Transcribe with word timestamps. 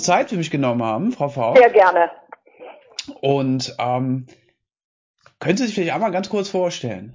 kurze 0.00 0.12
Zeit 0.12 0.30
für 0.30 0.36
mich 0.36 0.50
genommen 0.50 0.82
haben, 0.82 1.12
Frau 1.12 1.28
V. 1.28 1.54
Sehr 1.56 1.70
gerne. 1.70 2.10
Und 3.20 3.74
ähm, 3.78 4.26
können 5.38 5.56
Sie 5.56 5.66
sich 5.66 5.74
vielleicht 5.74 5.94
einmal 5.94 6.10
ganz 6.10 6.28
kurz 6.28 6.48
vorstellen? 6.48 7.14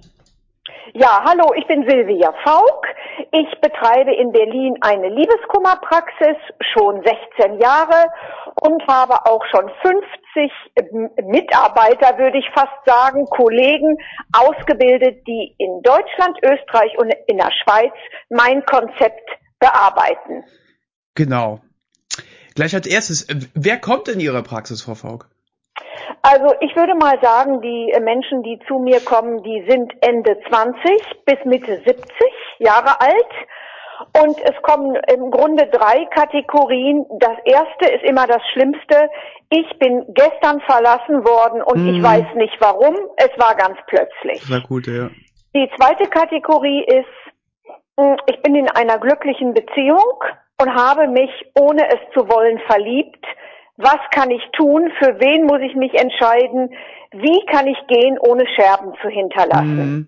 Ja, 0.94 1.22
hallo, 1.24 1.52
ich 1.56 1.66
bin 1.66 1.84
Silvia 1.88 2.32
Faulk. 2.44 2.86
Ich 3.32 3.60
betreibe 3.60 4.14
in 4.14 4.30
Berlin 4.32 4.76
eine 4.80 5.08
Liebeskummerpraxis 5.08 6.36
schon 6.72 7.02
16 7.38 7.60
Jahre 7.60 8.08
und 8.62 8.82
habe 8.88 9.14
auch 9.26 9.44
schon 9.50 9.70
50 9.82 10.52
Mitarbeiter, 11.24 12.18
würde 12.18 12.38
ich 12.38 12.46
fast 12.54 12.76
sagen, 12.86 13.26
Kollegen 13.26 13.98
ausgebildet, 14.32 15.26
die 15.26 15.54
in 15.58 15.82
Deutschland, 15.82 16.38
Österreich 16.42 16.96
und 16.98 17.12
in 17.26 17.38
der 17.38 17.50
Schweiz 17.62 17.92
mein 18.30 18.64
Konzept 18.64 19.28
bearbeiten. 19.58 20.44
Genau. 21.14 21.60
Gleich 22.56 22.74
als 22.74 22.86
erstes, 22.86 23.26
wer 23.54 23.78
kommt 23.78 24.08
in 24.08 24.18
Ihre 24.18 24.42
Praxis, 24.42 24.82
Frau 24.82 24.94
Faulk? 24.94 25.28
Also 26.22 26.54
ich 26.60 26.74
würde 26.74 26.94
mal 26.94 27.18
sagen, 27.22 27.60
die 27.60 27.94
Menschen, 28.00 28.42
die 28.42 28.58
zu 28.66 28.78
mir 28.78 29.00
kommen, 29.00 29.42
die 29.42 29.64
sind 29.68 29.92
Ende 30.00 30.38
20 30.48 31.24
bis 31.26 31.36
Mitte 31.44 31.82
70 31.86 32.04
Jahre 32.58 33.00
alt. 33.00 33.32
Und 34.12 34.36
es 34.42 34.60
kommen 34.62 34.96
im 35.14 35.30
Grunde 35.30 35.66
drei 35.66 36.06
Kategorien. 36.06 37.04
Das 37.20 37.36
erste 37.44 37.92
ist 37.94 38.04
immer 38.04 38.26
das 38.26 38.42
Schlimmste. 38.52 39.08
Ich 39.50 39.78
bin 39.78 40.04
gestern 40.08 40.60
verlassen 40.62 41.24
worden 41.24 41.62
und 41.62 41.82
mhm. 41.82 41.94
ich 41.94 42.02
weiß 42.02 42.34
nicht 42.36 42.56
warum. 42.58 42.96
Es 43.16 43.30
war 43.36 43.54
ganz 43.54 43.76
plötzlich. 43.86 44.42
Sehr 44.42 44.60
gut, 44.60 44.86
ja. 44.86 45.10
Die 45.54 45.70
zweite 45.76 46.08
Kategorie 46.08 46.84
ist, 46.84 47.72
hm, 47.98 48.16
ich 48.26 48.40
bin 48.42 48.54
in 48.54 48.68
einer 48.70 48.98
glücklichen 48.98 49.54
Beziehung 49.54 50.22
und 50.60 50.74
habe 50.74 51.08
mich, 51.08 51.30
ohne 51.54 51.86
es 51.88 52.00
zu 52.14 52.28
wollen, 52.28 52.58
verliebt 52.66 53.24
was 53.76 53.98
kann 54.10 54.30
ich 54.30 54.42
tun? 54.52 54.90
Für 54.98 55.20
wen 55.20 55.44
muss 55.44 55.60
ich 55.60 55.74
mich 55.74 55.94
entscheiden? 55.94 56.74
Wie 57.12 57.44
kann 57.46 57.66
ich 57.66 57.78
gehen, 57.88 58.18
ohne 58.18 58.46
Scherben 58.48 58.94
zu 59.02 59.08
hinterlassen? 59.08 59.76
Mhm. 59.76 60.06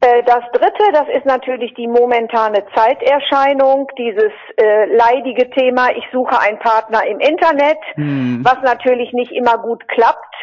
Äh, 0.00 0.22
das 0.24 0.44
dritte, 0.52 0.92
das 0.92 1.08
ist 1.08 1.24
natürlich 1.24 1.74
die 1.74 1.88
momentane 1.88 2.64
Zeiterscheinung, 2.74 3.88
dieses 3.98 4.32
äh, 4.56 4.84
leidige 4.94 5.50
Thema, 5.50 5.90
ich 5.96 6.04
suche 6.12 6.38
einen 6.40 6.58
Partner 6.58 7.04
im 7.06 7.18
Internet, 7.18 7.78
mhm. 7.96 8.44
was 8.44 8.58
natürlich 8.62 9.12
nicht 9.12 9.32
immer 9.32 9.58
gut 9.58 9.86
klappt. 9.88 10.34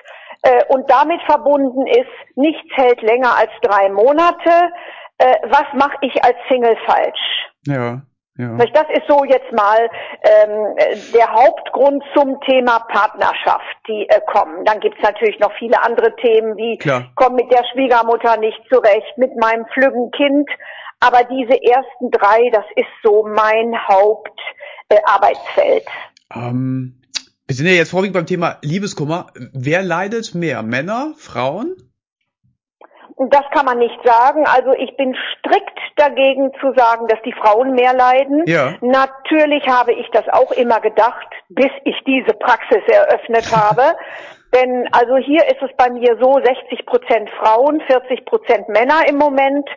Äh, 0.41 0.63
und 0.67 0.89
damit 0.89 1.21
verbunden 1.23 1.88
ist, 1.88 2.35
nichts 2.35 2.69
hält 2.75 3.01
länger 3.01 3.38
als 3.38 3.51
drei 3.61 3.89
Monate. 3.89 4.73
Äh, 5.17 5.35
was 5.44 5.66
mache 5.75 5.97
ich 6.01 6.23
als 6.23 6.35
Single 6.49 6.75
falsch? 6.85 7.51
Ja. 7.67 8.01
Ja. 8.36 8.58
Das 8.58 8.88
ist 8.92 9.08
so 9.08 9.23
jetzt 9.26 9.52
mal 9.52 9.88
ähm, 10.23 10.76
der 11.14 11.31
Hauptgrund 11.31 12.03
zum 12.16 12.40
Thema 12.42 12.80
Partnerschaft, 12.80 13.78
die 13.88 14.08
äh, 14.09 14.22
kommen. 14.25 14.66
Dann 14.66 14.80
gibt's 14.80 15.02
natürlich 15.03 15.40
noch 15.40 15.53
viele 15.59 15.84
andere 15.84 16.16
Themen, 16.16 16.58
wie 16.58 16.78
Klar. 16.78 17.12
komme 17.16 17.36
mit 17.36 17.52
der 17.52 17.64
Schwiegermutter 17.72 18.38
nicht 18.38 18.59
zurecht, 18.72 19.17
mit 19.17 19.36
meinem 19.40 19.66
flüggen 19.73 20.09
Kind. 20.12 20.50
Aber 21.00 21.23
diese 21.25 21.62
ersten 21.62 22.09
drei, 22.09 22.50
das 22.52 22.66
ist 22.75 22.88
so 23.03 23.23
mein 23.23 23.75
Hauptarbeitsfeld. 23.88 25.86
Äh, 26.34 26.40
ähm, 26.40 27.02
wir 27.45 27.56
sind 27.56 27.68
ja 27.68 27.73
jetzt 27.73 27.92
vorwiegend 27.92 28.16
beim 28.16 28.25
Thema 28.25 28.58
Liebeskummer. 28.64 29.28
Wer 29.53 29.84
leidet 29.84 30.34
mehr? 30.34 30.64
Männer, 30.64 31.14
Frauen? 31.18 31.75
Das 33.17 33.44
kann 33.52 33.66
man 33.66 33.78
nicht 33.78 33.97
sagen. 34.03 34.45
Also 34.47 34.73
ich 34.73 34.95
bin 34.97 35.16
strikt 35.38 35.80
dagegen 35.97 36.52
zu 36.59 36.73
sagen, 36.75 37.08
dass 37.08 37.22
die 37.23 37.33
Frauen 37.33 37.73
mehr 37.73 37.94
leiden. 37.94 38.44
Ja. 38.47 38.73
Natürlich 38.81 39.67
habe 39.67 39.94
ich 39.94 40.09
das 40.11 40.28
auch 40.30 40.52
immer 40.52 40.80
gedacht, 40.80 41.28
bis 41.50 41.69
ich 41.84 41.96
diese 42.06 42.34
Praxis 42.34 42.81
eröffnet 42.88 43.46
habe. 43.56 43.96
Denn 44.56 44.88
also 44.91 45.18
hier 45.18 45.46
ist 45.46 45.62
es 45.62 45.72
bei 45.78 45.90
mir 45.90 46.18
so 46.22 46.40
60 46.44 46.85
Prozent 46.85 47.29
Frauen, 47.41 47.81
40 47.88 48.25
Prozent 48.25 48.69
Männer 48.69 49.07
im 49.07 49.18
Moment. 49.18 49.68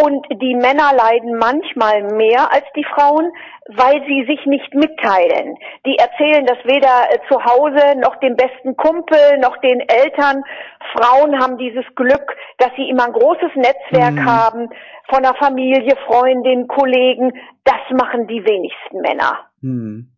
Und 0.00 0.24
die 0.30 0.54
Männer 0.54 0.92
leiden 0.94 1.38
manchmal 1.38 2.04
mehr 2.14 2.52
als 2.52 2.64
die 2.76 2.84
Frauen, 2.84 3.32
weil 3.66 4.00
sie 4.06 4.24
sich 4.28 4.46
nicht 4.46 4.72
mitteilen. 4.72 5.56
Die 5.84 5.96
erzählen 5.96 6.46
das 6.46 6.58
weder 6.64 7.10
äh, 7.10 7.18
zu 7.28 7.44
Hause 7.44 7.98
noch 7.98 8.14
dem 8.20 8.36
besten 8.36 8.76
Kumpel 8.76 9.38
noch 9.40 9.56
den 9.56 9.80
Eltern. 9.80 10.44
Frauen 10.92 11.40
haben 11.40 11.58
dieses 11.58 11.84
Glück, 11.96 12.36
dass 12.58 12.70
sie 12.76 12.88
immer 12.88 13.06
ein 13.06 13.12
großes 13.12 13.50
Netzwerk 13.56 14.14
mhm. 14.14 14.24
haben 14.24 14.68
von 15.10 15.24
der 15.24 15.34
Familie, 15.34 15.96
Freundin, 16.06 16.68
Kollegen. 16.68 17.32
Das 17.64 17.80
machen 17.90 18.28
die 18.28 18.44
wenigsten 18.44 19.00
Männer. 19.00 19.50
Mhm. 19.62 20.12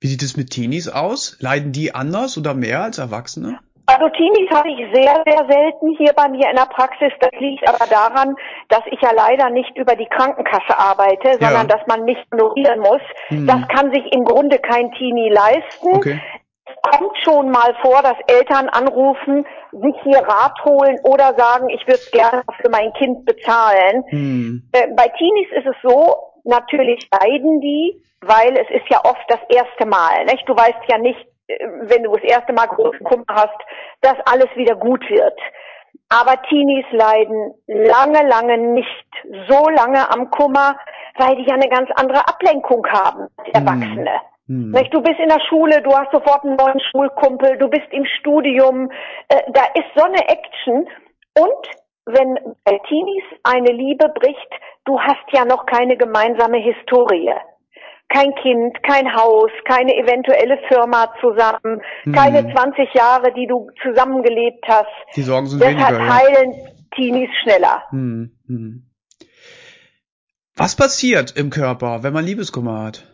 Wie 0.00 0.08
sieht 0.08 0.22
es 0.22 0.36
mit 0.36 0.50
Teenies 0.50 0.88
aus? 0.88 1.36
Leiden 1.40 1.70
die 1.70 1.94
anders 1.94 2.36
oder 2.36 2.52
mehr 2.54 2.82
als 2.82 2.98
Erwachsene? 2.98 3.60
Also 3.86 4.08
Teenies 4.08 4.50
habe 4.50 4.68
ich 4.68 4.78
sehr, 4.92 5.22
sehr 5.24 5.46
selten 5.48 5.96
hier 5.96 6.12
bei 6.12 6.28
mir 6.28 6.50
in 6.50 6.56
der 6.56 6.66
Praxis. 6.66 7.12
Das 7.20 7.30
liegt 7.38 7.68
aber 7.68 7.86
daran, 7.88 8.34
dass 8.68 8.82
ich 8.90 9.00
ja 9.00 9.10
leider 9.14 9.48
nicht 9.50 9.76
über 9.76 9.94
die 9.94 10.06
Krankenkasse 10.06 10.76
arbeite, 10.76 11.32
sondern 11.34 11.68
ja. 11.68 11.76
dass 11.76 11.86
man 11.86 12.04
mich 12.04 12.18
ignorieren 12.30 12.80
muss. 12.80 13.00
Hm. 13.28 13.46
Das 13.46 13.68
kann 13.68 13.92
sich 13.92 14.04
im 14.12 14.24
Grunde 14.24 14.58
kein 14.58 14.90
Teenie 14.92 15.30
leisten. 15.30 15.94
Okay. 15.94 16.20
Es 16.64 16.90
kommt 16.90 17.16
schon 17.22 17.50
mal 17.50 17.76
vor, 17.80 18.02
dass 18.02 18.16
Eltern 18.26 18.68
anrufen, 18.68 19.46
sich 19.70 19.94
hier 20.02 20.18
Rat 20.18 20.58
holen 20.64 20.98
oder 21.04 21.34
sagen, 21.36 21.68
ich 21.68 21.86
würde 21.86 22.02
gerne 22.10 22.42
für 22.60 22.70
mein 22.70 22.92
Kind 22.94 23.24
bezahlen. 23.24 24.02
Hm. 24.08 24.68
Äh, 24.72 24.88
bei 24.96 25.08
Teenies 25.16 25.48
ist 25.52 25.66
es 25.66 25.76
so, 25.82 26.16
natürlich 26.42 27.08
leiden 27.12 27.60
die, 27.60 28.02
weil 28.20 28.56
es 28.56 28.68
ist 28.70 28.88
ja 28.90 28.98
oft 29.04 29.24
das 29.28 29.40
erste 29.48 29.86
Mal. 29.86 30.24
Nicht? 30.24 30.48
Du 30.48 30.56
weißt 30.56 30.82
ja 30.88 30.98
nicht, 30.98 31.24
wenn 31.48 32.02
du 32.02 32.12
das 32.12 32.24
erste 32.24 32.52
Mal 32.52 32.66
großen 32.66 33.04
Kummer 33.04 33.24
hast, 33.30 33.58
dass 34.00 34.16
alles 34.26 34.48
wieder 34.56 34.74
gut 34.74 35.08
wird. 35.08 35.38
Aber 36.08 36.40
Teenies 36.42 36.86
leiden 36.92 37.54
lange, 37.66 38.28
lange 38.28 38.58
nicht 38.58 39.06
so 39.48 39.68
lange 39.68 40.10
am 40.10 40.30
Kummer, 40.30 40.76
weil 41.16 41.36
die 41.36 41.44
ja 41.44 41.54
eine 41.54 41.68
ganz 41.68 41.90
andere 41.96 42.26
Ablenkung 42.28 42.86
haben 42.88 43.28
als 43.36 43.48
hm. 43.48 43.54
Erwachsene. 43.54 44.20
Hm. 44.46 44.72
Du 44.92 45.02
bist 45.02 45.18
in 45.18 45.28
der 45.28 45.40
Schule, 45.48 45.82
du 45.82 45.92
hast 45.92 46.12
sofort 46.12 46.44
einen 46.44 46.56
neuen 46.56 46.80
Schulkumpel, 46.80 47.58
du 47.58 47.68
bist 47.68 47.86
im 47.90 48.04
Studium, 48.04 48.90
äh, 49.28 49.42
da 49.48 49.64
ist 49.74 49.88
so 49.96 50.04
eine 50.04 50.28
Action. 50.28 50.88
Und 51.36 51.68
wenn 52.06 52.38
bei 52.64 52.78
Teenies 52.88 53.24
eine 53.42 53.72
Liebe 53.72 54.08
bricht, 54.10 54.50
du 54.84 55.00
hast 55.00 55.24
ja 55.32 55.44
noch 55.44 55.66
keine 55.66 55.96
gemeinsame 55.96 56.58
Historie 56.58 57.34
kein 58.08 58.34
Kind, 58.36 58.82
kein 58.82 59.14
Haus, 59.14 59.50
keine 59.64 59.94
eventuelle 59.96 60.58
Firma 60.68 61.12
zusammen, 61.20 61.82
mhm. 62.04 62.12
keine 62.12 62.52
20 62.52 62.94
Jahre, 62.94 63.32
die 63.32 63.46
du 63.46 63.68
zusammengelebt 63.82 64.64
hast. 64.68 64.86
Die 65.16 65.22
Sorgen 65.22 65.46
sind 65.46 65.60
Deshalb 65.60 65.98
weniger. 65.98 66.14
heilen 66.14 66.52
ja. 66.52 66.70
Teenies 66.94 67.30
schneller. 67.42 67.84
Mhm. 67.90 68.30
Mhm. 68.46 68.82
Was 70.56 70.76
passiert 70.76 71.36
im 71.36 71.50
Körper, 71.50 72.02
wenn 72.02 72.14
man 72.14 72.24
Liebeskummer 72.24 72.84
hat? 72.84 73.04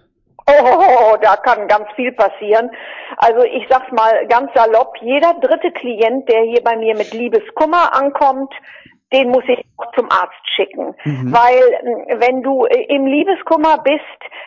Oh, 0.47 1.17
da 1.21 1.37
kann 1.37 1.69
ganz 1.69 1.87
viel 1.97 2.13
passieren. 2.13 2.71
Also 3.17 3.43
ich 3.45 3.65
sag's 3.69 3.91
mal 3.93 4.27
ganz 4.29 4.51
salopp, 4.55 4.95
jeder 5.01 5.35
dritte 5.35 5.71
Klient, 5.73 6.29
der 6.29 6.43
hier 6.43 6.63
bei 6.63 6.77
mir 6.77 6.97
mit 6.97 7.13
Liebeskummer 7.13 7.95
ankommt, 7.95 8.53
den 9.13 9.31
muss 9.31 9.45
ich 9.47 9.65
auch 9.77 9.93
zum 9.95 10.11
Arzt 10.11 10.43
schicken. 10.57 10.95
Mhm. 11.05 11.33
Weil 11.33 11.61
hm, 11.83 12.21
wenn 12.21 12.43
du 12.43 12.65
äh, 12.67 12.87
im 12.89 13.07
Liebeskummer 13.07 13.79
bist, 13.79 14.03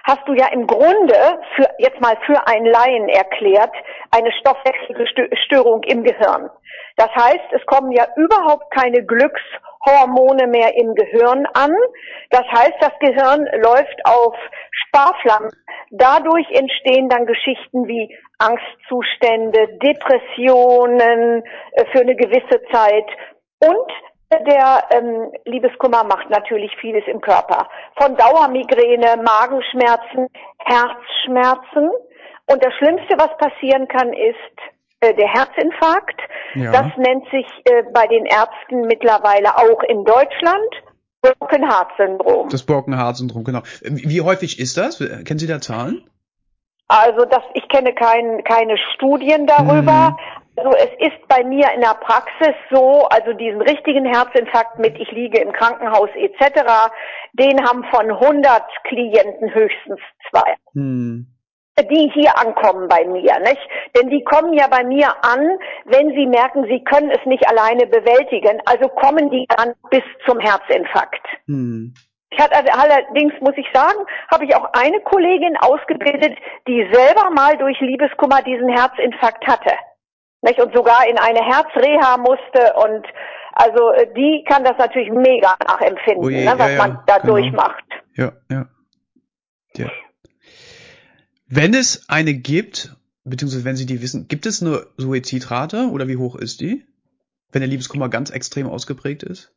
hast 0.06 0.22
du 0.28 0.34
ja 0.34 0.48
im 0.54 0.68
Grunde 0.68 1.40
für 1.56 1.68
jetzt 1.80 2.00
mal 2.00 2.16
für 2.26 2.48
einen 2.48 2.68
Laien 2.68 3.10
erklärt 3.10 3.74
eine 4.12 4.32
Stoffwechselstörung 4.40 5.84
im 5.84 6.04
Gehirn. 6.04 6.50
Das 6.96 7.10
heißt, 7.10 7.52
es 7.52 7.66
kommen 7.66 7.92
ja 7.92 8.06
überhaupt 8.16 8.72
keine 8.72 9.04
Glückshormone 9.04 10.48
mehr 10.48 10.76
im 10.76 10.94
Gehirn 10.94 11.46
an. 11.54 11.72
Das 12.30 12.44
heißt, 12.44 12.76
das 12.80 12.94
Gehirn 13.00 13.46
läuft 13.62 14.00
auf 14.06 14.36
Sparflammen. 14.72 15.52
Dadurch 15.90 16.50
entstehen 16.52 17.10
dann 17.10 17.26
Geschichten 17.26 17.88
wie 17.88 18.16
Angstzustände, 18.38 19.80
Depressionen 19.82 21.44
äh, 21.72 21.86
für 21.92 22.02
eine 22.02 22.16
gewisse 22.16 22.62
Zeit 22.72 23.08
und 23.60 23.92
der 24.32 24.84
ähm, 24.92 25.32
Liebeskummer 25.46 26.04
macht 26.04 26.30
natürlich 26.30 26.72
vieles 26.82 27.04
im 27.08 27.22
Körper. 27.22 27.68
Von 27.98 28.16
Dauermigräne, 28.16 29.22
Magenschmerzen, 29.24 30.28
Herzschmerzen. 30.58 31.90
Und 32.48 32.64
das 32.64 32.74
Schlimmste, 32.76 33.16
was 33.18 33.38
passieren 33.38 33.88
kann, 33.88 34.14
ist 34.14 34.56
äh, 35.02 35.14
der 35.14 35.28
Herzinfarkt. 35.28 36.20
Ja. 36.56 36.72
Das 36.72 36.88
nennt 36.98 37.26
sich 37.32 37.46
äh, 37.66 37.84
bei 37.94 38.08
den 38.08 38.26
Ärzten 38.26 38.82
mittlerweile 38.88 39.58
auch 39.58 39.82
in 39.84 40.04
Deutschland 40.04 40.70
Broken 41.22 41.70
Heart 41.70 41.92
Syndrom. 41.98 42.50
Das 42.50 42.64
Broken 42.64 42.96
Heart 42.98 43.18
Syndrom, 43.18 43.44
genau. 43.44 43.62
Wie 43.82 44.22
häufig 44.22 44.60
ist 44.60 44.78
das? 44.78 45.00
Kennen 45.00 45.40
Sie 45.40 45.48
da 45.48 45.60
Zahlen? 45.60 46.08
Also 46.88 47.26
das, 47.26 47.42
ich 47.56 47.68
kenne 47.68 47.94
kein, 47.96 48.44
keine 48.44 48.78
Studien 48.94 49.48
darüber, 49.48 50.12
mhm. 50.12 50.45
Also 50.58 50.72
es 50.78 50.90
ist 51.00 51.28
bei 51.28 51.44
mir 51.44 51.72
in 51.74 51.82
der 51.82 51.96
Praxis 51.96 52.56
so, 52.72 53.06
also 53.10 53.34
diesen 53.34 53.62
richtigen 53.62 54.06
Herzinfarkt 54.06 54.80
mit 54.80 54.98
ich 55.00 55.12
liege 55.12 55.42
im 55.42 55.52
Krankenhaus 55.52 56.10
etc., 56.16 56.64
den 57.34 57.62
haben 57.68 57.84
von 57.94 58.10
100 58.10 58.64
Klienten 58.86 59.54
höchstens 59.54 60.00
zwei. 60.30 60.56
Hm. 60.74 61.28
die 61.78 62.10
hier 62.14 62.38
ankommen 62.40 62.88
bei 62.88 63.04
mir, 63.06 63.38
nicht? 63.40 63.62
Denn 63.98 64.10
die 64.10 64.24
kommen 64.24 64.54
ja 64.54 64.68
bei 64.68 64.86
mir 64.86 65.08
an, 65.26 65.58
wenn 65.86 66.10
sie 66.12 66.26
merken, 66.26 66.66
sie 66.70 66.82
können 66.86 67.12
es 67.12 67.26
nicht 67.26 67.46
alleine 67.50 67.86
bewältigen. 67.88 68.62
Also 68.66 68.88
kommen 68.88 69.30
die 69.30 69.46
dann 69.58 69.74
bis 69.90 70.04
zum 70.26 70.40
Herzinfarkt. 70.40 71.28
Hm. 71.48 71.94
Ich 72.32 72.44
hatte 72.44 72.56
allerdings, 72.74 73.34
muss 73.40 73.56
ich 73.58 73.68
sagen, 73.74 74.00
habe 74.32 74.46
ich 74.46 74.56
auch 74.56 74.70
eine 74.74 75.00
Kollegin 75.02 75.56
ausgebildet, 75.58 76.38
die 76.68 76.88
selber 76.92 77.30
mal 77.30 77.58
durch 77.58 77.80
Liebeskummer 77.80 78.42
diesen 78.42 78.70
Herzinfarkt 78.70 79.46
hatte. 79.48 79.72
Nicht? 80.46 80.60
Und 80.60 80.74
sogar 80.74 81.08
in 81.10 81.18
eine 81.18 81.42
Herzreha 81.44 82.18
musste 82.18 82.74
und 82.76 83.06
also 83.52 83.92
äh, 83.92 84.14
die 84.14 84.44
kann 84.48 84.64
das 84.64 84.78
natürlich 84.78 85.10
mega 85.12 85.56
nachempfinden, 85.68 86.24
Oje, 86.24 86.46
ne, 86.46 86.54
was 86.58 86.72
ja, 86.72 86.78
man 86.78 87.00
da 87.08 87.18
genau. 87.18 87.34
durchmacht. 87.34 87.84
Ja, 88.14 88.34
ja. 88.52 88.68
ja. 89.76 89.90
Wenn 91.48 91.74
es 91.74 92.10
eine 92.10 92.34
gibt, 92.34 92.96
beziehungsweise 93.24 93.66
wenn 93.66 93.76
Sie 93.76 93.86
die 93.86 94.02
wissen, 94.02 94.28
gibt 94.28 94.46
es 94.46 94.62
eine 94.62 94.86
Suizidrate 94.98 95.90
oder 95.90 96.08
wie 96.08 96.18
hoch 96.18 96.36
ist 96.36 96.62
die? 96.62 96.86
Wenn 97.52 97.62
der 97.62 97.70
Liebeskummer 97.70 98.10
ganz 98.10 98.30
extrem 98.30 98.68
ausgeprägt 98.68 99.24
ist? 99.24 99.55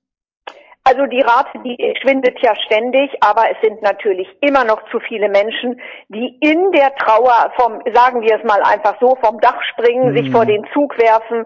Also 0.89 1.05
die 1.05 1.21
Rate, 1.21 1.59
die 1.67 1.77
schwindet 2.01 2.41
ja 2.41 2.57
ständig, 2.65 3.11
aber 3.21 3.43
es 3.51 3.61
sind 3.61 3.83
natürlich 3.83 4.27
immer 4.41 4.65
noch 4.65 4.83
zu 4.91 4.99
viele 5.01 5.29
Menschen, 5.29 5.79
die 6.09 6.39
in 6.41 6.73
der 6.73 6.95
Trauer 6.95 7.53
vom, 7.59 7.83
sagen 7.93 8.23
wir 8.23 8.37
es 8.37 8.45
mal 8.45 8.63
einfach 8.63 8.97
so, 8.99 9.15
vom 9.23 9.39
Dach 9.41 9.63
springen, 9.65 10.13
mhm. 10.13 10.17
sich 10.17 10.31
vor 10.31 10.47
den 10.47 10.67
Zug 10.73 10.97
werfen. 10.97 11.45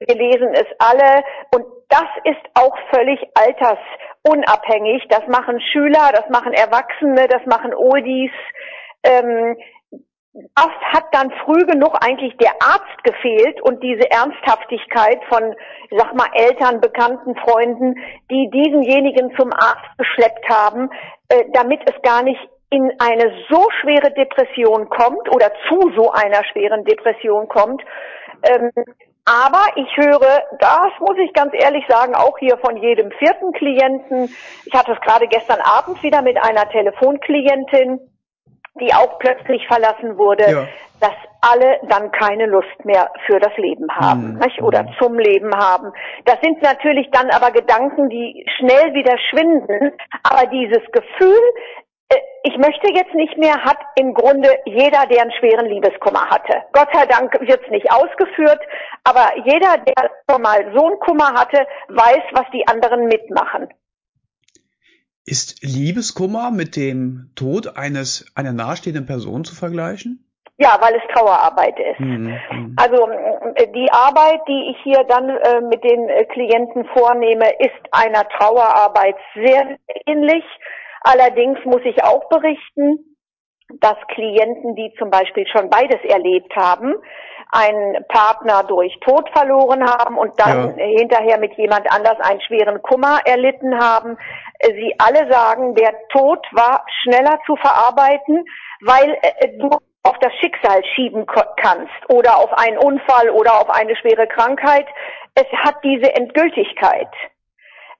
Wir 0.00 0.16
lesen 0.16 0.48
es 0.54 0.66
alle 0.80 1.22
und 1.54 1.66
das 1.88 2.08
ist 2.24 2.42
auch 2.54 2.76
völlig 2.92 3.20
altersunabhängig. 3.34 5.06
Das 5.08 5.24
machen 5.28 5.60
Schüler, 5.60 6.10
das 6.12 6.28
machen 6.28 6.52
Erwachsene, 6.52 7.28
das 7.28 7.46
machen 7.46 7.72
Oldies. 7.72 8.32
Ähm, 9.04 9.56
oft 10.34 10.80
hat 10.92 11.06
dann 11.12 11.32
früh 11.44 11.64
genug 11.66 11.96
eigentlich 12.00 12.36
der 12.36 12.52
Arzt 12.60 13.04
gefehlt 13.04 13.60
und 13.62 13.82
diese 13.82 14.10
Ernsthaftigkeit 14.10 15.20
von, 15.28 15.54
sag 15.90 16.14
mal, 16.14 16.28
Eltern, 16.34 16.80
Bekannten, 16.80 17.34
Freunden, 17.36 17.94
die 18.30 18.48
diesenjenigen 18.52 19.34
zum 19.36 19.52
Arzt 19.52 19.98
geschleppt 19.98 20.48
haben, 20.48 20.90
äh, 21.28 21.44
damit 21.52 21.80
es 21.86 22.00
gar 22.02 22.22
nicht 22.22 22.40
in 22.70 22.92
eine 23.00 23.32
so 23.50 23.66
schwere 23.80 24.12
Depression 24.12 24.88
kommt 24.88 25.28
oder 25.34 25.50
zu 25.68 25.92
so 25.96 26.12
einer 26.12 26.44
schweren 26.44 26.84
Depression 26.84 27.48
kommt. 27.48 27.82
Ähm, 28.48 28.70
aber 29.24 29.64
ich 29.74 29.96
höre, 29.96 30.42
das 30.58 30.90
muss 31.00 31.18
ich 31.18 31.32
ganz 31.34 31.52
ehrlich 31.52 31.84
sagen, 31.88 32.14
auch 32.14 32.38
hier 32.38 32.56
von 32.58 32.76
jedem 32.76 33.10
vierten 33.12 33.52
Klienten. 33.52 34.34
Ich 34.64 34.72
hatte 34.72 34.92
es 34.92 35.00
gerade 35.00 35.26
gestern 35.26 35.60
Abend 35.60 36.02
wieder 36.02 36.22
mit 36.22 36.36
einer 36.42 36.68
Telefonklientin 36.70 38.00
die 38.78 38.92
auch 38.94 39.18
plötzlich 39.18 39.66
verlassen 39.66 40.16
wurde, 40.16 40.50
ja. 40.50 40.68
dass 41.00 41.14
alle 41.40 41.80
dann 41.88 42.12
keine 42.12 42.46
Lust 42.46 42.84
mehr 42.84 43.10
für 43.26 43.40
das 43.40 43.56
Leben 43.56 43.88
haben 43.90 44.34
mhm. 44.34 44.38
nicht? 44.38 44.60
oder 44.62 44.82
mhm. 44.82 44.94
zum 44.98 45.18
Leben 45.18 45.54
haben. 45.54 45.92
Das 46.24 46.36
sind 46.42 46.62
natürlich 46.62 47.10
dann 47.10 47.30
aber 47.30 47.50
Gedanken, 47.50 48.08
die 48.10 48.46
schnell 48.58 48.94
wieder 48.94 49.16
schwinden, 49.30 49.92
aber 50.22 50.46
dieses 50.46 50.82
Gefühl, 50.92 51.40
äh, 52.10 52.16
ich 52.44 52.56
möchte 52.58 52.92
jetzt 52.92 53.14
nicht 53.14 53.36
mehr, 53.38 53.54
hat 53.64 53.78
im 53.96 54.14
Grunde 54.14 54.50
jeder, 54.66 55.06
der 55.06 55.22
einen 55.22 55.32
schweren 55.32 55.66
Liebeskummer 55.66 56.28
hatte. 56.30 56.62
Gott 56.72 56.88
sei 56.92 57.06
Dank 57.06 57.32
wird 57.40 57.62
es 57.64 57.70
nicht 57.70 57.90
ausgeführt, 57.90 58.60
aber 59.04 59.32
jeder, 59.44 59.78
der 59.78 60.10
schon 60.30 60.42
mal 60.42 60.72
so 60.74 60.86
einen 60.86 61.00
Kummer 61.00 61.32
hatte, 61.32 61.66
weiß, 61.88 62.22
was 62.32 62.44
die 62.52 62.66
anderen 62.68 63.06
mitmachen. 63.06 63.68
Ist 65.26 65.62
Liebeskummer 65.62 66.50
mit 66.50 66.76
dem 66.76 67.30
Tod 67.36 67.76
eines 67.76 68.32
einer 68.34 68.52
nahestehenden 68.52 69.06
Person 69.06 69.44
zu 69.44 69.54
vergleichen? 69.54 70.26
Ja, 70.56 70.76
weil 70.80 70.94
es 70.94 71.02
Trauerarbeit 71.14 71.78
ist. 71.78 72.00
Mhm. 72.00 72.38
mhm. 72.50 72.76
Also 72.76 73.08
die 73.74 73.90
Arbeit, 73.92 74.40
die 74.46 74.72
ich 74.72 74.76
hier 74.82 75.04
dann 75.04 75.30
äh, 75.30 75.60
mit 75.62 75.82
den 75.82 76.06
Klienten 76.28 76.84
vornehme, 76.94 77.48
ist 77.58 77.80
einer 77.92 78.28
Trauerarbeit 78.28 79.16
sehr 79.34 79.78
ähnlich. 80.06 80.44
Allerdings 81.02 81.58
muss 81.64 81.80
ich 81.84 82.04
auch 82.04 82.28
berichten, 82.28 83.09
dass 83.80 83.96
Klienten, 84.08 84.74
die 84.74 84.92
zum 84.98 85.10
Beispiel 85.10 85.46
schon 85.46 85.70
beides 85.70 86.00
erlebt 86.04 86.54
haben, 86.56 86.94
einen 87.52 88.04
Partner 88.08 88.62
durch 88.64 88.96
Tod 89.00 89.28
verloren 89.30 89.84
haben 89.84 90.18
und 90.18 90.32
dann 90.38 90.78
ja. 90.78 90.84
hinterher 90.84 91.38
mit 91.38 91.54
jemand 91.54 91.90
anders 91.92 92.18
einen 92.20 92.40
schweren 92.42 92.80
Kummer 92.82 93.20
erlitten 93.24 93.78
haben. 93.78 94.16
Sie 94.62 94.94
alle 94.98 95.30
sagen, 95.30 95.74
der 95.74 95.92
Tod 96.10 96.44
war 96.52 96.84
schneller 97.02 97.38
zu 97.46 97.56
verarbeiten, 97.56 98.44
weil 98.82 99.16
äh, 99.22 99.58
du 99.58 99.70
auf 100.02 100.16
das 100.20 100.32
Schicksal 100.40 100.82
schieben 100.94 101.26
kannst 101.56 101.92
oder 102.08 102.38
auf 102.38 102.52
einen 102.52 102.78
Unfall 102.78 103.30
oder 103.30 103.60
auf 103.60 103.68
eine 103.68 103.96
schwere 103.96 104.26
Krankheit. 104.26 104.86
Es 105.34 105.46
hat 105.64 105.76
diese 105.84 106.14
Endgültigkeit. 106.14 107.08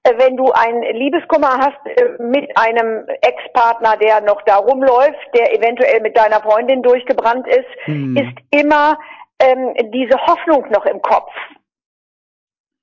Äh, 0.03 0.13
wenn 0.17 0.37
du 0.37 0.51
einen 0.53 0.83
Liebeskummer 0.83 1.59
hast 1.59 1.87
äh, 1.87 2.23
mit 2.23 2.57
einem 2.57 3.07
Ex-Partner, 3.21 3.97
der 3.99 4.21
noch 4.23 4.41
da 4.43 4.57
rumläuft, 4.57 5.19
der 5.35 5.55
eventuell 5.55 6.01
mit 6.01 6.17
deiner 6.17 6.41
Freundin 6.41 6.83
durchgebrannt 6.83 7.47
ist, 7.47 7.69
hm. 7.85 8.17
ist 8.17 8.61
immer 8.61 8.99
ähm, 9.41 9.75
diese 9.93 10.19
Hoffnung 10.27 10.71
noch 10.71 10.87
im 10.87 11.03
Kopf. 11.03 11.33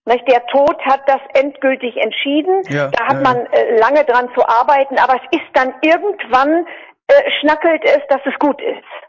Nicht? 0.05 0.27
Der 0.29 0.45
Tod 0.47 0.79
hat 0.85 1.01
das 1.07 1.21
endgültig 1.33 1.97
entschieden. 1.97 2.61
Ja, 2.69 2.87
da 2.89 3.07
hat 3.07 3.17
ja. 3.17 3.21
man 3.21 3.45
äh, 3.47 3.77
lange 3.77 4.05
dran 4.05 4.29
zu 4.35 4.47
arbeiten, 4.47 4.97
aber 4.97 5.15
es 5.15 5.39
ist 5.39 5.49
dann 5.53 5.73
irgendwann 5.81 6.65
äh, 7.07 7.31
schnackelt 7.39 7.83
es, 7.83 7.99
dass 8.09 8.21
es 8.25 8.37
gut 8.39 8.61
ist. 8.61 9.06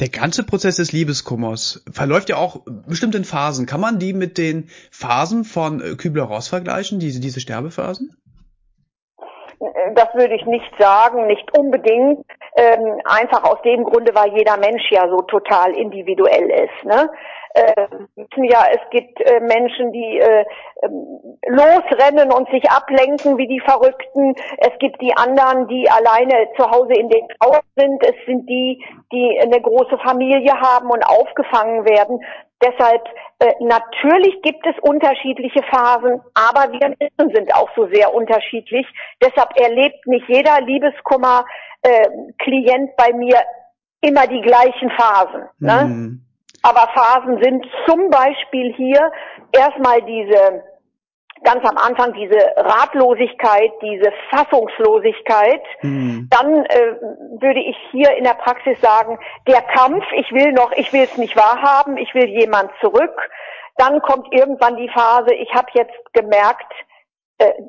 Der 0.00 0.08
ganze 0.08 0.44
Prozess 0.44 0.76
des 0.76 0.92
Liebeskummers 0.92 1.84
verläuft 1.92 2.30
ja 2.30 2.36
auch 2.36 2.60
bestimmt 2.88 3.14
in 3.14 3.24
Phasen. 3.24 3.66
Kann 3.66 3.82
man 3.82 3.98
die 3.98 4.14
mit 4.14 4.38
den 4.38 4.68
Phasen 4.90 5.44
von 5.44 5.80
äh, 5.80 5.94
Kübler-Ross 5.96 6.48
vergleichen, 6.48 6.98
diese, 6.98 7.20
diese 7.20 7.40
Sterbephasen? 7.40 8.16
Das 9.94 10.08
würde 10.14 10.34
ich 10.34 10.46
nicht 10.46 10.72
sagen, 10.78 11.26
nicht 11.26 11.46
unbedingt. 11.56 12.24
Ähm, 12.56 13.00
einfach 13.04 13.44
aus 13.44 13.60
dem 13.62 13.84
Grunde, 13.84 14.14
weil 14.14 14.34
jeder 14.34 14.56
Mensch 14.56 14.90
ja 14.90 15.06
so 15.10 15.20
total 15.22 15.74
individuell 15.74 16.50
ist. 16.50 16.84
Ne? 16.84 17.10
Äh, 17.54 17.86
ja, 18.36 18.66
es 18.70 18.90
gibt 18.90 19.20
äh, 19.20 19.40
Menschen, 19.40 19.92
die 19.92 20.18
äh, 20.18 20.44
ähm, 20.82 21.38
losrennen 21.46 22.32
und 22.32 22.48
sich 22.50 22.70
ablenken 22.70 23.38
wie 23.38 23.48
die 23.48 23.60
Verrückten. 23.60 24.34
Es 24.58 24.78
gibt 24.78 25.00
die 25.00 25.16
anderen, 25.16 25.66
die 25.68 25.88
alleine 25.90 26.48
zu 26.56 26.70
Hause 26.70 26.92
in 26.92 27.08
den 27.08 27.26
Trauer 27.38 27.60
sind. 27.76 28.02
Es 28.04 28.14
sind 28.26 28.48
die, 28.48 28.84
die 29.12 29.40
eine 29.42 29.60
große 29.60 29.98
Familie 29.98 30.52
haben 30.60 30.90
und 30.90 31.02
aufgefangen 31.04 31.84
werden. 31.84 32.20
Deshalb 32.62 33.02
äh, 33.40 33.54
natürlich 33.60 34.40
gibt 34.42 34.64
es 34.66 34.74
unterschiedliche 34.82 35.62
Phasen, 35.72 36.20
aber 36.34 36.72
wir 36.72 36.94
Menschen 36.98 37.34
sind 37.34 37.54
auch 37.54 37.70
so 37.74 37.88
sehr 37.88 38.14
unterschiedlich. 38.14 38.86
Deshalb 39.22 39.58
erlebt 39.58 40.06
nicht 40.06 40.28
jeder 40.28 40.60
Liebeskummer 40.60 41.44
äh, 41.82 42.06
Klient 42.38 42.94
bei 42.96 43.12
mir 43.12 43.38
immer 44.02 44.26
die 44.26 44.40
gleichen 44.42 44.90
Phasen. 44.90 45.48
Ne? 45.58 45.84
Mhm. 45.86 46.29
Aber 46.62 46.88
Phasen 46.94 47.42
sind 47.42 47.66
zum 47.86 48.10
Beispiel 48.10 48.74
hier 48.76 49.12
erstmal 49.52 50.02
diese, 50.02 50.62
ganz 51.42 51.64
am 51.66 51.76
Anfang 51.78 52.12
diese 52.12 52.38
Ratlosigkeit, 52.56 53.72
diese 53.82 54.12
Fassungslosigkeit. 54.30 55.62
Mhm. 55.82 56.28
Dann 56.30 56.64
äh, 56.66 56.96
würde 57.40 57.60
ich 57.60 57.76
hier 57.90 58.14
in 58.16 58.24
der 58.24 58.34
Praxis 58.34 58.80
sagen, 58.80 59.18
der 59.48 59.62
Kampf, 59.62 60.04
ich 60.14 60.30
will 60.32 60.52
noch, 60.52 60.72
ich 60.72 60.92
will 60.92 61.02
es 61.02 61.16
nicht 61.16 61.36
wahrhaben, 61.36 61.96
ich 61.96 62.14
will 62.14 62.26
jemand 62.26 62.70
zurück. 62.80 63.16
Dann 63.76 64.02
kommt 64.02 64.32
irgendwann 64.32 64.76
die 64.76 64.90
Phase, 64.90 65.34
ich 65.34 65.54
habe 65.54 65.68
jetzt 65.72 66.12
gemerkt, 66.12 66.70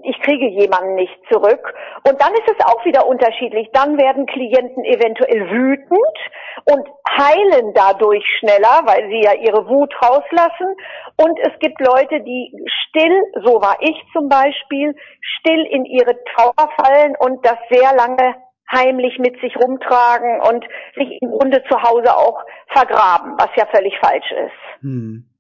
ich 0.04 0.20
kriege 0.22 0.48
jemanden 0.50 0.96
nicht 0.96 1.18
zurück. 1.32 1.74
Und 2.08 2.22
dann 2.22 2.34
ist 2.34 2.48
es 2.48 2.66
auch 2.66 2.84
wieder 2.86 3.08
unterschiedlich. 3.08 3.70
Dann 3.74 3.98
werden 3.98 4.26
Klienten 4.26 4.84
eventuell 4.84 5.50
wütend 5.50 6.18
und 6.66 6.88
heilen 7.10 7.74
dadurch 7.74 8.26
schneller, 8.40 8.84
weil 8.86 9.10
sie 9.10 9.22
ja 9.22 9.34
ihre 9.34 9.68
Wut 9.68 9.94
rauslassen. 10.04 10.76
Und 11.18 11.40
es 11.40 11.58
gibt 11.60 11.80
Leute, 11.80 12.22
die 12.22 12.52
still, 12.88 13.24
so 13.44 13.62
war 13.62 13.78
ich 13.80 13.96
zum 14.14 14.28
Beispiel, 14.28 14.96
still 15.40 15.66
in 15.70 15.86
ihre 15.86 16.18
Trauer 16.36 16.70
fallen 16.78 17.16
und 17.20 17.46
das 17.46 17.58
sehr 17.70 17.94
lange 17.96 18.36
heimlich 18.72 19.20
mit 19.20 19.40
sich 19.42 19.56
rumtragen 19.58 20.40
und 20.42 20.66
sich 20.96 21.22
im 21.22 21.32
Grunde 21.32 21.64
zu 21.70 21.82
Hause 21.82 22.16
auch 22.16 22.44
vergraben, 22.68 23.36
was 23.38 23.50
ja 23.56 23.66
völlig 23.74 23.94
falsch 24.00 24.32
ist. 24.32 24.82
Hm. 24.82 25.31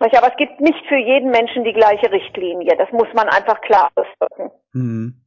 Aber 0.00 0.28
es 0.30 0.36
gibt 0.36 0.60
nicht 0.60 0.84
für 0.86 0.96
jeden 0.96 1.30
Menschen 1.30 1.64
die 1.64 1.72
gleiche 1.72 2.10
Richtlinie. 2.10 2.76
Das 2.76 2.90
muss 2.92 3.08
man 3.14 3.28
einfach 3.28 3.60
klar 3.62 3.90
ausdrücken. 3.94 4.50
Hm. 4.72 5.20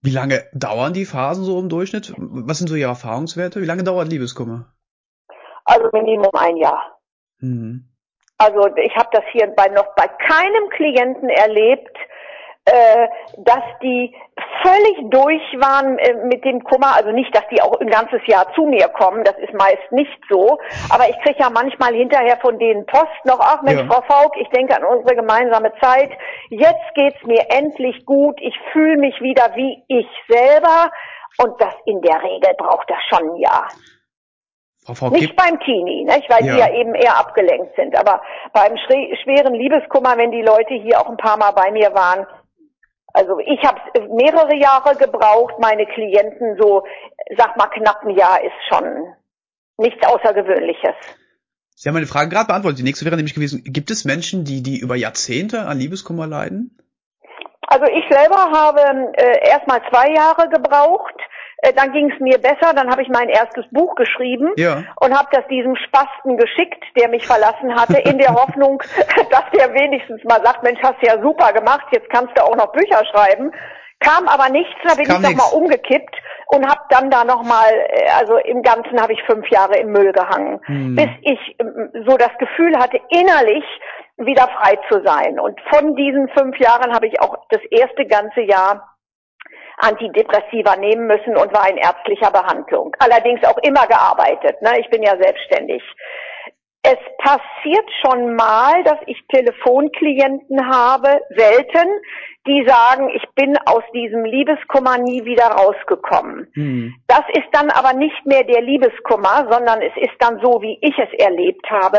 Wie 0.00 0.10
lange 0.10 0.44
dauern 0.52 0.92
die 0.92 1.04
Phasen 1.04 1.44
so 1.44 1.58
im 1.58 1.68
Durchschnitt? 1.68 2.14
Was 2.16 2.58
sind 2.58 2.68
so 2.68 2.76
Ihre 2.76 2.90
Erfahrungswerte? 2.90 3.60
Wie 3.60 3.66
lange 3.66 3.82
dauert 3.82 4.08
Liebeskummer? 4.08 4.72
Also 5.64 5.88
Minimum 5.92 6.30
ein 6.34 6.56
Jahr. 6.56 6.98
Mhm. 7.40 7.88
Also 8.38 8.68
ich 8.76 8.94
habe 8.96 9.08
das 9.12 9.24
hier 9.32 9.48
bei 9.56 9.66
noch 9.66 9.94
bei 9.96 10.06
keinem 10.06 10.68
Klienten 10.70 11.28
erlebt, 11.28 11.96
äh, 12.68 13.08
dass 13.38 13.64
die 13.82 14.14
völlig 14.62 15.10
durch 15.10 15.42
waren 15.56 15.98
äh, 15.98 16.14
mit 16.26 16.44
dem 16.44 16.62
Kummer. 16.64 16.94
Also 16.94 17.10
nicht, 17.10 17.34
dass 17.34 17.44
die 17.50 17.62
auch 17.62 17.80
ein 17.80 17.88
ganzes 17.88 18.20
Jahr 18.26 18.52
zu 18.54 18.66
mir 18.66 18.88
kommen, 18.88 19.24
das 19.24 19.36
ist 19.38 19.54
meist 19.54 19.90
nicht 19.90 20.20
so. 20.28 20.58
Aber 20.90 21.08
ich 21.08 21.18
kriege 21.22 21.40
ja 21.40 21.50
manchmal 21.50 21.94
hinterher 21.94 22.36
von 22.38 22.58
denen 22.58 22.86
Post 22.86 23.24
noch, 23.24 23.40
ach 23.40 23.62
Mensch, 23.62 23.80
ja. 23.80 23.86
Frau 23.86 24.02
Faulk, 24.02 24.36
ich 24.38 24.48
denke 24.50 24.76
an 24.76 24.84
unsere 24.84 25.16
gemeinsame 25.16 25.72
Zeit. 25.80 26.10
Jetzt 26.50 26.94
geht's 26.94 27.22
mir 27.24 27.44
endlich 27.50 28.04
gut. 28.04 28.38
Ich 28.40 28.54
fühle 28.72 28.96
mich 28.96 29.20
wieder 29.20 29.54
wie 29.54 29.82
ich 29.88 30.06
selber. 30.28 30.90
Und 31.40 31.60
das 31.60 31.74
in 31.86 32.00
der 32.02 32.22
Regel 32.22 32.52
braucht 32.58 32.90
das 32.90 32.98
schon 33.08 33.30
ein 33.30 33.36
Jahr. 33.36 33.68
Frau 34.94 35.10
nicht 35.10 35.36
beim 35.36 35.60
Teenie, 35.60 36.04
nicht? 36.04 36.30
weil 36.30 36.44
ja. 36.44 36.52
die 36.52 36.58
ja 36.58 36.72
eben 36.72 36.94
eher 36.94 37.18
abgelenkt 37.18 37.74
sind. 37.76 37.96
Aber 37.96 38.22
beim 38.52 38.76
schweren 38.78 39.54
Liebeskummer, 39.54 40.16
wenn 40.16 40.32
die 40.32 40.42
Leute 40.42 40.74
hier 40.74 41.00
auch 41.00 41.08
ein 41.08 41.16
paar 41.16 41.36
Mal 41.36 41.52
bei 41.52 41.70
mir 41.70 41.94
waren, 41.94 42.26
also 43.12 43.38
ich 43.40 43.62
habe 43.62 43.80
mehrere 44.10 44.54
Jahre 44.56 44.96
gebraucht, 44.96 45.54
meine 45.58 45.86
Klienten 45.86 46.56
so, 46.60 46.84
sag 47.36 47.56
mal 47.56 47.68
knapp 47.68 48.02
ein 48.04 48.16
Jahr 48.16 48.42
ist 48.42 48.52
schon 48.68 49.14
nichts 49.78 50.04
Außergewöhnliches. 50.06 50.94
Sie 51.74 51.88
haben 51.88 51.94
meine 51.94 52.06
Frage 52.06 52.28
gerade 52.28 52.48
beantwortet. 52.48 52.80
Die 52.80 52.82
nächste 52.82 53.04
wäre 53.04 53.16
nämlich 53.16 53.34
gewesen, 53.34 53.62
gibt 53.64 53.90
es 53.90 54.04
Menschen, 54.04 54.44
die, 54.44 54.62
die 54.62 54.78
über 54.78 54.96
Jahrzehnte 54.96 55.66
an 55.66 55.78
Liebeskummer 55.78 56.26
leiden? 56.26 56.76
Also 57.68 57.84
ich 57.84 58.04
selber 58.10 58.50
habe 58.50 59.12
äh, 59.14 59.48
erst 59.48 59.66
mal 59.68 59.80
zwei 59.90 60.10
Jahre 60.12 60.48
gebraucht 60.48 61.14
dann 61.74 61.92
ging 61.92 62.10
es 62.12 62.20
mir 62.20 62.38
besser, 62.38 62.72
dann 62.74 62.88
habe 62.90 63.02
ich 63.02 63.08
mein 63.08 63.28
erstes 63.28 63.64
Buch 63.70 63.96
geschrieben 63.96 64.52
ja. 64.56 64.84
und 65.00 65.16
habe 65.16 65.28
das 65.32 65.46
diesem 65.48 65.74
Spasten 65.76 66.36
geschickt, 66.36 66.82
der 66.96 67.08
mich 67.08 67.26
verlassen 67.26 67.74
hatte, 67.74 67.98
in 67.98 68.18
der 68.18 68.34
Hoffnung, 68.34 68.82
dass 69.30 69.44
der 69.52 69.74
wenigstens 69.74 70.22
mal 70.24 70.40
sagt, 70.44 70.62
Mensch, 70.62 70.80
hast 70.82 71.02
du 71.02 71.06
ja 71.06 71.20
super 71.20 71.52
gemacht, 71.52 71.86
jetzt 71.90 72.08
kannst 72.10 72.36
du 72.36 72.44
auch 72.44 72.56
noch 72.56 72.72
Bücher 72.72 73.04
schreiben. 73.06 73.52
Kam 74.00 74.28
aber 74.28 74.48
nichts, 74.48 74.76
da 74.84 74.94
bin 74.94 75.10
ich 75.10 75.18
nochmal 75.18 75.52
umgekippt 75.52 76.14
und 76.46 76.64
habe 76.68 76.80
dann 76.90 77.10
da 77.10 77.24
nochmal, 77.24 77.68
äh, 77.88 78.08
also 78.16 78.36
im 78.36 78.62
Ganzen 78.62 79.00
habe 79.00 79.12
ich 79.12 79.22
fünf 79.24 79.48
Jahre 79.48 79.76
im 79.78 79.90
Müll 79.90 80.12
gehangen, 80.12 80.60
hm. 80.64 80.94
bis 80.94 81.08
ich 81.22 81.56
ähm, 81.58 81.90
so 82.06 82.16
das 82.16 82.30
Gefühl 82.38 82.78
hatte, 82.78 83.00
innerlich 83.10 83.64
wieder 84.18 84.48
frei 84.48 84.78
zu 84.88 85.02
sein. 85.04 85.40
Und 85.40 85.60
von 85.72 85.96
diesen 85.96 86.28
fünf 86.28 86.56
Jahren 86.58 86.94
habe 86.94 87.08
ich 87.08 87.20
auch 87.20 87.38
das 87.50 87.62
erste 87.70 88.06
ganze 88.06 88.42
Jahr 88.42 88.97
Antidepressiva 89.78 90.76
nehmen 90.76 91.06
müssen 91.06 91.36
und 91.36 91.52
war 91.54 91.68
in 91.70 91.76
ärztlicher 91.76 92.30
Behandlung. 92.30 92.94
Allerdings 92.98 93.44
auch 93.44 93.58
immer 93.58 93.86
gearbeitet. 93.86 94.60
Ne? 94.62 94.80
Ich 94.80 94.90
bin 94.90 95.02
ja 95.02 95.16
selbstständig. 95.16 95.82
Es 96.82 96.98
passiert 97.18 97.88
schon 98.04 98.34
mal, 98.34 98.82
dass 98.84 98.98
ich 99.06 99.20
Telefonklienten 99.28 100.64
habe, 100.70 101.20
selten, 101.36 101.88
die 102.46 102.64
sagen, 102.66 103.10
ich 103.10 103.24
bin 103.34 103.56
aus 103.66 103.82
diesem 103.92 104.24
Liebeskummer 104.24 104.96
nie 104.98 105.24
wieder 105.24 105.46
rausgekommen. 105.46 106.50
Mhm. 106.54 106.94
Das 107.06 107.24
ist 107.34 107.48
dann 107.52 107.70
aber 107.70 107.94
nicht 107.94 108.24
mehr 108.24 108.44
der 108.44 108.62
Liebeskummer, 108.62 109.48
sondern 109.50 109.82
es 109.82 109.92
ist 109.96 110.16
dann 110.20 110.40
so, 110.40 110.62
wie 110.62 110.78
ich 110.80 110.96
es 110.98 111.12
erlebt 111.18 111.68
habe. 111.68 111.98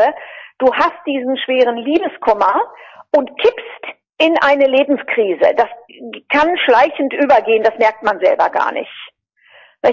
Du 0.58 0.72
hast 0.74 0.96
diesen 1.06 1.36
schweren 1.38 1.76
Liebeskummer 1.76 2.60
und 3.16 3.30
kippst 3.38 3.99
in 4.20 4.36
eine 4.42 4.66
Lebenskrise. 4.66 5.54
Das 5.56 5.68
kann 6.28 6.56
schleichend 6.58 7.12
übergehen, 7.14 7.62
das 7.62 7.76
merkt 7.78 8.02
man 8.02 8.20
selber 8.20 8.50
gar 8.50 8.72
nicht. 8.72 8.90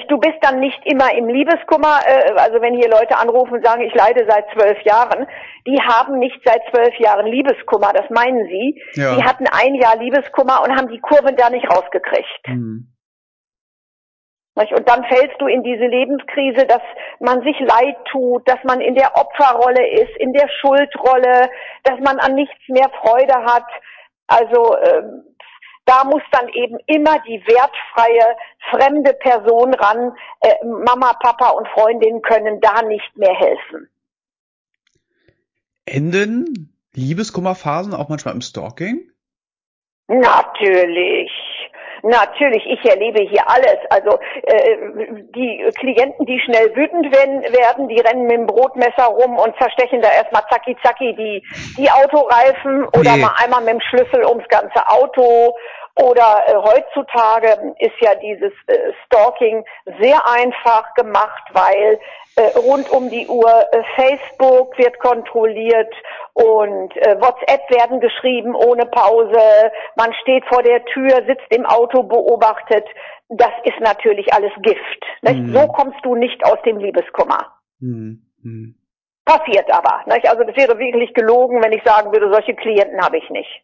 Du 0.09 0.17
bist 0.17 0.35
dann 0.41 0.59
nicht 0.59 0.79
immer 0.85 1.13
im 1.13 1.29
Liebeskummer, 1.29 2.01
äh, 2.05 2.33
also 2.35 2.61
wenn 2.61 2.75
hier 2.75 2.89
Leute 2.89 3.17
anrufen 3.17 3.53
und 3.53 3.65
sagen, 3.65 3.83
ich 3.83 3.95
leide 3.95 4.25
seit 4.27 4.45
zwölf 4.51 4.81
Jahren, 4.81 5.25
die 5.65 5.79
haben 5.81 6.19
nicht 6.19 6.37
seit 6.43 6.61
zwölf 6.71 6.93
Jahren 6.99 7.25
Liebeskummer, 7.25 7.93
das 7.93 8.09
meinen 8.09 8.45
sie. 8.47 8.81
Ja. 8.95 9.15
Die 9.15 9.23
hatten 9.23 9.45
ein 9.47 9.75
Jahr 9.75 9.95
Liebeskummer 9.95 10.61
und 10.63 10.75
haben 10.75 10.89
die 10.89 10.99
Kurven 10.99 11.37
da 11.37 11.49
nicht 11.49 11.69
rausgekriegt. 11.71 12.47
Mhm. 12.47 12.93
Und 14.57 14.89
dann 14.89 15.05
fällst 15.05 15.39
du 15.39 15.45
in 15.45 15.61
diese 15.61 15.85
Lebenskrise, 15.85 16.65
dass 16.65 16.81
man 17.19 17.43
sich 17.43 17.59
leid 17.59 17.95
tut, 18.11 18.47
dass 18.49 18.57
man 18.63 18.81
in 18.81 18.95
der 18.95 19.15
Opferrolle 19.15 19.87
ist, 19.87 20.17
in 20.17 20.33
der 20.33 20.49
Schuldrolle, 20.49 21.49
dass 21.83 21.99
man 21.99 22.17
an 22.17 22.33
nichts 22.33 22.57
mehr 22.67 22.89
Freude 23.01 23.35
hat. 23.45 23.67
Also 24.27 24.77
ähm, 24.77 25.23
da 25.85 26.03
muss 26.03 26.21
dann 26.31 26.49
eben 26.49 26.77
immer 26.85 27.19
die 27.19 27.41
wertfreie 27.47 28.35
fremde 28.69 29.13
Person 29.13 29.73
ran. 29.73 30.11
Äh, 30.41 30.65
Mama, 30.65 31.13
Papa 31.13 31.49
und 31.49 31.67
Freundinnen 31.69 32.21
können 32.21 32.59
da 32.59 32.81
nicht 32.81 33.15
mehr 33.15 33.33
helfen. 33.33 33.89
Enden 35.85 36.73
Liebeskummerphasen 36.93 37.93
auch 37.93 38.09
manchmal 38.09 38.33
im 38.33 38.41
Stalking? 38.41 39.09
Natürlich. 40.07 41.26
Natürlich, 42.03 42.63
ich 42.65 42.89
erlebe 42.89 43.23
hier 43.23 43.43
alles. 43.47 43.77
Also 43.89 44.19
äh, 44.43 44.77
die 45.35 45.65
Klienten, 45.77 46.25
die 46.25 46.39
schnell 46.39 46.75
wütend 46.75 47.13
werden, 47.13 47.87
die 47.87 47.99
rennen 47.99 48.23
mit 48.23 48.37
dem 48.37 48.47
Brotmesser 48.47 49.05
rum 49.05 49.37
und 49.37 49.55
zerstechen 49.57 50.01
da 50.01 50.09
erstmal 50.09 50.43
zacki 50.49 50.75
zacki 50.83 51.15
die, 51.15 51.43
die 51.77 51.89
Autoreifen 51.89 52.85
oder 52.87 53.15
nee. 53.15 53.21
mal 53.21 53.33
einmal 53.43 53.61
mit 53.61 53.73
dem 53.73 53.81
Schlüssel 53.81 54.25
ums 54.25 54.47
ganze 54.49 54.87
Auto. 54.87 55.55
Oder 55.97 56.43
äh, 56.45 56.55
heutzutage 56.55 57.73
ist 57.79 57.95
ja 58.01 58.13
dieses 58.15 58.53
äh, 58.67 58.93
Stalking 59.05 59.65
sehr 59.99 60.27
einfach 60.29 60.93
gemacht, 60.93 61.43
weil 61.53 61.99
äh, 62.35 62.55
rund 62.59 62.89
um 62.91 63.09
die 63.09 63.25
Uhr 63.27 63.65
äh, 63.71 63.83
Facebook 63.95 64.77
wird 64.77 64.99
kontrolliert 64.99 65.91
und 66.33 66.95
äh, 66.97 67.19
WhatsApp 67.19 67.67
werden 67.71 67.99
geschrieben 67.99 68.53
ohne 68.53 68.85
Pause. 68.85 69.71
Man 69.95 70.13
steht 70.21 70.45
vor 70.45 70.61
der 70.61 70.85
Tür, 70.85 71.23
sitzt 71.25 71.47
im 71.49 71.65
Auto, 71.65 72.03
beobachtet. 72.03 72.85
Das 73.29 73.51
ist 73.63 73.79
natürlich 73.79 74.31
alles 74.33 74.51
Gift. 74.61 75.03
Mhm. 75.23 75.51
So 75.51 75.67
kommst 75.67 75.97
du 76.03 76.15
nicht 76.15 76.45
aus 76.45 76.61
dem 76.63 76.77
Liebeskummer. 76.77 77.53
Mhm. 77.79 78.21
mhm. 78.43 78.75
Passiert 79.25 79.69
aber. 79.73 80.03
Nicht? 80.05 80.29
Also 80.29 80.43
das 80.45 80.55
wäre 80.55 80.79
wirklich 80.79 81.13
gelogen, 81.13 81.61
wenn 81.61 81.73
ich 81.73 81.83
sagen 81.83 82.13
würde, 82.13 82.31
solche 82.31 82.55
Klienten 82.55 83.01
habe 83.03 83.17
ich 83.17 83.29
nicht. 83.29 83.61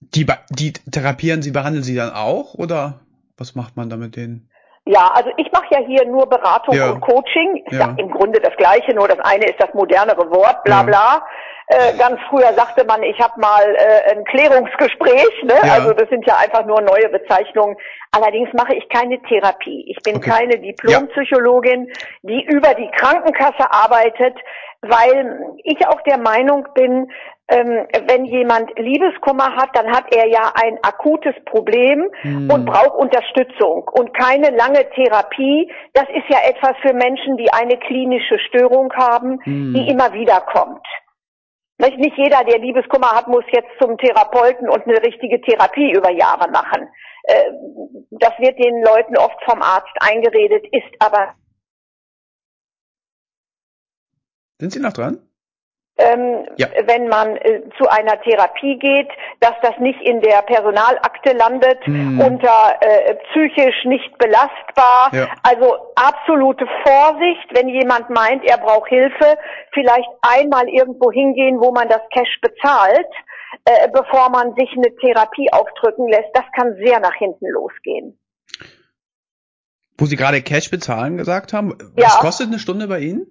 Die, 0.00 0.26
die 0.50 0.72
therapieren 0.72 1.42
Sie, 1.42 1.50
behandeln 1.50 1.82
Sie 1.82 1.94
dann 1.94 2.12
auch 2.12 2.54
oder 2.54 3.00
was 3.36 3.54
macht 3.54 3.76
man 3.76 3.90
da 3.90 3.96
mit 3.96 4.16
denen? 4.16 4.48
Ja, 4.84 5.10
also 5.12 5.30
ich 5.36 5.52
mache 5.52 5.66
ja 5.70 5.80
hier 5.86 6.06
nur 6.06 6.26
Beratung 6.26 6.74
ja. 6.74 6.90
und 6.90 7.00
Coaching. 7.00 7.62
Ist 7.66 7.72
ja. 7.72 7.88
ja. 7.88 7.94
im 7.98 8.10
Grunde 8.10 8.40
das 8.40 8.56
Gleiche, 8.56 8.94
nur 8.94 9.06
das 9.06 9.18
eine 9.20 9.44
ist 9.44 9.60
das 9.60 9.74
modernere 9.74 10.30
Wort, 10.30 10.64
bla 10.64 10.82
bla. 10.82 11.22
Äh, 11.70 11.98
ganz 11.98 12.18
früher 12.30 12.54
sagte 12.54 12.86
man, 12.86 13.02
ich 13.02 13.20
habe 13.20 13.38
mal 13.38 13.62
äh, 13.76 14.12
ein 14.12 14.24
Klärungsgespräch, 14.24 15.42
ne? 15.42 15.56
Ja. 15.62 15.74
also 15.74 15.92
das 15.92 16.08
sind 16.08 16.26
ja 16.26 16.38
einfach 16.38 16.64
nur 16.64 16.80
neue 16.80 17.10
Bezeichnungen. 17.10 17.76
Allerdings 18.12 18.48
mache 18.54 18.74
ich 18.74 18.88
keine 18.88 19.20
Therapie. 19.24 19.84
Ich 19.86 20.02
bin 20.02 20.16
okay. 20.16 20.30
keine 20.30 20.58
Diplompsychologin, 20.58 21.92
die 22.22 22.42
über 22.44 22.72
die 22.72 22.90
Krankenkasse 22.96 23.70
arbeitet, 23.70 24.34
weil 24.80 25.38
ich 25.64 25.86
auch 25.86 26.00
der 26.02 26.16
Meinung 26.16 26.66
bin, 26.74 27.10
ähm, 27.48 27.86
wenn 28.06 28.26
jemand 28.26 28.70
Liebeskummer 28.78 29.56
hat, 29.56 29.70
dann 29.74 29.90
hat 29.90 30.14
er 30.14 30.26
ja 30.28 30.52
ein 30.54 30.78
akutes 30.82 31.34
Problem 31.46 32.10
hm. 32.20 32.50
und 32.50 32.66
braucht 32.66 32.94
Unterstützung 32.94 33.88
und 33.88 34.12
keine 34.12 34.50
lange 34.50 34.88
Therapie. 34.90 35.70
Das 35.94 36.04
ist 36.10 36.28
ja 36.28 36.40
etwas 36.46 36.76
für 36.82 36.92
Menschen, 36.92 37.38
die 37.38 37.50
eine 37.50 37.78
klinische 37.78 38.38
Störung 38.38 38.92
haben, 38.92 39.40
hm. 39.44 39.74
die 39.74 39.88
immer 39.88 40.12
wieder 40.12 40.42
kommt. 40.42 40.86
Nicht 41.78 42.16
jeder, 42.16 42.44
der 42.44 42.58
Liebeskummer 42.58 43.12
hat, 43.12 43.28
muss 43.28 43.44
jetzt 43.52 43.70
zum 43.80 43.96
Therapeuten 43.96 44.68
und 44.68 44.84
eine 44.86 45.00
richtige 45.00 45.40
Therapie 45.40 45.92
über 45.92 46.10
Jahre 46.10 46.50
machen. 46.50 46.88
Äh, 47.22 47.52
das 48.10 48.32
wird 48.38 48.58
den 48.58 48.82
Leuten 48.82 49.16
oft 49.16 49.38
vom 49.44 49.62
Arzt 49.62 49.94
eingeredet, 50.00 50.66
ist 50.72 50.92
aber. 50.98 51.34
Sind 54.60 54.72
Sie 54.72 54.80
noch 54.80 54.92
dran? 54.92 55.27
Ähm, 55.98 56.46
ja. 56.56 56.68
wenn 56.86 57.08
man 57.08 57.36
äh, 57.36 57.62
zu 57.76 57.88
einer 57.88 58.20
Therapie 58.22 58.78
geht, 58.78 59.08
dass 59.40 59.54
das 59.62 59.78
nicht 59.80 60.00
in 60.02 60.20
der 60.20 60.42
Personalakte 60.42 61.32
landet, 61.32 61.84
hm. 61.84 62.20
unter 62.20 62.76
äh, 62.80 63.16
psychisch 63.30 63.84
nicht 63.84 64.16
belastbar. 64.18 65.10
Ja. 65.12 65.28
Also 65.42 65.76
absolute 65.96 66.66
Vorsicht, 66.84 67.48
wenn 67.54 67.68
jemand 67.68 68.10
meint, 68.10 68.44
er 68.44 68.58
braucht 68.58 68.88
Hilfe, 68.88 69.36
vielleicht 69.72 70.08
einmal 70.22 70.68
irgendwo 70.68 71.10
hingehen, 71.10 71.60
wo 71.60 71.72
man 71.72 71.88
das 71.88 72.00
Cash 72.14 72.40
bezahlt, 72.40 73.08
äh, 73.64 73.88
bevor 73.92 74.30
man 74.30 74.54
sich 74.54 74.70
eine 74.76 74.94
Therapie 74.96 75.52
aufdrücken 75.52 76.08
lässt. 76.08 76.30
Das 76.34 76.44
kann 76.56 76.76
sehr 76.84 77.00
nach 77.00 77.14
hinten 77.14 77.46
losgehen. 77.48 78.18
Wo 79.98 80.04
Sie 80.06 80.14
gerade 80.14 80.42
Cash 80.42 80.70
bezahlen 80.70 81.16
gesagt 81.16 81.52
haben, 81.52 81.76
was 81.96 82.14
ja. 82.14 82.20
kostet 82.20 82.46
eine 82.46 82.60
Stunde 82.60 82.86
bei 82.86 83.00
Ihnen? 83.00 83.26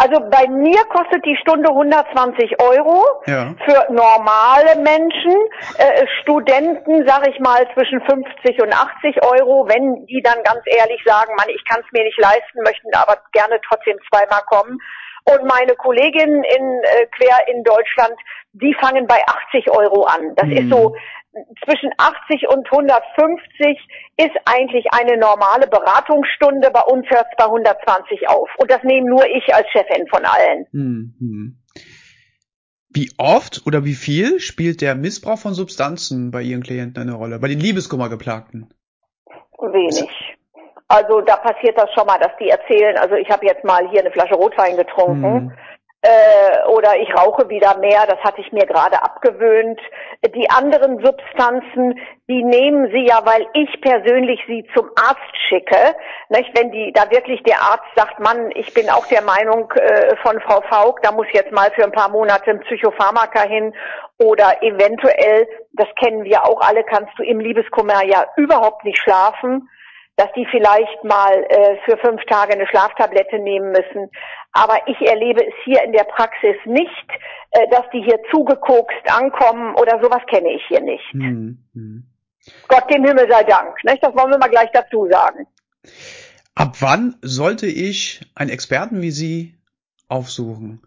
Also 0.00 0.18
bei 0.30 0.48
mir 0.48 0.82
kostet 0.88 1.24
die 1.26 1.36
Stunde 1.42 1.68
120 1.68 2.56
Euro. 2.62 3.04
Ja. 3.26 3.54
Für 3.66 3.92
normale 3.92 4.80
Menschen, 4.80 5.36
äh, 5.76 6.06
Studenten, 6.22 7.06
sag 7.06 7.28
ich 7.28 7.38
mal, 7.40 7.68
zwischen 7.74 8.00
50 8.08 8.62
und 8.62 8.72
80 8.72 9.22
Euro. 9.22 9.68
Wenn 9.68 10.06
die 10.06 10.22
dann 10.22 10.42
ganz 10.42 10.62
ehrlich 10.64 11.02
sagen, 11.04 11.34
Mann, 11.36 11.50
ich 11.50 11.62
kann 11.68 11.82
es 11.84 11.92
mir 11.92 12.02
nicht 12.04 12.18
leisten, 12.18 12.62
möchten 12.64 12.88
aber 12.94 13.18
gerne 13.32 13.60
trotzdem 13.68 13.98
zweimal 14.10 14.40
kommen. 14.46 14.78
Und 15.24 15.44
meine 15.44 15.76
Kolleginnen 15.76 16.42
in, 16.44 16.82
äh, 16.82 17.06
quer 17.14 17.36
in 17.48 17.62
Deutschland, 17.62 18.16
die 18.54 18.74
fangen 18.80 19.06
bei 19.06 19.20
80 19.52 19.70
Euro 19.70 20.04
an. 20.04 20.34
Das 20.36 20.46
Mhm. 20.46 20.56
ist 20.56 20.70
so 20.70 20.96
zwischen 21.64 21.90
80 21.96 22.48
und 22.48 22.66
150 22.70 23.78
ist 24.16 24.36
eigentlich 24.44 24.86
eine 24.92 25.16
normale 25.16 25.66
Beratungsstunde. 25.68 26.70
Bei 26.72 26.82
uns 26.82 27.08
hört 27.08 27.26
es 27.30 27.36
bei 27.36 27.44
120 27.44 28.28
auf. 28.28 28.48
Und 28.58 28.70
das 28.70 28.82
nehmen 28.82 29.08
nur 29.08 29.24
ich 29.26 29.54
als 29.54 29.66
Chefin 29.70 30.06
von 30.08 30.24
allen. 30.24 30.66
Hm, 30.72 31.14
hm. 31.18 31.56
Wie 32.92 33.10
oft 33.18 33.66
oder 33.66 33.84
wie 33.84 33.94
viel 33.94 34.40
spielt 34.40 34.80
der 34.80 34.96
Missbrauch 34.96 35.38
von 35.38 35.54
Substanzen 35.54 36.32
bei 36.32 36.42
Ihren 36.42 36.62
Klienten 36.62 37.00
eine 37.00 37.14
Rolle? 37.14 37.38
Bei 37.38 37.46
den 37.46 37.60
Liebeskummergeplagten? 37.60 38.74
Wenig. 39.58 40.10
Also 40.88 41.20
da 41.20 41.36
passiert 41.36 41.78
das 41.78 41.88
schon 41.94 42.06
mal, 42.06 42.18
dass 42.18 42.32
die 42.40 42.48
erzählen, 42.48 42.96
also 42.96 43.14
ich 43.14 43.30
habe 43.30 43.46
jetzt 43.46 43.62
mal 43.62 43.88
hier 43.90 44.00
eine 44.00 44.10
Flasche 44.10 44.34
Rotwein 44.34 44.76
getrunken. 44.76 45.50
Hm. 45.50 45.52
Äh, 46.02 46.66
oder 46.68 46.96
ich 46.96 47.14
rauche 47.14 47.48
wieder 47.50 47.76
mehr, 47.78 48.06
das 48.06 48.18
hatte 48.20 48.40
ich 48.40 48.52
mir 48.52 48.64
gerade 48.64 49.02
abgewöhnt. 49.02 49.78
Die 50.34 50.48
anderen 50.48 51.04
Substanzen, 51.04 52.00
die 52.26 52.42
nehmen 52.42 52.90
sie 52.90 53.06
ja, 53.06 53.20
weil 53.24 53.46
ich 53.52 53.80
persönlich 53.82 54.40
sie 54.46 54.66
zum 54.74 54.88
Arzt 54.96 55.36
schicke. 55.48 55.94
Nicht? 56.30 56.56
Wenn 56.56 56.72
die 56.72 56.92
da 56.94 57.10
wirklich 57.10 57.42
der 57.42 57.60
Arzt 57.60 57.88
sagt, 57.96 58.18
Mann, 58.18 58.50
ich 58.54 58.72
bin 58.72 58.88
auch 58.88 59.06
der 59.08 59.22
Meinung 59.22 59.70
äh, 59.72 60.16
von 60.22 60.40
Frau 60.40 60.62
Faulk, 60.70 61.02
da 61.02 61.12
muss 61.12 61.26
jetzt 61.32 61.52
mal 61.52 61.70
für 61.72 61.84
ein 61.84 61.92
paar 61.92 62.08
Monate 62.08 62.50
ein 62.50 62.60
Psychopharmaka 62.60 63.42
hin 63.42 63.74
oder 64.18 64.62
eventuell, 64.62 65.46
das 65.74 65.88
kennen 66.02 66.24
wir 66.24 66.44
auch 66.46 66.60
alle, 66.62 66.82
kannst 66.84 67.12
du 67.18 67.24
im 67.24 67.40
Liebeskummer 67.40 68.04
ja 68.04 68.24
überhaupt 68.36 68.84
nicht 68.84 68.98
schlafen 69.02 69.68
dass 70.20 70.30
die 70.36 70.46
vielleicht 70.50 71.02
mal 71.02 71.44
äh, 71.48 71.78
für 71.86 71.96
fünf 71.96 72.22
Tage 72.26 72.52
eine 72.52 72.66
Schlaftablette 72.66 73.38
nehmen 73.38 73.70
müssen. 73.70 74.10
Aber 74.52 74.78
ich 74.86 75.00
erlebe 75.00 75.46
es 75.46 75.54
hier 75.64 75.82
in 75.84 75.92
der 75.92 76.04
Praxis 76.04 76.56
nicht, 76.64 77.06
äh, 77.52 77.68
dass 77.68 77.88
die 77.92 78.02
hier 78.02 78.18
zugekokst 78.30 79.10
ankommen 79.10 79.74
oder 79.76 80.00
sowas 80.02 80.22
kenne 80.28 80.52
ich 80.52 80.62
hier 80.68 80.80
nicht. 80.80 81.04
Hm, 81.12 81.58
hm. 81.72 82.04
Gott 82.68 82.90
dem 82.90 83.04
Himmel 83.04 83.30
sei 83.30 83.44
Dank. 83.44 83.76
Nicht? 83.84 84.02
Das 84.02 84.14
wollen 84.14 84.30
wir 84.30 84.38
mal 84.38 84.48
gleich 84.48 84.70
dazu 84.72 85.06
sagen. 85.10 85.46
Ab 86.54 86.76
wann 86.80 87.16
sollte 87.22 87.66
ich 87.66 88.20
einen 88.34 88.50
Experten 88.50 89.02
wie 89.02 89.10
Sie 89.10 89.54
aufsuchen? 90.08 90.82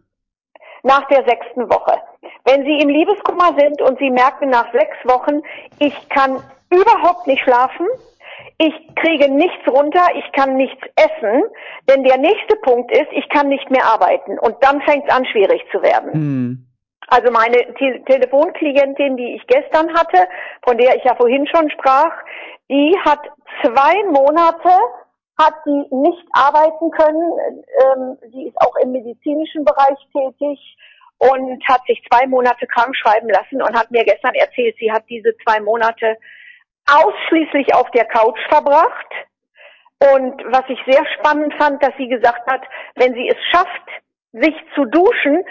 Nach 0.84 1.08
der 1.08 1.24
sechsten 1.26 1.70
Woche. 1.70 2.02
Wenn 2.46 2.64
Sie 2.66 2.80
im 2.80 2.90
Liebeskummer 2.90 3.56
sind 3.58 3.82
und 3.82 3.98
Sie 4.00 4.10
merken 4.10 4.50
nach 4.50 4.72
sechs 4.74 4.98
Wochen, 5.06 5.42
ich 5.80 6.10
kann 6.10 6.44
überhaupt 6.70 7.28
nicht 7.28 7.42
schlafen, 7.42 7.88
ich 8.58 8.74
kriege 8.96 9.32
nichts 9.32 9.68
runter, 9.68 10.06
ich 10.16 10.32
kann 10.34 10.56
nichts 10.56 10.82
essen, 10.96 11.44
denn 11.90 12.04
der 12.04 12.18
nächste 12.18 12.56
Punkt 12.58 12.92
ist, 12.92 13.12
ich 13.12 13.28
kann 13.30 13.50
nicht 13.50 13.70
mehr 13.70 13.86
arbeiten 13.86 14.40
und 14.40 14.56
dann 14.62 14.82
fängt 14.82 15.08
es 15.08 15.14
an 15.14 15.26
schwierig 15.26 15.64
zu 15.72 15.82
werden. 15.82 16.14
Hm. 16.14 16.68
Also 17.08 17.32
meine 17.32 17.58
Te 17.76 18.02
Telefonklientin, 18.06 19.18
die 19.18 19.36
ich 19.36 19.46
gestern 19.48 19.94
hatte, 19.94 20.28
von 20.66 20.78
der 20.78 20.96
ich 20.96 21.04
ja 21.04 21.16
vorhin 21.16 21.46
schon 21.48 21.70
sprach, 21.72 22.14
die 22.70 22.96
hat 23.06 23.20
zwei 23.62 24.04
Monate 24.10 24.70
hat 25.38 25.56
die 25.66 25.96
nicht 25.96 26.24
arbeiten 26.32 26.92
können. 26.92 27.34
Ähm, 27.82 28.18
sie 28.32 28.48
ist 28.48 28.58
auch 28.62 28.76
im 28.84 28.92
medizinischen 28.92 29.66
Bereich 29.66 29.98
tätig 30.12 30.78
und 31.18 31.64
hat 31.68 31.82
sich 31.88 32.02
zwei 32.10 32.28
Monate 32.28 32.68
krank 32.68 32.96
schreiben 32.96 33.30
lassen 33.30 33.62
und 33.62 33.74
hat 33.78 33.92
mir 33.92 34.04
gestern 34.04 34.36
erzählt, 34.36 34.76
sie 34.80 34.92
hat 34.92 35.04
diese 35.10 35.36
zwei 35.44 35.60
Monate 35.60 36.18
ausschließlich 36.86 37.74
auf 37.74 37.90
der 37.92 38.06
Couch 38.06 38.40
verbracht. 38.50 39.08
Und 40.00 40.42
was 40.52 40.64
ich 40.68 40.80
sehr 40.86 41.06
spannend 41.18 41.54
fand, 41.58 41.82
dass 41.82 41.94
sie 41.98 42.10
gesagt 42.10 42.46
hat, 42.52 42.62
wenn 42.96 43.14
sie 43.14 43.28
es 43.30 43.38
schafft, 43.52 43.90
sich 44.34 44.56
zu 44.76 44.86
duschen, 44.86 45.44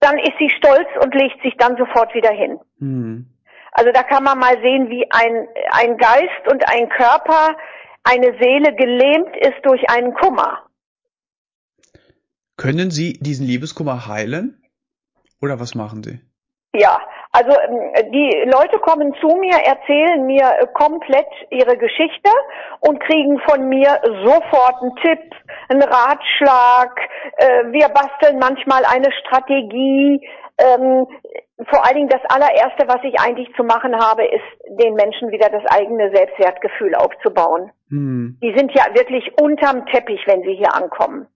dann 0.00 0.18
ist 0.18 0.34
sie 0.38 0.50
stolz 0.50 0.88
und 1.02 1.14
legt 1.14 1.40
sich 1.42 1.54
dann 1.56 1.76
sofort 1.76 2.14
wieder 2.14 2.30
hin. 2.30 2.60
Hm. 2.78 3.26
Also 3.72 3.90
da 3.92 4.02
kann 4.02 4.22
man 4.22 4.38
mal 4.38 4.60
sehen, 4.60 4.88
wie 4.90 5.10
ein, 5.10 5.48
ein 5.70 5.96
Geist 5.96 6.52
und 6.52 6.68
ein 6.68 6.88
Körper, 6.90 7.56
eine 8.04 8.36
Seele 8.38 8.74
gelähmt 8.76 9.34
ist 9.36 9.64
durch 9.64 9.88
einen 9.88 10.14
Kummer. 10.14 10.64
Können 12.56 12.90
Sie 12.90 13.14
diesen 13.14 13.46
Liebeskummer 13.46 14.06
heilen? 14.06 14.62
Oder 15.40 15.58
was 15.58 15.74
machen 15.74 16.04
Sie? 16.04 16.20
Ja, 16.76 17.00
also 17.30 17.50
ähm, 17.50 18.12
die 18.12 18.50
Leute 18.52 18.78
kommen 18.80 19.14
zu 19.20 19.28
mir, 19.28 19.56
erzählen 19.64 20.26
mir 20.26 20.42
äh, 20.42 20.66
komplett 20.74 21.28
ihre 21.50 21.76
Geschichte 21.76 22.30
und 22.80 22.98
kriegen 23.00 23.40
von 23.48 23.68
mir 23.68 24.00
sofort 24.24 24.82
einen 24.82 24.96
Tipp, 24.96 25.34
einen 25.68 25.82
Ratschlag. 25.82 27.00
Äh, 27.36 27.72
Wir 27.72 27.88
basteln 27.88 28.38
manchmal 28.40 28.82
eine 28.84 29.12
Strategie. 29.12 30.28
Ähm, 30.58 31.06
Vor 31.70 31.86
allen 31.86 31.96
Dingen 31.96 32.08
das 32.08 32.24
allererste, 32.28 32.88
was 32.88 33.02
ich 33.04 33.20
eigentlich 33.20 33.48
zu 33.54 33.62
machen 33.62 33.94
habe, 33.96 34.24
ist 34.24 34.80
den 34.80 34.94
Menschen 34.94 35.30
wieder 35.30 35.48
das 35.50 35.64
eigene 35.66 36.10
Selbstwertgefühl 36.12 36.96
aufzubauen. 36.96 37.70
Hm. 37.88 38.38
Die 38.42 38.52
sind 38.56 38.72
ja 38.74 38.86
wirklich 38.94 39.30
unterm 39.40 39.86
Teppich, 39.86 40.20
wenn 40.26 40.42
sie 40.42 40.54
hier 40.54 40.74
ankommen. 40.74 41.28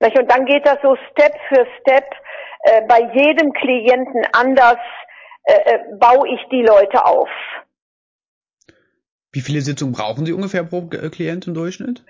Und 0.00 0.30
dann 0.30 0.44
geht 0.44 0.66
das 0.66 0.76
so 0.82 0.96
Step 1.10 1.32
für 1.48 1.66
Step 1.80 2.04
äh, 2.64 2.82
bei 2.88 3.10
jedem 3.14 3.52
Klienten 3.52 4.26
anders 4.32 4.78
äh, 5.44 5.52
äh, 5.52 5.78
baue 5.98 6.28
ich 6.28 6.40
die 6.50 6.62
Leute 6.62 7.04
auf. 7.04 7.28
Wie 9.32 9.42
viele 9.42 9.60
Sitzungen 9.60 9.92
brauchen 9.92 10.24
Sie 10.24 10.32
ungefähr 10.32 10.64
pro 10.64 10.88
äh, 10.92 11.10
Klient 11.10 11.46
im 11.46 11.54
Durchschnitt? 11.54 12.04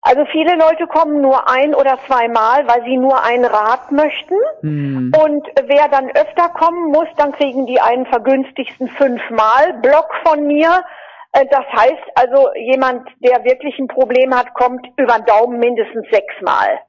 Also 0.00 0.24
viele 0.32 0.56
Leute 0.56 0.86
kommen 0.86 1.22
nur 1.22 1.48
ein 1.48 1.74
oder 1.74 1.98
zweimal, 2.06 2.66
weil 2.66 2.84
sie 2.84 2.96
nur 2.96 3.22
einen 3.24 3.44
Rat 3.44 3.90
möchten. 3.90 4.34
Hm. 4.60 5.12
Und 5.18 5.46
wer 5.66 5.88
dann 5.88 6.10
öfter 6.10 6.50
kommen 6.50 6.90
muss, 6.90 7.08
dann 7.16 7.32
kriegen 7.32 7.66
die 7.66 7.80
einen 7.80 8.04
vergünstigsten 8.06 8.88
fünfmal 8.88 9.72
Block 9.80 10.10
von 10.26 10.46
mir. 10.46 10.84
Das 11.32 11.64
heißt 11.72 12.02
also, 12.16 12.50
jemand, 12.54 13.08
der 13.20 13.44
wirklich 13.44 13.78
ein 13.78 13.88
Problem 13.88 14.34
hat, 14.34 14.52
kommt 14.52 14.86
über 14.98 15.14
den 15.14 15.24
Daumen 15.24 15.58
mindestens 15.58 16.06
sechsmal. 16.10 16.80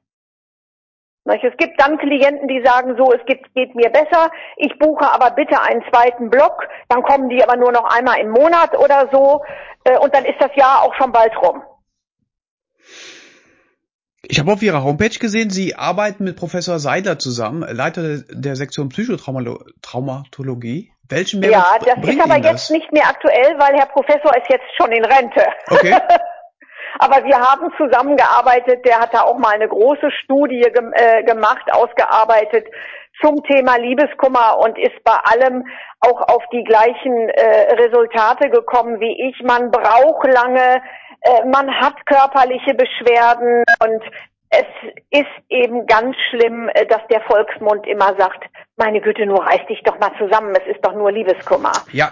Es 1.28 1.56
gibt 1.58 1.80
dann 1.80 1.98
Klienten, 1.98 2.46
die 2.48 2.62
sagen 2.64 2.94
so, 2.96 3.12
es 3.12 3.24
gibt, 3.26 3.52
geht 3.54 3.74
mir 3.74 3.90
besser, 3.90 4.30
ich 4.56 4.78
buche 4.78 5.04
aber 5.12 5.32
bitte 5.32 5.60
einen 5.60 5.82
zweiten 5.92 6.30
Block, 6.30 6.62
dann 6.88 7.02
kommen 7.02 7.28
die 7.28 7.42
aber 7.42 7.56
nur 7.56 7.72
noch 7.72 7.84
einmal 7.84 8.18
im 8.20 8.30
Monat 8.30 8.76
oder 8.78 9.08
so 9.12 9.42
äh, 9.84 9.98
und 9.98 10.14
dann 10.14 10.24
ist 10.24 10.40
das 10.40 10.54
Jahr 10.54 10.82
auch 10.82 10.94
schon 10.94 11.10
bald 11.12 11.36
rum. 11.42 11.62
Ich 14.28 14.40
habe 14.40 14.52
auf 14.52 14.60
Ihrer 14.62 14.82
Homepage 14.82 15.18
gesehen, 15.20 15.50
Sie 15.50 15.76
arbeiten 15.76 16.24
mit 16.24 16.36
Professor 16.36 16.78
Seidler 16.80 17.16
zusammen, 17.18 17.60
Leiter 17.62 18.18
der- 18.28 18.56
Sektion 18.56 18.88
Psychotraumatologie. 18.88 20.90
Welchen 21.08 21.38
Mehrwert 21.40 21.86
Ja, 21.86 21.94
das 21.94 22.08
ist 22.08 22.20
aber 22.20 22.34
Ihnen 22.34 22.42
jetzt 22.44 22.68
das? 22.68 22.70
nicht 22.70 22.90
mehr 22.92 23.06
aktuell, 23.08 23.54
weil 23.58 23.78
Herr 23.78 23.86
Professor 23.86 24.36
ist 24.36 24.48
jetzt 24.50 24.64
schon 24.76 24.90
in 24.90 25.04
Rente. 25.04 25.46
Okay. 25.70 25.96
aber 26.98 27.24
wir 27.24 27.38
haben 27.38 27.72
zusammengearbeitet, 27.76 28.84
der 28.84 29.00
hat 29.00 29.14
da 29.14 29.22
auch 29.22 29.38
mal 29.38 29.54
eine 29.54 29.68
große 29.68 30.10
Studie 30.22 30.60
gem 30.72 30.92
äh, 30.94 31.22
gemacht, 31.24 31.72
ausgearbeitet 31.72 32.66
zum 33.20 33.42
Thema 33.44 33.76
Liebeskummer 33.78 34.58
und 34.58 34.78
ist 34.78 35.02
bei 35.04 35.16
allem 35.24 35.64
auch 36.00 36.20
auf 36.28 36.42
die 36.52 36.64
gleichen 36.64 37.28
äh, 37.30 37.74
Resultate 37.74 38.50
gekommen 38.50 39.00
wie 39.00 39.28
ich. 39.28 39.42
Man 39.42 39.70
braucht 39.70 40.26
lange, 40.26 40.82
äh, 41.22 41.44
man 41.46 41.70
hat 41.80 41.94
körperliche 42.06 42.74
Beschwerden 42.74 43.64
und 43.80 44.02
es 44.50 44.66
ist 45.10 45.26
eben 45.48 45.86
ganz 45.86 46.16
schlimm, 46.30 46.68
äh, 46.74 46.86
dass 46.86 47.00
der 47.10 47.20
Volksmund 47.22 47.86
immer 47.86 48.14
sagt, 48.18 48.44
meine 48.76 49.00
Güte, 49.00 49.26
nur 49.26 49.44
reiß 49.44 49.66
dich 49.68 49.82
doch 49.84 49.98
mal 49.98 50.12
zusammen, 50.18 50.54
es 50.54 50.74
ist 50.74 50.84
doch 50.84 50.92
nur 50.92 51.10
Liebeskummer. 51.10 51.72
Ja? 51.92 52.10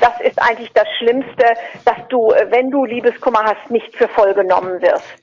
Das 0.00 0.20
ist 0.20 0.40
eigentlich 0.40 0.70
das 0.72 0.86
Schlimmste, 0.98 1.44
dass 1.84 1.96
du, 2.08 2.30
äh, 2.32 2.46
wenn 2.50 2.70
du 2.70 2.84
Liebeskummer 2.84 3.44
hast, 3.44 3.70
nicht 3.70 3.94
für 3.96 4.08
voll 4.08 4.34
genommen 4.34 4.80
wirst. 4.82 5.22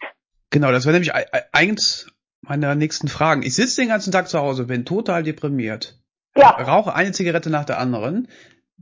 genau, 0.49 0.71
das 0.71 0.85
wäre 0.85 0.93
nämlich 0.93 1.13
ei- 1.15 1.25
ei- 1.31 1.43
eins 1.51 2.07
meiner 2.41 2.75
nächsten 2.75 3.07
Fragen. 3.07 3.43
Ich 3.43 3.55
sitze 3.55 3.81
den 3.81 3.89
ganzen 3.89 4.11
Tag 4.11 4.27
zu 4.27 4.39
Hause, 4.39 4.65
bin 4.65 4.85
total 4.85 5.23
deprimiert, 5.23 5.95
Ja, 6.35 6.49
rauche 6.49 6.93
eine 6.95 7.11
Zigarette 7.11 7.49
nach 7.49 7.65
der 7.65 7.79
anderen, 7.79 8.27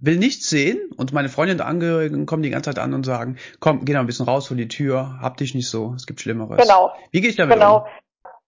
will 0.02 0.18
nichts 0.18 0.50
sehen 0.50 0.80
und 0.98 1.12
meine 1.14 1.28
Freunde 1.30 1.54
und 1.56 1.62
Angehörigen 1.62 2.26
kommen 2.26 2.42
die 2.44 2.50
ganze 2.52 2.70
Zeit 2.70 2.80
an 2.80 2.94
und 2.94 3.06
sagen, 3.06 3.38
komm, 3.60 3.84
geh 3.84 3.94
noch 3.94 4.00
ein 4.00 4.06
bisschen 4.06 4.26
raus 4.28 4.48
vor 4.48 4.56
die 4.56 4.68
Tür, 4.70 5.20
hab 5.22 5.36
dich 5.38 5.54
nicht 5.56 5.70
so, 5.70 5.94
es 5.96 6.06
gibt 6.06 6.22
Schlimmeres. 6.22 6.58
genau. 6.62 6.94
Wie 7.12 7.20
gehe 7.22 7.30
ich 7.30 7.36
damit 7.36 7.56
Genau. 7.56 7.80
um? 7.80 7.84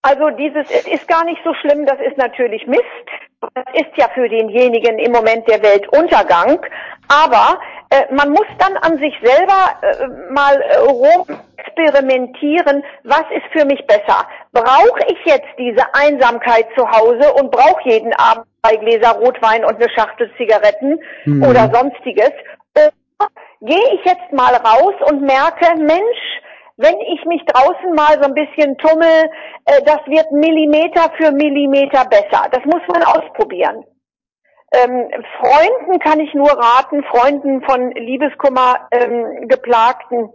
Also 0.01 0.29
dieses, 0.37 0.65
es 0.71 0.87
ist 0.87 1.07
gar 1.07 1.25
nicht 1.25 1.41
so 1.43 1.53
schlimm, 1.55 1.85
das 1.85 1.97
ist 2.09 2.17
natürlich 2.17 2.65
Mist. 2.67 2.81
Das 3.41 3.65
ist 3.73 3.97
ja 3.97 4.08
für 4.13 4.30
denjenigen 4.30 4.99
im 4.99 5.12
Moment 5.12 5.47
der 5.49 5.62
Weltuntergang. 5.63 6.60
Aber 7.08 7.60
äh, 7.89 8.13
man 8.13 8.30
muss 8.30 8.45
dann 8.60 8.77
an 8.77 8.97
sich 8.99 9.13
selber 9.21 9.73
äh, 9.82 10.32
mal 10.32 10.62
äh, 10.62 10.77
rum 10.77 11.25
experimentieren, 11.58 12.84
was 13.04 13.23
ist 13.36 13.45
für 13.51 13.65
mich 13.65 13.86
besser? 13.88 14.25
Brauche 14.51 15.01
ich 15.08 15.17
jetzt 15.25 15.47
diese 15.58 15.84
Einsamkeit 15.93 16.67
zu 16.77 16.89
Hause 16.89 17.34
und 17.34 17.51
brauche 17.51 17.82
jeden 17.84 18.13
Abend 18.13 18.45
zwei 18.63 18.75
Gläser 18.77 19.12
Rotwein 19.12 19.65
und 19.65 19.75
eine 19.75 19.89
Schachtel 19.89 20.32
Zigaretten 20.38 20.99
Mhm. 21.25 21.43
oder 21.43 21.69
sonstiges? 21.73 22.32
Oder 22.75 22.91
gehe 23.62 23.93
ich 23.95 24.06
jetzt 24.06 24.32
mal 24.32 24.56
raus 24.56 24.95
und 25.10 25.21
merke, 25.21 25.75
Mensch, 25.77 26.41
wenn 26.81 26.99
ich 27.01 27.23
mich 27.25 27.43
draußen 27.45 27.93
mal 27.93 28.17
so 28.21 28.27
ein 28.27 28.33
bisschen 28.33 28.77
tummel, 28.77 29.29
äh, 29.65 29.81
das 29.85 29.99
wird 30.07 30.31
Millimeter 30.31 31.11
für 31.17 31.31
Millimeter 31.31 32.05
besser. 32.05 32.47
Das 32.51 32.63
muss 32.65 32.81
man 32.87 33.03
ausprobieren. 33.03 33.85
Ähm, 34.73 35.09
Freunden 35.39 35.99
kann 35.99 36.19
ich 36.19 36.33
nur 36.33 36.49
raten, 36.49 37.03
Freunden 37.03 37.61
von 37.63 37.91
Liebeskummer 37.91 38.87
ähm, 38.91 39.47
geplagten, 39.47 40.29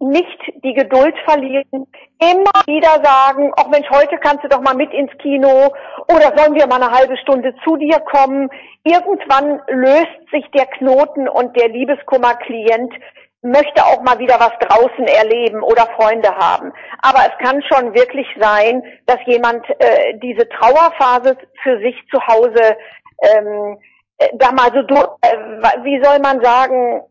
nicht 0.00 0.40
die 0.64 0.72
Geduld 0.72 1.14
verlieren, 1.24 1.86
immer 2.18 2.64
wieder 2.66 3.04
sagen, 3.04 3.52
ach 3.56 3.68
Mensch, 3.68 3.88
heute 3.90 4.16
kannst 4.18 4.42
du 4.42 4.48
doch 4.48 4.62
mal 4.62 4.74
mit 4.74 4.92
ins 4.92 5.12
Kino 5.18 5.68
oder 6.08 6.36
sollen 6.36 6.54
wir 6.54 6.66
mal 6.66 6.82
eine 6.82 6.90
halbe 6.90 7.16
Stunde 7.18 7.54
zu 7.62 7.76
dir 7.76 8.00
kommen. 8.00 8.48
Irgendwann 8.82 9.60
löst 9.68 10.30
sich 10.32 10.44
der 10.52 10.66
Knoten 10.66 11.28
und 11.28 11.54
der 11.54 11.68
Liebeskummer-Klient 11.68 12.94
möchte 13.42 13.84
auch 13.84 14.02
mal 14.02 14.18
wieder 14.18 14.38
was 14.38 14.52
draußen 14.60 15.06
erleben 15.06 15.62
oder 15.62 15.86
Freunde 15.96 16.28
haben. 16.36 16.72
Aber 17.02 17.20
es 17.20 17.46
kann 17.46 17.62
schon 17.62 17.94
wirklich 17.94 18.26
sein, 18.38 18.82
dass 19.06 19.18
jemand 19.26 19.64
äh, 19.78 20.18
diese 20.22 20.48
Trauerphase 20.48 21.36
für 21.62 21.78
sich 21.78 21.96
zu 22.10 22.20
Hause 22.26 22.76
ähm, 23.22 23.78
äh, 24.18 24.28
da 24.34 24.52
mal 24.52 24.70
so, 24.72 24.80
äh, 25.22 25.36
wie 25.82 26.02
soll 26.02 26.18
man 26.18 26.42
sagen, 26.42 27.02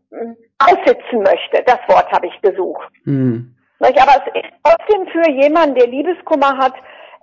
aussitzen 0.58 1.22
möchte. 1.22 1.62
Das 1.64 1.78
Wort 1.88 2.10
habe 2.12 2.26
ich 2.26 2.40
gesucht. 2.42 2.88
Mhm. 3.04 3.54
Aber 3.80 3.90
es 3.92 4.42
ist 4.42 4.52
trotzdem 4.62 5.06
für 5.08 5.30
jemanden, 5.30 5.74
der 5.76 5.86
Liebeskummer 5.86 6.56
hat, 6.58 6.74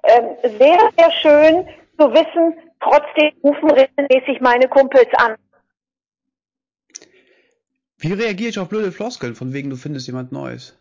ähm, 0.04 0.38
sehr, 0.58 0.80
sehr 0.98 1.12
schön 1.22 1.68
zu 2.00 2.12
wissen, 2.12 2.58
trotzdem 2.82 3.32
rufen 3.44 3.72
regelmäßig 3.72 4.42
meine 4.42 4.68
Kumpels 4.68 5.10
an. 5.18 5.36
Wie 8.00 8.14
reagiere 8.14 8.50
ich 8.50 8.60
auf 8.60 8.70
blöde 8.70 8.92
Floskeln, 8.92 9.36
von 9.36 9.54
wegen 9.54 9.70
du 9.70 9.76
findest 9.76 10.08
jemand 10.08 10.32
Neues? 10.32 10.78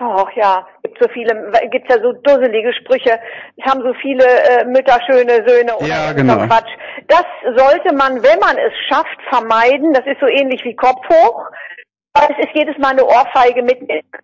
Ach 0.00 0.30
ja, 0.36 0.66
gibt 0.82 0.98
so 1.00 1.08
viele, 1.12 1.50
gibt's 1.70 1.92
ja 1.92 2.00
so 2.00 2.12
dusselige 2.12 2.72
Sprüche. 2.72 3.18
Es 3.56 3.64
haben 3.64 3.82
so 3.82 3.92
viele 3.94 4.24
äh, 4.24 4.64
Mütter 4.64 4.98
schöne 5.06 5.44
Söhne 5.46 5.76
oder 5.76 5.86
ja, 5.86 6.12
genau. 6.12 6.46
Quatsch. 6.46 6.70
Das 7.08 7.24
sollte 7.56 7.92
man, 7.94 8.22
wenn 8.22 8.38
man 8.38 8.56
es 8.58 8.72
schafft, 8.88 9.18
vermeiden. 9.28 9.92
Das 9.92 10.06
ist 10.06 10.20
so 10.20 10.26
ähnlich 10.26 10.64
wie 10.64 10.76
Kopf 10.76 11.04
hoch. 11.08 11.46
Aber 12.14 12.30
es 12.30 12.46
ist 12.46 12.54
jedes 12.54 12.76
Mal 12.78 12.92
eine 12.92 13.04
Ohrfeige 13.04 13.62
mit 13.62 13.80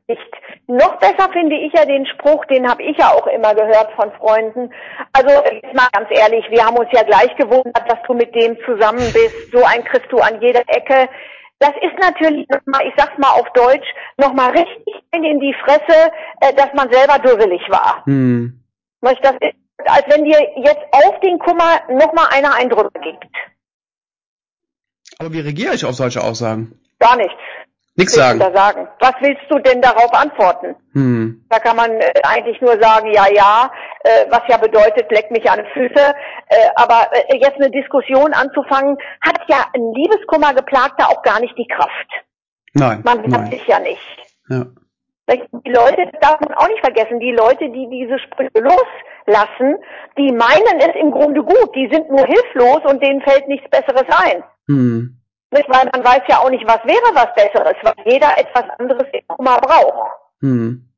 nicht. 0.09 0.31
Noch 0.67 0.97
besser 0.99 1.31
finde 1.33 1.57
ich 1.57 1.73
ja 1.73 1.85
den 1.85 2.07
Spruch, 2.07 2.45
den 2.47 2.69
habe 2.69 2.83
ich 2.83 2.97
ja 2.97 3.11
auch 3.11 3.27
immer 3.27 3.55
gehört 3.55 3.93
von 3.95 4.11
Freunden. 4.13 4.73
Also 5.13 5.45
jetzt 5.45 5.75
mal 5.75 5.89
ganz 5.93 6.09
ehrlich, 6.11 6.45
wir 6.51 6.65
haben 6.65 6.77
uns 6.77 6.89
ja 6.93 7.03
gleich 7.03 7.35
gewundert, 7.37 7.85
dass 7.89 7.99
du 8.07 8.15
mit 8.15 8.35
dem 8.35 8.57
zusammen 8.65 9.05
bist. 9.13 9.53
So 9.53 9.63
ein 9.65 9.85
kriegst 9.85 10.11
du 10.11 10.19
an 10.19 10.41
jeder 10.41 10.63
Ecke 10.67 11.09
das 11.65 11.75
ist 11.81 11.99
natürlich 11.99 12.47
nochmal, 12.49 12.87
ich 12.87 12.93
sag's 12.97 13.17
mal 13.17 13.31
auf 13.31 13.51
Deutsch, 13.55 13.87
nochmal 14.19 14.51
richtig 14.51 14.95
in 15.13 15.41
die 15.41 15.55
Fresse, 15.65 16.13
äh, 16.41 16.53
dass 16.55 16.69
man 16.75 16.93
selber 16.93 17.19
dusselig 17.19 17.63
war. 17.71 18.05
Hm. 18.05 18.61
Das 19.01 19.15
ist, 19.15 19.55
als 19.87 20.05
wenn 20.09 20.25
dir 20.25 20.39
jetzt 20.57 20.85
auf 20.93 21.21
den 21.21 21.39
Kummer 21.39 21.81
nochmal 21.89 22.27
einer 22.33 22.55
Eindruck 22.55 22.93
gibt. 23.03 23.27
Aber 25.19 25.33
wie 25.33 25.41
reagiere 25.41 25.75
ich 25.75 25.85
auf 25.85 25.95
solche 25.95 26.23
Aussagen? 26.23 26.79
Gar 26.99 27.17
nichts. 27.17 27.35
Nichts 27.97 28.15
sagen. 28.15 28.41
Sagen. 28.41 28.89
Was 28.99 29.15
willst 29.21 29.43
du 29.49 29.59
denn 29.61 29.81
darauf 29.81 30.13
antworten? 30.13 30.75
Hm. 30.95 31.45
Da 31.49 31.61
kann 31.61 31.77
man 31.77 31.91
äh, 31.93 32.13
eigentlich 32.25 32.61
nur 32.61 32.81
sagen, 32.81 33.13
ja, 33.13 33.27
ja, 33.33 33.71
äh, 34.03 34.27
was 34.31 34.43
ja 34.49 34.57
bedeutet, 34.57 35.11
leck 35.13 35.31
mich 35.31 35.49
an 35.49 35.61
die 35.61 35.73
Füße. 35.73 36.15
Äh, 36.49 36.57
aber 36.75 37.09
äh, 37.13 37.37
jetzt 37.37 37.55
eine 37.55 37.71
Diskussion 37.71 38.33
anzufangen, 38.33 38.97
hat 39.21 39.39
ja 39.47 39.65
ein 39.75 39.93
Liebeskummergeplagter 39.95 41.09
auch 41.09 41.23
gar 41.23 41.39
nicht 41.41 41.57
die 41.57 41.69
Kraft. 41.69 42.11
Nein. 42.73 43.03
Man 43.05 43.33
hat 43.33 43.53
sich 43.53 43.65
ja 43.67 43.79
nicht. 43.79 44.27
Ja. 44.49 44.67
Die 45.31 45.71
Leute, 45.71 46.11
das 46.13 46.21
darf 46.21 46.41
man 46.41 46.53
auch 46.55 46.69
nicht 46.69 46.81
vergessen, 46.81 47.19
die 47.21 47.33
Leute, 47.33 47.71
die 47.71 47.89
diese 47.91 48.19
Sprüche 48.19 48.51
loslassen, 48.59 49.77
die 50.19 50.33
meinen 50.33 50.81
es 50.81 50.95
im 51.01 51.13
Grunde 51.13 51.43
gut, 51.43 51.75
die 51.75 51.89
sind 51.91 52.11
nur 52.11 52.27
hilflos 52.27 52.81
und 52.85 53.03
denen 53.03 53.23
fällt 53.23 53.49
nichts 53.49 53.71
Besseres 53.71 54.05
ein. 54.09 54.43
Hm. 54.67 55.17
Nicht, 55.55 55.69
weil 55.69 55.89
man 55.93 56.05
weiß 56.05 56.23
ja 56.29 56.41
auch 56.41 56.51
nicht, 56.51 56.67
was 56.67 56.81
wäre 56.85 57.15
was 57.15 57.33
Besseres, 57.37 57.75
weil 57.83 58.13
jeder 58.13 58.37
etwas 58.37 58.65
anderes 58.77 59.07
immer 59.39 59.59
braucht. 59.59 60.11
Hm. 60.41 60.89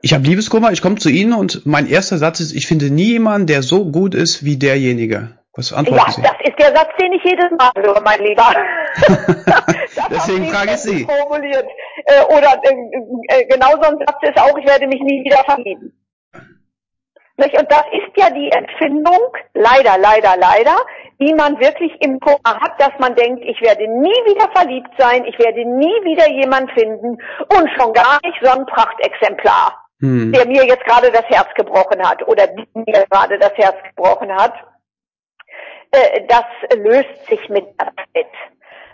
Ich 0.00 0.14
habe 0.14 0.24
Liebeskummer, 0.24 0.72
ich 0.72 0.80
komme 0.80 0.96
zu 0.96 1.10
Ihnen 1.10 1.34
und 1.34 1.66
mein 1.66 1.86
erster 1.86 2.16
Satz 2.16 2.40
ist, 2.40 2.52
ich 2.52 2.66
finde 2.66 2.90
nie 2.90 3.12
jemanden, 3.12 3.46
der 3.46 3.62
so 3.62 3.84
gut 3.84 4.14
ist 4.14 4.44
wie 4.44 4.56
derjenige. 4.56 5.36
Was 5.54 5.74
antworten 5.74 6.04
ja, 6.06 6.10
Sie? 6.10 6.22
das 6.22 6.36
ist 6.42 6.58
der 6.58 6.74
Satz, 6.74 6.90
den 7.00 7.12
ich 7.12 7.22
jedes 7.24 7.50
Mal 7.58 7.72
höre, 7.76 8.00
mein 8.00 8.20
Lieber. 8.20 8.54
Deswegen 10.10 10.46
frage 10.48 10.70
ich 10.72 10.78
Sie. 10.78 11.04
Formuliert. 11.04 11.66
Äh, 12.04 12.24
oder 12.24 12.60
äh, 12.62 13.40
äh, 13.40 13.46
genau 13.46 13.72
so 13.72 13.90
ein 13.90 13.98
Satz 13.98 14.16
ist 14.22 14.40
auch, 14.40 14.56
ich 14.56 14.66
werde 14.66 14.86
mich 14.86 15.02
nie 15.02 15.22
wieder 15.24 15.44
verlieben. 15.44 15.92
Und 17.36 17.70
das 17.70 17.84
ist 17.92 18.16
ja 18.16 18.30
die 18.30 18.50
Empfindung, 18.50 19.36
leider, 19.52 19.98
leider, 19.98 20.36
leider, 20.38 20.76
die 21.20 21.34
man 21.34 21.58
wirklich 21.60 21.92
im 22.00 22.18
Koma 22.20 22.60
hat, 22.60 22.80
dass 22.80 22.92
man 22.98 23.14
denkt, 23.14 23.44
ich 23.44 23.60
werde 23.60 23.86
nie 23.88 24.20
wieder 24.24 24.50
verliebt 24.54 24.90
sein, 24.98 25.24
ich 25.24 25.38
werde 25.38 25.64
nie 25.64 26.04
wieder 26.04 26.28
jemand 26.30 26.70
finden 26.72 27.18
und 27.48 27.70
schon 27.76 27.92
gar 27.92 28.18
nicht 28.24 28.38
so 28.42 28.50
ein 28.50 28.64
Prachtexemplar, 28.66 29.86
hm. 30.00 30.32
der 30.32 30.46
mir 30.46 30.64
jetzt 30.64 30.84
gerade 30.84 31.10
das 31.10 31.24
Herz 31.28 31.48
gebrochen 31.54 32.02
hat 32.02 32.26
oder 32.26 32.46
die 32.46 32.66
mir 32.74 33.04
gerade 33.10 33.38
das 33.38 33.52
Herz 33.56 33.76
gebrochen 33.94 34.34
hat. 34.34 34.54
Äh, 35.90 36.26
das 36.28 36.44
löst 36.74 37.26
sich 37.28 37.48
mit 37.50 37.66
der 37.80 37.92
Zeit. 37.96 38.32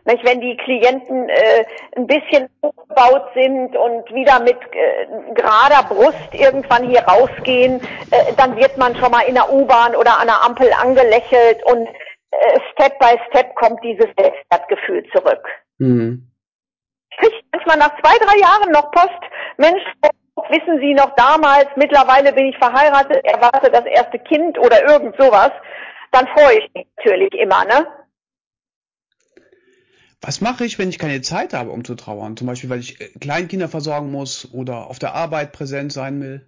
Nicht, 0.05 0.27
wenn 0.27 0.41
die 0.41 0.57
Klienten 0.57 1.29
äh, 1.29 1.65
ein 1.97 2.07
bisschen 2.09 2.49
umgebaut 2.61 3.31
sind 3.35 3.77
und 3.77 4.12
wieder 4.12 4.41
mit 4.41 4.59
äh, 4.73 5.07
gerader 5.35 5.85
Brust 5.88 6.29
irgendwann 6.33 6.88
hier 6.88 7.03
rausgehen, 7.03 7.81
äh, 8.11 8.33
dann 8.37 8.57
wird 8.57 8.77
man 8.79 8.97
schon 8.97 9.12
mal 9.12 9.23
in 9.23 9.35
der 9.35 9.53
U-Bahn 9.53 9.95
oder 9.95 10.19
an 10.19 10.27
der 10.27 10.43
Ampel 10.43 10.73
angelächelt 10.73 11.62
und 11.67 11.87
äh, 11.87 12.59
Step 12.73 12.99
by 12.99 13.17
Step 13.29 13.55
kommt 13.55 13.83
dieses 13.85 14.09
Selbstwertgefühl 14.19 15.05
zurück. 15.15 15.47
Mhm. 15.79 16.29
Ich 17.11 17.19
kriege 17.19 17.37
manchmal 17.53 17.77
nach 17.77 17.95
zwei, 18.01 18.17
drei 18.19 18.38
Jahren 18.41 18.73
noch 18.73 18.91
Post, 18.91 19.21
Mensch, 19.59 19.83
wissen 20.49 20.81
Sie 20.81 20.95
noch 20.95 21.15
damals, 21.15 21.69
mittlerweile 21.77 22.33
bin 22.33 22.47
ich 22.47 22.59
verheiratet, 22.59 23.25
erwarte 23.25 23.71
das 23.71 23.85
erste 23.85 24.19
Kind 24.19 24.59
oder 24.59 24.83
irgend 24.88 25.15
sowas, 25.17 25.53
dann 26.11 26.27
freue 26.29 26.59
ich 26.59 26.71
mich 26.75 26.87
natürlich 26.97 27.33
immer, 27.35 27.65
ne? 27.65 27.87
Was 30.24 30.40
mache 30.40 30.64
ich, 30.64 30.78
wenn 30.78 30.88
ich 30.88 31.00
keine 31.00 31.20
Zeit 31.20 31.52
habe, 31.52 31.70
um 31.70 31.85
zu 31.85 31.96
trauern? 31.96 32.37
Zum 32.37 32.46
Beispiel, 32.46 32.70
weil 32.70 32.78
ich 32.78 33.00
äh, 33.00 33.08
Kleinkinder 33.20 33.68
versorgen 33.68 34.11
muss 34.11 34.48
oder 34.54 34.87
auf 34.88 34.98
der 34.98 35.14
Arbeit 35.14 35.52
präsent 35.52 35.92
sein 35.92 36.20
will? 36.20 36.46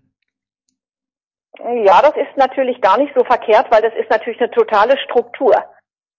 Ja, 1.58 2.00
das 2.02 2.16
ist 2.16 2.36
natürlich 2.36 2.80
gar 2.80 2.98
nicht 2.98 3.12
so 3.16 3.24
verkehrt, 3.24 3.66
weil 3.70 3.82
das 3.82 3.92
ist 3.94 4.10
natürlich 4.10 4.40
eine 4.40 4.50
totale 4.50 4.96
Struktur. 4.98 5.54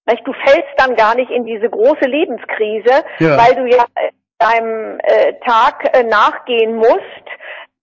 Du 0.05 0.33
fällst 0.33 0.69
dann 0.77 0.95
gar 0.95 1.15
nicht 1.15 1.31
in 1.31 1.45
diese 1.45 1.69
große 1.69 2.05
Lebenskrise, 2.05 3.03
ja. 3.19 3.37
weil 3.37 3.55
du 3.55 3.65
ja 3.65 3.85
deinem 4.37 4.99
äh, 4.99 5.33
Tag 5.45 5.95
äh, 5.95 6.03
nachgehen 6.03 6.75
musst. 6.75 7.25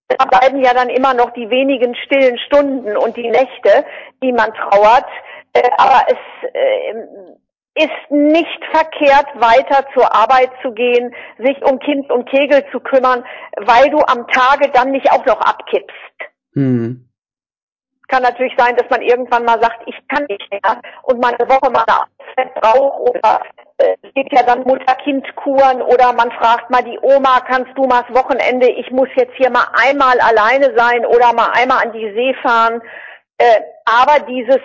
Da 0.08 0.24
bleiben 0.26 0.62
ja 0.62 0.72
dann 0.74 0.88
immer 0.88 1.14
noch 1.14 1.30
die 1.30 1.50
wenigen 1.50 1.94
stillen 1.96 2.38
Stunden 2.38 2.96
und 2.96 3.16
die 3.16 3.28
Nächte, 3.28 3.84
die 4.22 4.32
man 4.32 4.52
trauert. 4.54 5.06
Äh, 5.52 5.68
aber 5.76 6.06
es 6.08 6.50
äh, 6.52 6.94
ist 7.74 8.10
nicht 8.10 8.60
verkehrt, 8.70 9.26
weiter 9.34 9.86
zur 9.94 10.14
Arbeit 10.14 10.50
zu 10.62 10.72
gehen, 10.72 11.14
sich 11.38 11.62
um 11.64 11.78
Kind 11.78 12.10
und 12.10 12.28
Kegel 12.28 12.64
zu 12.70 12.80
kümmern, 12.80 13.24
weil 13.56 13.90
du 13.90 13.98
am 13.98 14.26
Tage 14.28 14.70
dann 14.72 14.90
nicht 14.90 15.10
auch 15.10 15.24
noch 15.24 15.40
abkippst. 15.40 15.96
Mhm 16.54 17.08
kann 18.12 18.22
natürlich 18.22 18.52
sein, 18.58 18.76
dass 18.76 18.88
man 18.90 19.00
irgendwann 19.00 19.44
mal 19.44 19.58
sagt, 19.60 19.80
ich 19.86 19.96
kann 20.08 20.26
nicht 20.28 20.46
mehr 20.50 20.82
und 21.04 21.18
mal 21.20 21.34
eine 21.34 21.48
Woche 21.48 21.70
mal 21.70 21.84
eine 21.88 22.02
Auszeit 22.02 22.54
braucht 22.60 23.00
oder 23.08 23.40
äh, 23.78 23.96
es 24.02 24.12
gibt 24.14 24.32
ja 24.32 24.42
dann 24.42 24.64
Mutter-Kind-Kuren 24.64 25.80
oder 25.80 26.12
man 26.12 26.30
fragt 26.32 26.68
mal 26.70 26.84
die 26.84 26.98
Oma, 27.00 27.40
kannst 27.40 27.72
du 27.74 27.86
mal 27.86 28.04
das 28.06 28.14
Wochenende, 28.14 28.68
ich 28.68 28.90
muss 28.90 29.08
jetzt 29.16 29.34
hier 29.36 29.50
mal 29.50 29.66
einmal 29.72 30.20
alleine 30.20 30.76
sein 30.76 31.06
oder 31.06 31.32
mal 31.32 31.52
einmal 31.54 31.86
an 31.86 31.92
die 31.92 32.12
See 32.12 32.34
fahren. 32.42 32.82
Äh, 33.38 33.60
aber 33.86 34.26
dieses 34.26 34.60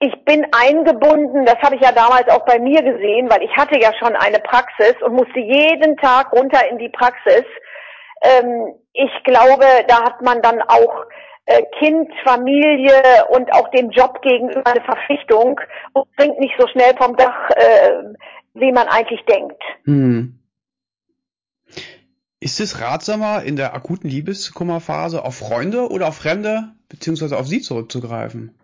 ich 0.00 0.24
bin 0.24 0.46
eingebunden, 0.52 1.46
das 1.46 1.56
habe 1.62 1.76
ich 1.76 1.80
ja 1.80 1.92
damals 1.92 2.28
auch 2.28 2.44
bei 2.44 2.58
mir 2.58 2.82
gesehen, 2.82 3.30
weil 3.30 3.42
ich 3.42 3.56
hatte 3.56 3.78
ja 3.80 3.92
schon 3.98 4.14
eine 4.16 4.38
Praxis 4.38 4.94
und 5.02 5.14
musste 5.14 5.38
jeden 5.38 5.96
Tag 5.96 6.32
runter 6.32 6.68
in 6.68 6.78
die 6.78 6.88
Praxis. 6.90 7.44
Ähm, 8.22 8.74
ich 8.92 9.10
glaube, 9.24 9.66
da 9.86 10.02
hat 10.02 10.22
man 10.22 10.42
dann 10.42 10.62
auch 10.62 11.06
äh, 11.46 11.62
kind, 11.78 12.10
Familie 12.24 13.26
und 13.28 13.52
auch 13.52 13.70
dem 13.70 13.90
Job 13.90 14.20
gegenüber 14.22 14.66
eine 14.66 14.84
Verpflichtung 14.84 15.60
und 15.92 16.06
springt 16.12 16.38
nicht 16.38 16.54
so 16.58 16.66
schnell 16.68 16.94
vom 16.96 17.16
Dach, 17.16 17.50
äh, 17.50 17.90
wie 18.54 18.72
man 18.72 18.88
eigentlich 18.88 19.24
denkt. 19.26 19.62
Hm. 19.84 20.40
Ist 22.40 22.60
es 22.60 22.80
ratsamer, 22.80 23.42
in 23.42 23.56
der 23.56 23.74
akuten 23.74 24.10
Liebeskummerphase 24.10 25.24
auf 25.24 25.36
Freunde 25.36 25.88
oder 25.88 26.08
auf 26.08 26.16
Fremde 26.16 26.72
beziehungsweise 26.88 27.38
auf 27.38 27.46
sie 27.46 27.60
zurückzugreifen? 27.60 28.58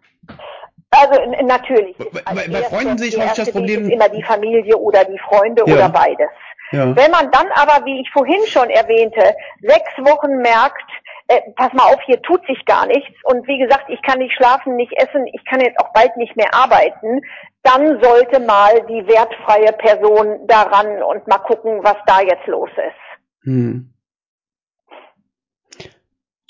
Also 0.90 1.45
natürlich. 1.45 1.97
Bei, 1.97 2.35
bei, 2.35 2.49
bei 2.49 2.62
Freunden 2.62 2.99
sehe 2.99 3.09
ich 3.09 3.19
häufig 3.19 3.33
das 3.35 3.53
Problem. 3.53 3.85
Ist 3.85 3.93
immer 3.93 4.09
die 4.09 4.23
Familie 4.23 4.77
oder 4.77 5.05
die 5.05 5.19
Freunde 5.19 5.64
ja. 5.66 5.75
oder 5.75 5.88
beides. 5.88 6.31
Ja. 6.73 6.95
Wenn 6.95 7.11
man 7.11 7.31
dann 7.33 7.49
aber, 7.55 7.85
wie 7.85 8.01
ich 8.01 8.11
vorhin 8.12 8.47
schon 8.47 8.71
erwähnte, 8.71 9.35
sechs 9.61 9.90
Wochen 9.99 10.37
merkt, 10.38 10.88
äh, 11.27 11.40
pass 11.57 11.73
mal 11.73 11.93
auf, 11.93 12.01
hier 12.07 12.21
tut 12.23 12.45
sich 12.47 12.64
gar 12.64 12.87
nichts 12.87 13.16
und 13.25 13.47
wie 13.49 13.59
gesagt, 13.59 13.85
ich 13.88 14.01
kann 14.03 14.19
nicht 14.19 14.35
schlafen, 14.35 14.77
nicht 14.77 14.93
essen, 14.97 15.27
ich 15.33 15.45
kann 15.47 15.61
jetzt 15.61 15.79
auch 15.81 15.93
bald 15.93 16.16
nicht 16.16 16.37
mehr 16.37 16.53
arbeiten, 16.55 17.23
dann 17.62 18.01
sollte 18.03 18.40
mal 18.40 18.83
die 18.88 19.07
wertfreie 19.07 19.73
Person 19.73 20.47
daran 20.47 21.03
und 21.03 21.27
mal 21.27 21.38
gucken, 21.38 21.81
was 21.83 21.97
da 22.07 22.21
jetzt 22.21 22.47
los 22.47 22.71
ist. 22.71 23.45
Hm. 23.45 23.93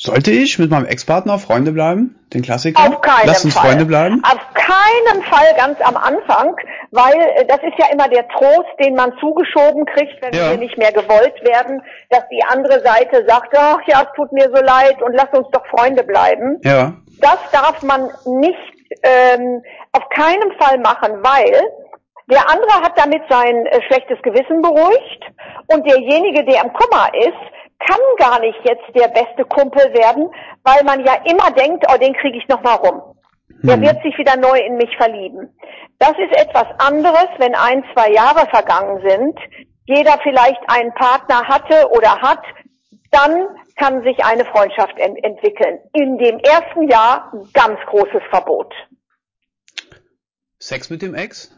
Sollte 0.02 0.30
ich 0.30 0.58
mit 0.58 0.70
meinem 0.70 0.86
Ex-Partner 0.86 1.38
Freunde 1.38 1.72
bleiben? 1.72 2.18
Den 2.32 2.40
Klassiker? 2.40 2.80
Auf 2.80 3.02
keinen 3.02 3.26
Lass 3.26 3.44
uns 3.44 3.52
Fall. 3.52 3.66
Freunde 3.66 3.84
bleiben? 3.84 4.22
Auf 4.24 4.54
keinen 4.54 5.22
Fall 5.24 5.54
ganz 5.58 5.78
am 5.82 5.94
Anfang, 5.94 6.56
weil 6.90 7.20
äh, 7.36 7.44
das 7.44 7.58
ist 7.58 7.74
ja 7.76 7.92
immer 7.92 8.08
der 8.08 8.26
Trost, 8.28 8.70
den 8.82 8.94
man 8.94 9.12
zugeschoben 9.20 9.84
kriegt, 9.84 10.22
wenn 10.22 10.32
ja. 10.32 10.52
wir 10.52 10.56
nicht 10.56 10.78
mehr 10.78 10.90
gewollt 10.90 11.34
werden, 11.44 11.82
dass 12.08 12.22
die 12.32 12.42
andere 12.48 12.82
Seite 12.82 13.26
sagt, 13.28 13.54
ach 13.54 13.80
ja, 13.88 14.00
es 14.00 14.16
tut 14.16 14.32
mir 14.32 14.44
so 14.44 14.62
leid 14.62 15.02
und 15.02 15.12
lass 15.12 15.28
uns 15.38 15.46
doch 15.52 15.66
Freunde 15.66 16.02
bleiben. 16.02 16.58
Ja. 16.64 16.94
Das 17.20 17.38
darf 17.52 17.82
man 17.82 18.08
nicht 18.24 18.56
ähm, 19.02 19.62
auf 19.92 20.08
keinen 20.08 20.50
Fall 20.58 20.78
machen, 20.78 21.22
weil 21.22 21.60
der 22.30 22.48
andere 22.48 22.72
hat 22.80 22.92
damit 22.96 23.22
sein 23.28 23.66
äh, 23.66 23.82
schlechtes 23.82 24.16
Gewissen 24.22 24.62
beruhigt 24.62 25.24
und 25.66 25.86
derjenige, 25.86 26.42
der 26.46 26.64
im 26.64 26.72
Kummer 26.72 27.12
ist, 27.12 27.59
kann 27.80 28.00
gar 28.18 28.40
nicht 28.40 28.58
jetzt 28.64 28.84
der 28.94 29.08
beste 29.08 29.44
Kumpel 29.44 29.92
werden, 29.94 30.30
weil 30.62 30.84
man 30.84 31.04
ja 31.04 31.14
immer 31.24 31.50
denkt, 31.50 31.84
oh, 31.88 31.98
den 31.98 32.14
kriege 32.14 32.38
ich 32.38 32.48
noch 32.48 32.62
mal 32.62 32.74
rum. 32.74 33.02
Der 33.62 33.76
hm. 33.76 33.82
wird 33.82 34.02
sich 34.02 34.16
wieder 34.16 34.36
neu 34.36 34.58
in 34.58 34.76
mich 34.76 34.94
verlieben. 34.96 35.56
Das 35.98 36.12
ist 36.12 36.34
etwas 36.36 36.66
anderes, 36.78 37.28
wenn 37.38 37.54
ein, 37.54 37.84
zwei 37.94 38.10
Jahre 38.10 38.46
vergangen 38.48 39.02
sind, 39.06 39.38
jeder 39.84 40.18
vielleicht 40.22 40.60
einen 40.68 40.94
Partner 40.94 41.46
hatte 41.48 41.90
oder 41.90 42.20
hat, 42.20 42.42
dann 43.10 43.48
kann 43.76 44.02
sich 44.02 44.24
eine 44.24 44.44
Freundschaft 44.44 44.98
ent 44.98 45.22
entwickeln. 45.24 45.80
In 45.92 46.16
dem 46.18 46.38
ersten 46.38 46.88
Jahr 46.88 47.32
ganz 47.52 47.78
großes 47.86 48.22
Verbot. 48.30 48.72
Sex 50.58 50.90
mit 50.90 51.02
dem 51.02 51.14
Ex? 51.14 51.50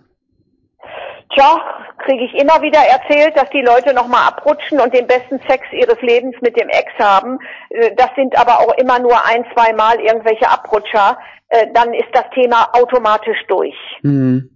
Tja, 1.34 1.60
kriege 1.98 2.24
ich 2.24 2.34
immer 2.34 2.60
wieder 2.60 2.80
erzählt, 2.80 3.36
dass 3.36 3.48
die 3.50 3.62
Leute 3.62 3.94
nochmal 3.94 4.28
abrutschen 4.28 4.80
und 4.80 4.92
den 4.92 5.06
besten 5.06 5.40
Sex 5.48 5.64
ihres 5.72 6.00
Lebens 6.02 6.34
mit 6.42 6.56
dem 6.56 6.68
Ex 6.68 6.92
haben. 6.98 7.38
Äh, 7.70 7.94
das 7.96 8.08
sind 8.16 8.36
aber 8.36 8.60
auch 8.60 8.76
immer 8.76 8.98
nur 8.98 9.24
ein, 9.24 9.44
zwei 9.54 9.72
Mal 9.72 10.00
irgendwelche 10.00 10.48
Abrutscher. 10.48 11.18
Äh, 11.48 11.68
dann 11.72 11.94
ist 11.94 12.08
das 12.12 12.24
Thema 12.34 12.68
automatisch 12.72 13.38
durch. 13.48 13.76
Mhm. 14.02 14.50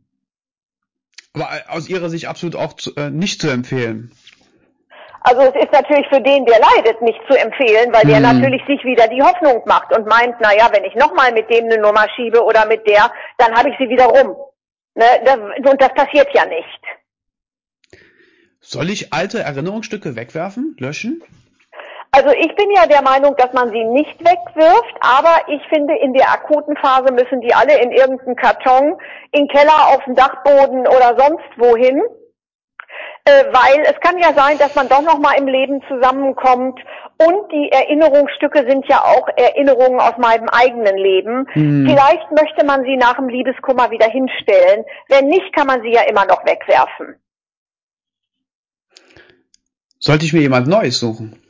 Aber 1.35 1.49
aus 1.69 1.89
Ihrer 1.89 2.09
Sicht 2.09 2.27
absolut 2.29 2.57
auch 2.57 2.73
zu, 2.75 2.95
äh, 2.97 3.11
nicht 3.11 3.41
zu 3.41 3.49
empfehlen. 3.49 4.13
Also 5.29 5.43
es 5.43 5.57
ist 5.57 5.73
natürlich 5.73 6.07
für 6.09 6.21
den, 6.21 6.47
der 6.47 6.61
leidet, 6.61 7.03
nicht 7.03 7.19
zu 7.29 7.37
empfehlen, 7.37 7.93
weil 7.93 8.07
der 8.07 8.19
mhm. 8.19 8.39
natürlich 8.39 8.63
sich 8.67 8.85
wieder 8.85 9.09
die 9.09 9.21
Hoffnung 9.21 9.61
macht 9.67 9.93
und 9.97 10.07
meint, 10.07 10.37
na 10.41 10.55
ja, 10.55 10.71
wenn 10.73 10.85
ich 10.85 10.95
nochmal 10.95 11.33
mit 11.33 11.51
dem 11.51 11.65
eine 11.65 11.79
Nummer 11.79 12.07
schiebe 12.15 12.45
oder 12.45 12.65
mit 12.67 12.87
der, 12.87 13.11
dann 13.37 13.53
habe 13.57 13.71
ich 13.71 13.75
sie 13.79 13.89
wieder 13.89 14.05
rum. 14.05 14.37
Ne, 14.97 15.05
das, 15.25 15.37
und 15.37 15.81
das 15.81 15.93
passiert 15.93 16.29
ja 16.33 16.47
nicht. 16.47 16.81
Soll 18.61 18.89
ich 18.89 19.13
alte 19.13 19.41
Erinnerungsstücke 19.41 20.17
wegwerfen, 20.17 20.75
löschen? 20.79 21.23
Also 22.13 22.31
ich 22.31 22.57
bin 22.57 22.71
ja 22.75 22.87
der 22.87 23.03
Meinung, 23.03 23.37
dass 23.37 23.53
man 23.53 23.71
sie 23.71 23.85
nicht 23.85 24.19
wegwirft, 24.21 24.97
aber 25.01 25.37
ich 25.49 25.61
finde, 25.69 25.95
in 25.99 26.15
der 26.15 26.31
akuten 26.33 26.75
Phase 26.79 27.13
müssen 27.13 27.43
die 27.43 27.53
alle 27.53 27.79
in 27.79 27.91
irgendeinen 27.91 28.37
Karton, 28.37 28.97
in 29.33 29.47
Keller, 29.49 29.89
auf 29.89 30.03
dem 30.05 30.15
Dachboden 30.15 30.87
oder 30.87 31.15
sonst 31.19 31.45
wohin. 31.59 32.01
Äh, 33.29 33.47
weil 33.53 33.83
es 33.83 33.99
kann 34.01 34.19
ja 34.19 34.33
sein, 34.35 34.57
dass 34.57 34.77
man 34.77 34.89
doch 34.89 35.03
noch 35.03 35.19
mal 35.19 35.33
im 35.33 35.49
Leben 35.49 35.83
zusammenkommt 35.89 36.79
und 37.19 37.51
die 37.51 37.73
Erinnerungsstücke 37.73 38.65
sind 38.69 38.87
ja 38.87 39.03
auch 39.03 39.27
Erinnerungen 39.37 39.99
aus 39.99 40.17
meinem 40.17 40.49
eigenen 40.49 40.97
Leben. 40.97 41.49
Mhm. 41.55 41.89
Vielleicht 41.89 42.31
möchte 42.31 42.65
man 42.65 42.85
sie 42.85 42.97
nach 42.97 43.17
dem 43.17 43.29
Liebeskummer 43.29 43.91
wieder 43.91 44.07
hinstellen. 44.07 44.85
Wenn 45.09 45.27
nicht, 45.27 45.53
kann 45.57 45.67
man 45.67 45.83
sie 45.83 45.91
ja 45.91 46.03
immer 46.03 46.25
noch 46.25 46.47
wegwerfen. 46.47 47.17
Sollte 49.99 50.25
ich 50.25 50.33
mir 50.33 50.43
jemand 50.43 50.69
Neues 50.69 51.01
suchen? 51.01 51.43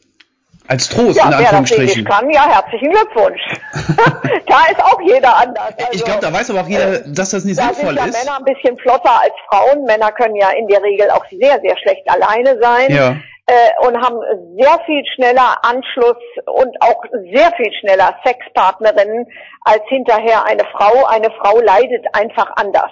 Als 0.69 0.89
Trost, 0.89 1.17
ja, 1.17 1.29
in 1.29 1.35
Anführungsstrichen. 1.35 2.05
Wer 2.05 2.11
das 2.11 2.21
kann, 2.21 2.31
ja, 2.31 2.49
herzlichen 2.49 2.91
Glückwunsch. 2.91 3.41
da 4.47 4.59
ist 4.71 4.83
auch 4.83 5.01
jeder 5.01 5.37
anders. 5.37 5.75
Also, 5.79 5.93
ich 5.93 6.05
glaube, 6.05 6.21
da 6.21 6.33
weiß 6.33 6.51
aber 6.51 6.63
auch 6.63 6.69
jeder, 6.69 7.01
dass 7.01 7.31
das 7.31 7.45
nicht 7.45 7.59
da 7.59 7.73
sinnvoll 7.73 7.95
sind 7.95 7.99
ja 7.99 8.05
ist. 8.07 8.25
Männer 8.25 8.39
ein 8.39 8.45
bisschen 8.45 8.79
flotter 8.79 9.21
als 9.21 9.35
Frauen. 9.49 9.85
Männer 9.85 10.11
können 10.13 10.37
ja 10.37 10.51
in 10.51 10.67
der 10.67 10.83
Regel 10.83 11.11
auch 11.11 11.25
sehr, 11.31 11.61
sehr 11.61 11.77
schlecht 11.79 12.09
alleine 12.09 12.59
sein. 12.61 12.93
Ja. 12.93 13.17
Äh, 13.49 13.87
und 13.87 13.97
haben 14.03 14.19
sehr 14.59 14.81
viel 14.87 15.05
schneller 15.15 15.57
Anschluss 15.63 16.17
und 16.47 16.83
auch 16.83 17.01
sehr 17.33 17.53
viel 17.57 17.73
schneller 17.79 18.17
Sexpartnerinnen 18.25 19.27
als 19.63 19.83
hinterher 19.89 20.45
eine 20.45 20.65
Frau. 20.73 21.05
Eine 21.05 21.31
Frau 21.41 21.61
leidet 21.61 22.05
einfach 22.13 22.51
anders. 22.57 22.91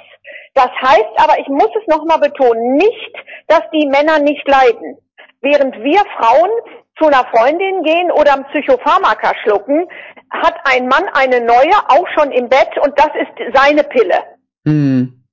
Das 0.54 0.70
heißt 0.80 1.10
aber, 1.16 1.40
ich 1.40 1.48
muss 1.48 1.70
es 1.80 1.86
nochmal 1.88 2.20
betonen, 2.20 2.76
nicht, 2.76 3.12
dass 3.48 3.62
die 3.72 3.86
Männer 3.86 4.20
nicht 4.20 4.46
leiden. 4.46 4.96
Während 5.40 5.74
wir 5.82 6.00
Frauen 6.16 6.50
zu 6.96 7.06
einer 7.06 7.26
Freundin 7.26 7.82
gehen 7.82 8.10
oder 8.12 8.34
ein 8.34 8.46
Psychopharmaka 8.46 9.34
schlucken, 9.42 9.86
hat 10.30 10.54
ein 10.64 10.86
Mann 10.88 11.04
eine 11.12 11.40
neue, 11.40 11.74
auch 11.88 12.06
schon 12.16 12.30
im 12.30 12.48
Bett 12.48 12.70
und 12.82 12.98
das 12.98 13.10
ist 13.14 13.54
seine 13.54 13.82
Pille. 13.84 14.22
Mhm. 14.64 15.24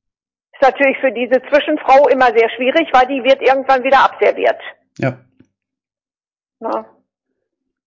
Ist 0.53 0.61
natürlich 0.61 0.97
für 0.99 1.11
diese 1.11 1.41
Zwischenfrau 1.49 2.07
immer 2.07 2.27
sehr 2.37 2.49
schwierig, 2.55 2.89
weil 2.93 3.07
die 3.07 3.23
wird 3.23 3.41
irgendwann 3.41 3.83
wieder 3.83 4.03
abserviert. 4.03 4.59
Ja. 4.97 5.17
Na. 6.59 6.85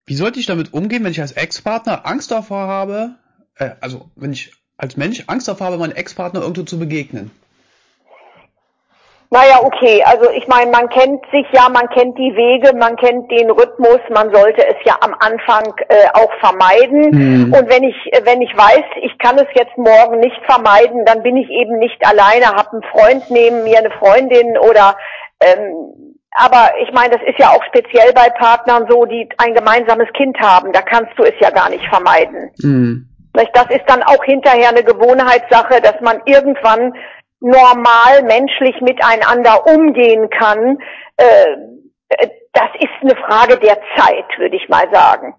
Wie 0.07 0.15
sollte 0.15 0.39
ich 0.39 0.47
damit 0.47 0.73
umgehen, 0.75 1.03
wenn 1.05 1.13
ich 1.13 1.21
als 1.21 1.33
Ex-Partner 1.33 2.07
Angst 2.07 2.31
davor 2.31 2.67
habe, 2.67 3.15
äh, 3.57 3.71
also 3.81 4.11
wenn 4.17 4.33
ich 4.33 4.53
als 4.77 4.97
Mensch 4.97 5.25
Angst 5.29 5.49
davor 5.49 5.69
habe, 5.69 5.79
meinem 5.79 5.97
Ex-Partner 5.97 6.41
irgendwo 6.41 6.63
zu 6.63 6.79
begegnen? 6.79 7.31
Naja, 9.35 9.59
okay, 9.65 10.01
also 10.07 10.31
ich 10.31 10.47
meine, 10.47 10.71
man 10.71 10.89
kennt 10.91 11.21
sich 11.33 11.45
ja, 11.51 11.69
man 11.69 11.89
kennt 11.89 12.17
die 12.17 12.37
Wege, 12.37 12.73
man 12.77 12.95
kennt 12.95 13.29
den 13.33 13.51
Rhythmus, 13.51 13.99
man 14.09 14.33
sollte 14.33 14.65
es 14.65 14.77
ja 14.85 14.95
am 15.01 15.13
Anfang 15.19 15.75
äh, 15.89 16.07
auch 16.13 16.33
vermeiden. 16.39 17.11
Mhm. 17.11 17.53
Und 17.53 17.69
wenn 17.69 17.83
ich, 17.83 17.97
wenn 18.23 18.41
ich 18.43 18.57
weiß, 18.57 18.85
ich 19.03 19.19
kann 19.19 19.37
es 19.39 19.49
jetzt 19.55 19.77
morgen 19.77 20.21
nicht 20.21 20.41
vermeiden, 20.47 21.05
dann 21.05 21.25
bin 21.25 21.37
ich 21.37 21.51
eben 21.51 21.81
nicht 21.81 21.99
alleine, 22.07 22.47
habe 22.47 22.75
einen 22.75 22.85
Freund 22.85 23.29
neben 23.29 23.65
mir, 23.65 23.79
eine 23.79 23.91
Freundin 23.99 24.57
oder 24.57 24.97
ähm, 25.41 26.21
aber 26.37 26.71
ich 26.81 26.93
meine, 26.93 27.17
das 27.17 27.23
ist 27.27 27.39
ja 27.41 27.51
auch 27.51 27.65
speziell 27.65 28.13
bei 28.13 28.31
Partnern 28.31 28.87
so, 28.89 29.05
die 29.05 29.29
ein 29.39 29.55
gemeinsames 29.55 30.09
Kind 30.17 30.39
haben. 30.39 30.73
Da 30.73 30.83
kannst 30.83 31.11
du 31.17 31.25
es 31.25 31.35
ja 31.41 31.51
gar 31.51 31.71
nicht 31.71 31.85
vermeiden. 31.89 32.53
Mhm. 32.63 33.09
Das 33.33 33.67
ist 33.71 33.85
dann 33.89 34.05
auch 34.05 34.23
hinterher 34.23 34.69
eine 34.69 34.85
Gewohnheitssache, 34.85 35.81
dass 35.81 36.01
man 36.01 36.23
irgendwann 36.25 36.95
normal 37.45 38.23
menschlich 38.23 38.81
miteinander 38.81 39.67
umgehen 39.67 40.31
kann, 40.31 40.79
äh, 41.19 42.27
das 42.53 42.71
ist 42.79 43.03
eine 43.03 43.17
Frage 43.17 43.59
der 43.59 43.79
Zeit, 43.97 44.25
würde 44.39 44.57
ich 44.57 44.69
mal 44.69 44.89
sagen. 44.93 45.35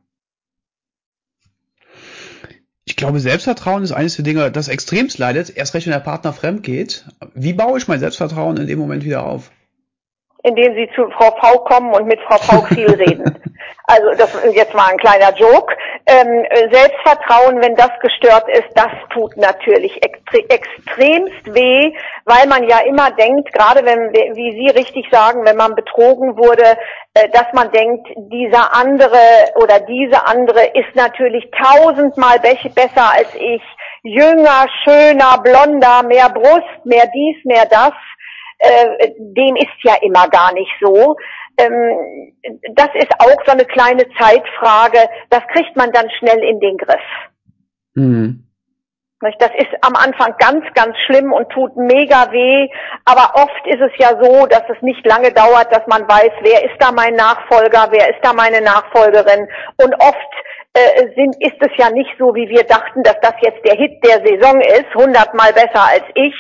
Ich 2.88 2.96
glaube, 2.96 3.20
Selbstvertrauen 3.20 3.84
ist 3.84 3.92
eines 3.92 4.16
der 4.16 4.24
Dinge, 4.24 4.52
das 4.52 4.68
extremst 4.68 5.18
leidet, 5.18 5.56
erst 5.56 5.74
recht, 5.74 5.88
wenn 5.88 5.94
der 5.94 6.00
Partner 6.00 6.34
fremd 6.34 6.62
geht. 6.62 7.06
Wie 7.34 7.54
baue 7.54 7.80
ich 7.80 7.88
mein 7.88 8.00
Selbstvertrauen 8.00 8.58
in 8.58 8.68
dem 8.68 8.78
Moment 8.78 9.04
wieder 9.04 9.26
auf? 9.26 9.52
Indem 10.46 10.76
sie 10.76 10.90
zu 10.96 11.10
Frau 11.18 11.32
V 11.42 11.60
kommen 11.64 11.94
und 11.94 12.06
mit 12.06 12.20
Frau 12.22 12.38
V 12.38 12.66
viel 12.68 12.92
reden. 13.06 13.42
Also 13.88 14.12
das 14.18 14.34
ist 14.36 14.56
jetzt 14.56 14.74
mal 14.74 14.90
ein 14.92 14.98
kleiner 14.98 15.36
Joke. 15.36 15.76
Ähm, 16.08 16.46
Selbstvertrauen, 16.72 17.62
wenn 17.62 17.76
das 17.76 17.92
gestört 18.00 18.48
ist, 18.50 18.70
das 18.76 18.92
tut 19.12 19.36
natürlich 19.38 20.04
extre 20.04 20.48
extremst 20.50 21.54
weh, 21.54 21.94
weil 22.26 22.48
man 22.48 22.68
ja 22.68 22.80
immer 22.80 23.12
denkt, 23.12 23.52
gerade 23.54 23.86
wenn, 23.86 24.12
wie 24.14 24.52
Sie 24.52 24.78
richtig 24.78 25.08
sagen, 25.12 25.46
wenn 25.46 25.56
man 25.56 25.76
betrogen 25.76 26.38
wurde, 26.38 26.78
äh, 27.14 27.30
dass 27.30 27.46
man 27.54 27.72
denkt, 27.72 28.08
dieser 28.16 28.76
andere 28.76 29.18
oder 29.56 29.80
diese 29.80 30.26
andere 30.26 30.66
ist 30.74 30.96
natürlich 30.96 31.50
tausendmal 31.52 32.40
be 32.40 32.56
besser 32.74 33.14
als 33.14 33.34
ich, 33.36 33.62
jünger, 34.04 34.66
schöner, 34.84 35.42
blonder, 35.42 36.04
mehr 36.04 36.30
Brust, 36.30 36.86
mehr 36.86 37.08
dies, 37.14 37.44
mehr 37.46 37.66
das 37.66 37.94
äh, 38.60 39.12
dem 39.18 39.56
ist 39.56 39.78
ja 39.84 39.96
immer 40.02 40.28
gar 40.30 40.54
nicht 40.54 40.72
so. 40.82 41.16
Ähm, 41.58 42.34
das 42.74 42.90
ist 42.96 43.12
auch 43.20 43.46
so 43.46 43.52
eine 43.52 43.66
kleine 43.66 44.06
Zeitfrage. 44.20 45.10
Das 45.30 45.42
kriegt 45.54 45.76
man 45.76 45.92
dann 45.92 46.10
schnell 46.20 46.44
in 46.44 46.60
den 46.60 46.78
Griff. 46.78 47.02
Mhm. 47.96 48.42
Das 49.40 49.50
ist 49.58 49.72
am 49.82 49.96
Anfang 49.96 50.36
ganz, 50.38 50.66
ganz 50.76 50.96
schlimm 51.06 51.34
und 51.34 51.50
tut 51.50 51.76
mega 51.78 52.32
weh. 52.32 52.70
Aber 53.06 53.42
oft 53.42 53.66
ist 53.66 53.82
es 53.82 53.92
ja 53.98 54.10
so, 54.22 54.46
dass 54.46 54.64
es 54.70 54.82
nicht 54.82 55.06
lange 55.06 55.32
dauert, 55.32 55.74
dass 55.74 55.88
man 55.88 56.08
weiß, 56.08 56.32
wer 56.42 56.64
ist 56.64 56.76
da 56.80 56.92
mein 56.92 57.16
Nachfolger, 57.16 57.88
wer 57.92 58.10
ist 58.10 58.20
da 58.22 58.34
meine 58.34 58.62
Nachfolgerin. 58.62 59.48
Und 59.82 59.96
oft 60.00 60.32
äh, 60.74 61.08
sind, 61.16 61.36
ist 61.40 61.58
es 61.60 61.72
ja 61.78 61.90
nicht 61.90 62.12
so, 62.20 62.36
wie 62.36 62.50
wir 62.50 62.64
dachten, 62.64 63.02
dass 63.04 63.16
das 63.22 63.34
jetzt 63.42 63.66
der 63.66 63.78
Hit 63.78 64.04
der 64.04 64.22
Saison 64.26 64.60
ist, 64.62 64.94
hundertmal 64.94 65.54
besser 65.54 65.82
als 65.90 66.04
ich, 66.14 66.36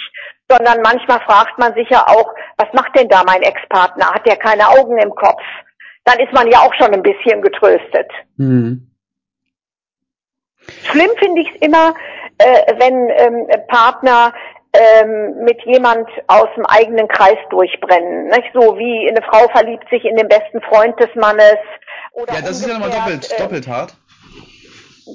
sondern 0.49 0.81
manchmal 0.81 1.19
fragt 1.21 1.57
man 1.57 1.73
sich 1.73 1.89
ja 1.89 2.05
auch, 2.07 2.33
was 2.57 2.71
macht 2.73 2.97
denn 2.97 3.09
da 3.09 3.23
mein 3.25 3.41
Ex-Partner? 3.41 4.11
Hat 4.13 4.25
der 4.25 4.37
keine 4.37 4.69
Augen 4.69 4.97
im 4.97 5.13
Kopf? 5.15 5.41
Dann 6.03 6.19
ist 6.19 6.33
man 6.33 6.49
ja 6.51 6.59
auch 6.59 6.73
schon 6.75 6.93
ein 6.93 7.01
bisschen 7.01 7.41
getröstet. 7.41 8.11
Mhm. 8.37 8.91
Schlimm 10.83 11.11
finde 11.17 11.41
ich 11.41 11.49
es 11.49 11.61
immer, 11.61 11.93
äh, 12.37 12.73
wenn 12.77 13.09
ähm, 13.09 13.47
Partner 13.67 14.33
ähm, 14.73 15.43
mit 15.43 15.61
jemand 15.65 16.07
aus 16.27 16.47
dem 16.55 16.65
eigenen 16.65 17.07
Kreis 17.07 17.37
durchbrennen. 17.49 18.27
Nicht? 18.27 18.51
So 18.53 18.77
wie 18.77 19.09
eine 19.09 19.21
Frau 19.21 19.47
verliebt 19.49 19.89
sich 19.89 20.03
in 20.05 20.15
den 20.15 20.27
besten 20.27 20.61
Freund 20.61 20.99
des 20.99 21.13
Mannes. 21.15 21.57
Oder 22.11 22.33
ja, 22.33 22.41
das 22.41 22.59
ist 22.59 22.67
ja 22.67 22.73
nochmal 22.73 22.91
doppelt, 22.91 23.31
äh, 23.31 23.41
doppelt 23.41 23.67
hart. 23.67 23.95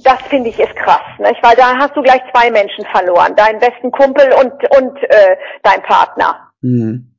Das 0.05 0.23
finde 0.29 0.51
ich 0.51 0.59
ist 0.59 0.75
krass, 0.77 1.03
nicht? 1.19 1.43
weil 1.43 1.57
da 1.57 1.77
hast 1.79 1.97
du 1.97 2.03
gleich 2.03 2.21
zwei 2.33 2.51
Menschen 2.51 2.85
verloren. 2.93 3.35
Deinen 3.35 3.59
besten 3.59 3.91
Kumpel 3.91 4.33
und, 4.33 4.53
und 4.79 5.03
äh, 5.03 5.37
dein 5.63 5.83
Partner. 5.83 6.53
Mhm. 6.61 7.15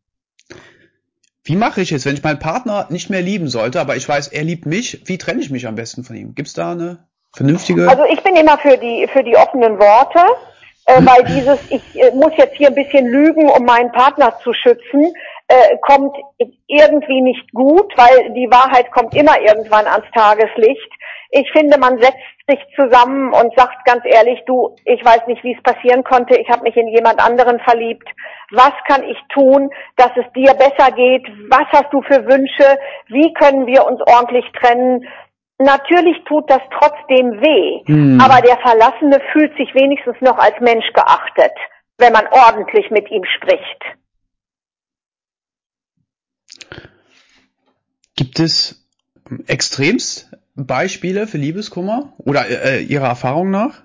Wie 1.44 1.56
mache 1.56 1.82
ich 1.82 1.90
jetzt, 1.90 2.06
wenn 2.06 2.14
ich 2.14 2.24
meinen 2.24 2.40
Partner 2.40 2.88
nicht 2.90 3.10
mehr 3.10 3.22
lieben 3.22 3.48
sollte, 3.48 3.82
aber 3.82 3.96
ich 3.96 4.08
weiß, 4.08 4.30
er 4.30 4.44
liebt 4.44 4.66
mich, 4.66 5.02
wie 5.06 5.18
trenne 5.18 5.42
ich 5.42 5.50
mich 5.50 5.68
am 5.68 5.76
besten 5.76 6.04
von 6.04 6.16
ihm? 6.16 6.36
Gibt's 6.36 6.54
da 6.54 6.72
eine 6.72 7.08
vernünftige? 7.34 7.90
Also 7.90 8.06
ich 8.06 8.22
bin 8.24 8.36
immer 8.36 8.58
für 8.58 8.78
die, 8.78 9.08
für 9.12 9.24
die 9.24 9.36
offenen 9.36 9.80
Worte 9.80 10.20
äh, 10.86 11.02
weil 11.06 11.24
dieses, 11.24 11.60
ich 11.70 12.00
äh, 12.00 12.12
muss 12.12 12.32
jetzt 12.38 12.56
hier 12.58 12.68
ein 12.68 12.76
bisschen 12.76 13.08
lügen, 13.08 13.50
um 13.50 13.66
meinen 13.66 13.92
Partner 13.92 14.38
zu 14.44 14.54
schützen, 14.54 15.14
äh, 15.48 15.78
kommt 15.82 16.16
irgendwie 16.68 17.22
nicht 17.22 17.52
gut, 17.54 17.92
weil 17.98 18.34
die 18.34 18.50
Wahrheit 18.50 18.92
kommt 18.92 19.14
immer 19.16 19.40
irgendwann 19.40 19.86
ans 19.86 20.08
Tageslicht. 20.14 20.92
Ich 21.34 21.50
finde, 21.54 21.80
man 21.80 21.98
setzt 21.98 22.18
sich 22.46 22.60
zusammen 22.76 23.34
und 23.34 23.58
sagt 23.58 23.86
ganz 23.86 24.04
ehrlich, 24.04 24.40
du, 24.46 24.76
ich 24.84 25.04
weiß 25.04 25.28
nicht, 25.28 25.42
wie 25.46 25.56
es 25.56 25.64
passieren 25.64 26.04
konnte, 26.04 26.38
ich 26.38 26.50
habe 26.50 26.64
mich 26.64 26.76
in 26.76 26.90
jemand 26.90 27.24
anderen 27.24 27.60
verliebt. 27.62 28.08
Was 28.52 28.74
kann 28.86 29.04
ich 29.04 29.18
tun, 29.34 29.70
dass 29.96 30.12
es 30.18 30.26
dir 30.34 30.54
besser 30.54 30.92
geht? 30.92 31.26
Was 31.50 31.68
hast 31.72 31.94
du 31.94 32.02
für 32.02 32.26
Wünsche? 32.28 32.78
Wie 33.08 33.34
können 33.34 33.66
wir 33.66 33.86
uns 33.86 34.02
ordentlich 34.02 34.44
trennen? 34.62 35.08
Natürlich 35.58 36.18
tut 36.26 36.50
das 36.50 36.62
trotzdem 36.78 37.40
weh, 37.40 37.84
hm. 37.86 38.20
aber 38.20 38.42
der 38.42 38.58
Verlassene 38.58 39.22
fühlt 39.32 39.56
sich 39.56 39.74
wenigstens 39.74 40.16
noch 40.20 40.38
als 40.38 40.60
Mensch 40.60 40.92
geachtet, 40.94 41.54
wenn 41.98 42.12
man 42.12 42.28
ordentlich 42.28 42.90
mit 42.92 43.10
ihm 43.10 43.24
spricht. 43.24 43.82
Gibt 48.18 48.40
es 48.40 48.86
extremst 49.48 50.36
Beispiele 50.56 51.28
für 51.28 51.38
Liebeskummer 51.38 52.14
oder 52.18 52.46
äh, 52.50 52.82
Ihrer 52.82 53.08
Erfahrung 53.08 53.52
nach? 53.52 53.82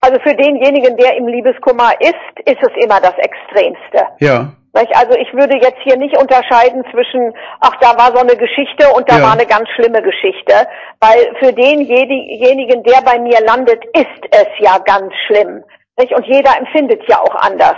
Also 0.00 0.20
für 0.20 0.34
denjenigen, 0.34 0.96
der 0.96 1.16
im 1.16 1.26
Liebeskummer 1.26 1.92
ist, 2.00 2.46
ist 2.46 2.62
es 2.62 2.84
immer 2.84 3.00
das 3.00 3.14
Extremste. 3.18 4.06
Ja. 4.20 4.52
Also 4.72 5.18
ich 5.18 5.32
würde 5.34 5.56
jetzt 5.56 5.78
hier 5.82 5.96
nicht 5.96 6.16
unterscheiden 6.16 6.84
zwischen, 6.92 7.32
ach, 7.60 7.74
da 7.80 7.98
war 7.98 8.14
so 8.14 8.20
eine 8.22 8.36
Geschichte 8.36 8.88
und 8.94 9.10
da 9.10 9.18
ja. 9.18 9.24
war 9.24 9.32
eine 9.32 9.46
ganz 9.46 9.68
schlimme 9.70 10.00
Geschichte, 10.02 10.54
weil 11.00 11.34
für 11.40 11.52
denjenigen, 11.52 12.84
der 12.84 13.00
bei 13.02 13.18
mir 13.18 13.40
landet, 13.44 13.82
ist 13.94 14.22
es 14.30 14.46
ja 14.60 14.78
ganz 14.78 15.12
schlimm. 15.26 15.64
Und 15.96 16.26
jeder 16.26 16.56
empfindet 16.56 17.02
ja 17.08 17.20
auch 17.20 17.34
anders. 17.34 17.76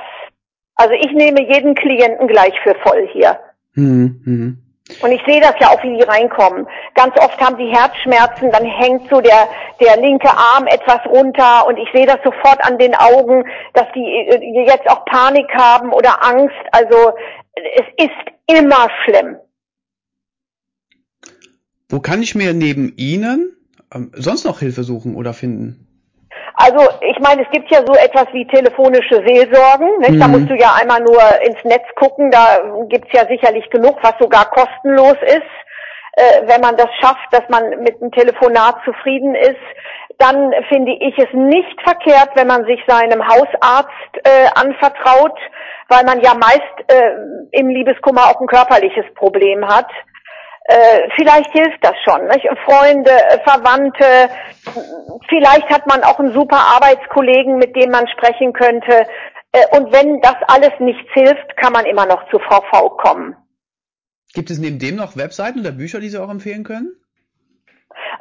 Also 0.74 0.92
ich 0.92 1.12
nehme 1.12 1.40
jeden 1.42 1.74
Klienten 1.74 2.28
gleich 2.28 2.52
für 2.62 2.74
voll 2.82 3.08
hier. 3.12 3.38
Mhm. 3.74 4.58
Und 5.00 5.12
ich 5.12 5.22
sehe 5.26 5.40
das 5.40 5.54
ja 5.60 5.68
auch, 5.68 5.82
wie 5.82 5.96
die 5.96 6.02
reinkommen. 6.02 6.66
Ganz 6.94 7.16
oft 7.18 7.40
haben 7.40 7.56
die 7.56 7.68
Herzschmerzen, 7.68 8.50
dann 8.50 8.64
hängt 8.64 9.08
so 9.10 9.20
der, 9.20 9.48
der 9.80 9.96
linke 9.96 10.30
Arm 10.30 10.66
etwas 10.66 11.04
runter 11.06 11.66
und 11.66 11.76
ich 11.76 11.88
sehe 11.92 12.06
das 12.06 12.18
sofort 12.24 12.64
an 12.64 12.78
den 12.78 12.94
Augen, 12.94 13.44
dass 13.74 13.86
die 13.94 14.04
äh, 14.04 14.66
jetzt 14.66 14.88
auch 14.88 15.04
Panik 15.04 15.48
haben 15.54 15.92
oder 15.92 16.24
Angst. 16.24 16.56
Also 16.72 17.12
es 17.54 18.04
ist 18.04 18.56
immer 18.58 18.88
schlimm. 19.04 19.36
Wo 21.88 22.00
kann 22.00 22.22
ich 22.22 22.34
mir 22.34 22.54
neben 22.54 22.94
Ihnen 22.96 23.56
ähm, 23.92 24.12
sonst 24.14 24.44
noch 24.44 24.60
Hilfe 24.60 24.84
suchen 24.84 25.16
oder 25.16 25.34
finden? 25.34 25.89
Also 26.62 26.90
ich 27.00 27.18
meine, 27.20 27.42
es 27.42 27.50
gibt 27.50 27.70
ja 27.70 27.80
so 27.86 27.94
etwas 27.94 28.26
wie 28.32 28.46
telefonische 28.46 29.22
Seelsorgen. 29.26 29.98
Nicht? 30.00 30.12
Mhm. 30.12 30.20
Da 30.20 30.28
musst 30.28 30.50
du 30.50 30.54
ja 30.54 30.74
einmal 30.80 31.00
nur 31.00 31.22
ins 31.46 31.62
Netz 31.64 31.86
gucken. 31.96 32.30
Da 32.30 32.58
gibt's 32.88 33.12
ja 33.12 33.26
sicherlich 33.26 33.68
genug, 33.70 33.96
was 34.02 34.12
sogar 34.20 34.50
kostenlos 34.50 35.16
ist. 35.22 35.50
Äh, 36.12 36.42
wenn 36.46 36.60
man 36.60 36.76
das 36.76 36.88
schafft, 37.00 37.32
dass 37.32 37.48
man 37.48 37.82
mit 37.82 38.00
einem 38.02 38.12
Telefonat 38.12 38.76
zufrieden 38.84 39.34
ist, 39.34 39.56
dann 40.18 40.52
finde 40.68 40.92
ich 40.92 41.16
es 41.16 41.32
nicht 41.32 41.80
verkehrt, 41.82 42.30
wenn 42.34 42.46
man 42.46 42.66
sich 42.66 42.80
seinem 42.86 43.26
Hausarzt 43.26 44.12
äh, 44.24 44.48
anvertraut, 44.54 45.38
weil 45.88 46.04
man 46.04 46.20
ja 46.20 46.34
meist 46.34 46.76
äh, 46.88 47.12
im 47.52 47.68
Liebeskummer 47.68 48.26
auch 48.26 48.38
ein 48.38 48.46
körperliches 48.46 49.06
Problem 49.14 49.66
hat 49.66 49.88
äh, 50.70 51.08
vielleicht 51.16 51.50
hilft 51.52 51.82
das 51.82 51.94
schon. 52.04 52.26
Nicht? 52.28 52.46
Freunde, 52.64 53.10
äh, 53.10 53.40
Verwandte, 53.42 54.30
vielleicht 55.28 55.68
hat 55.68 55.86
man 55.86 56.04
auch 56.04 56.20
einen 56.20 56.32
super 56.32 56.58
Arbeitskollegen, 56.58 57.58
mit 57.58 57.74
dem 57.74 57.90
man 57.90 58.06
sprechen 58.08 58.52
könnte. 58.52 59.06
Äh, 59.52 59.76
und 59.76 59.92
wenn 59.92 60.20
das 60.20 60.36
alles 60.46 60.70
nichts 60.78 61.10
hilft, 61.12 61.56
kann 61.56 61.72
man 61.72 61.86
immer 61.86 62.06
noch 62.06 62.28
zu 62.30 62.38
VV 62.38 62.96
kommen. 62.98 63.36
Gibt 64.32 64.50
es 64.50 64.60
neben 64.60 64.78
dem 64.78 64.94
noch 64.94 65.16
Webseiten 65.16 65.60
oder 65.60 65.72
Bücher, 65.72 65.98
die 65.98 66.08
Sie 66.08 66.18
auch 66.18 66.30
empfehlen 66.30 66.62
können? 66.62 66.94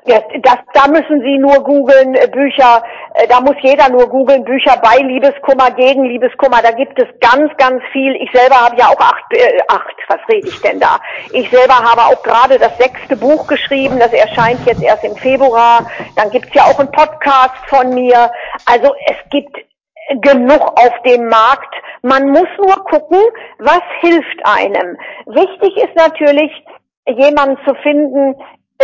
Das, 0.05 0.23
das, 0.41 0.57
da 0.73 0.87
müssen 0.87 1.21
Sie 1.21 1.37
nur 1.37 1.63
googeln, 1.63 2.15
äh, 2.15 2.27
Bücher, 2.27 2.83
äh, 3.13 3.27
da 3.27 3.41
muss 3.41 3.55
jeder 3.61 3.89
nur 3.89 4.09
googeln, 4.09 4.43
Bücher 4.43 4.77
bei 4.81 4.97
Liebeskummer, 4.97 5.71
gegen 5.71 6.05
Liebeskummer, 6.05 6.61
da 6.61 6.71
gibt 6.71 6.99
es 7.01 7.07
ganz, 7.19 7.51
ganz 7.57 7.81
viel. 7.91 8.15
Ich 8.15 8.31
selber 8.31 8.55
habe 8.55 8.77
ja 8.77 8.87
auch 8.87 8.99
acht, 8.99 9.25
äh, 9.31 9.59
acht, 9.67 9.95
was 10.07 10.19
rede 10.31 10.47
ich 10.47 10.61
denn 10.61 10.79
da? 10.79 10.99
Ich 11.31 11.49
selber 11.49 11.75
habe 11.75 12.01
auch 12.01 12.23
gerade 12.23 12.57
das 12.57 12.77
sechste 12.77 13.15
Buch 13.15 13.47
geschrieben, 13.47 13.99
das 13.99 14.13
erscheint 14.13 14.65
jetzt 14.65 14.81
erst 14.81 15.03
im 15.03 15.15
Februar. 15.15 15.89
Dann 16.15 16.29
gibt's 16.31 16.53
ja 16.53 16.63
auch 16.63 16.79
einen 16.79 16.91
Podcast 16.91 17.57
von 17.67 17.93
mir. 17.93 18.31
Also 18.65 18.93
es 19.05 19.29
gibt 19.29 19.55
genug 20.21 20.61
auf 20.79 21.01
dem 21.05 21.27
Markt. 21.27 21.73
Man 22.01 22.29
muss 22.29 22.47
nur 22.57 22.83
gucken, 22.85 23.19
was 23.59 23.81
hilft 23.99 24.45
einem. 24.45 24.97
Wichtig 25.25 25.77
ist 25.77 25.95
natürlich, 25.95 26.51
jemanden 27.05 27.57
zu 27.65 27.73
finden, 27.75 28.35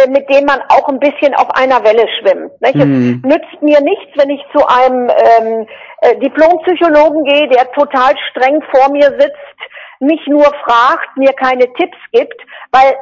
mit 0.09 0.29
dem 0.29 0.45
man 0.45 0.61
auch 0.69 0.87
ein 0.89 0.99
bisschen 0.99 1.33
auf 1.35 1.49
einer 1.51 1.83
Welle 1.83 2.05
schwimmt. 2.19 2.61
Nicht? 2.61 2.75
Mhm. 2.75 3.21
Es 3.23 3.31
nützt 3.31 3.61
mir 3.61 3.79
nichts, 3.81 4.11
wenn 4.15 4.29
ich 4.29 4.41
zu 4.53 4.65
einem 4.67 5.09
ähm, 5.09 5.67
äh, 6.01 6.17
Diplompsychologen 6.17 7.23
gehe, 7.23 7.47
der 7.47 7.71
total 7.71 8.13
streng 8.29 8.61
vor 8.73 8.91
mir 8.91 9.07
sitzt, 9.17 9.59
mich 10.01 10.19
nur 10.27 10.51
fragt, 10.65 11.15
mir 11.15 11.31
keine 11.33 11.71
Tipps 11.73 11.97
gibt, 12.11 12.39
weil 12.71 12.95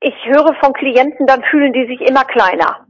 ich 0.00 0.14
höre 0.24 0.54
von 0.60 0.72
Klienten, 0.72 1.26
dann 1.26 1.44
fühlen 1.44 1.72
die 1.72 1.86
sich 1.86 2.00
immer 2.00 2.24
kleiner. 2.24 2.86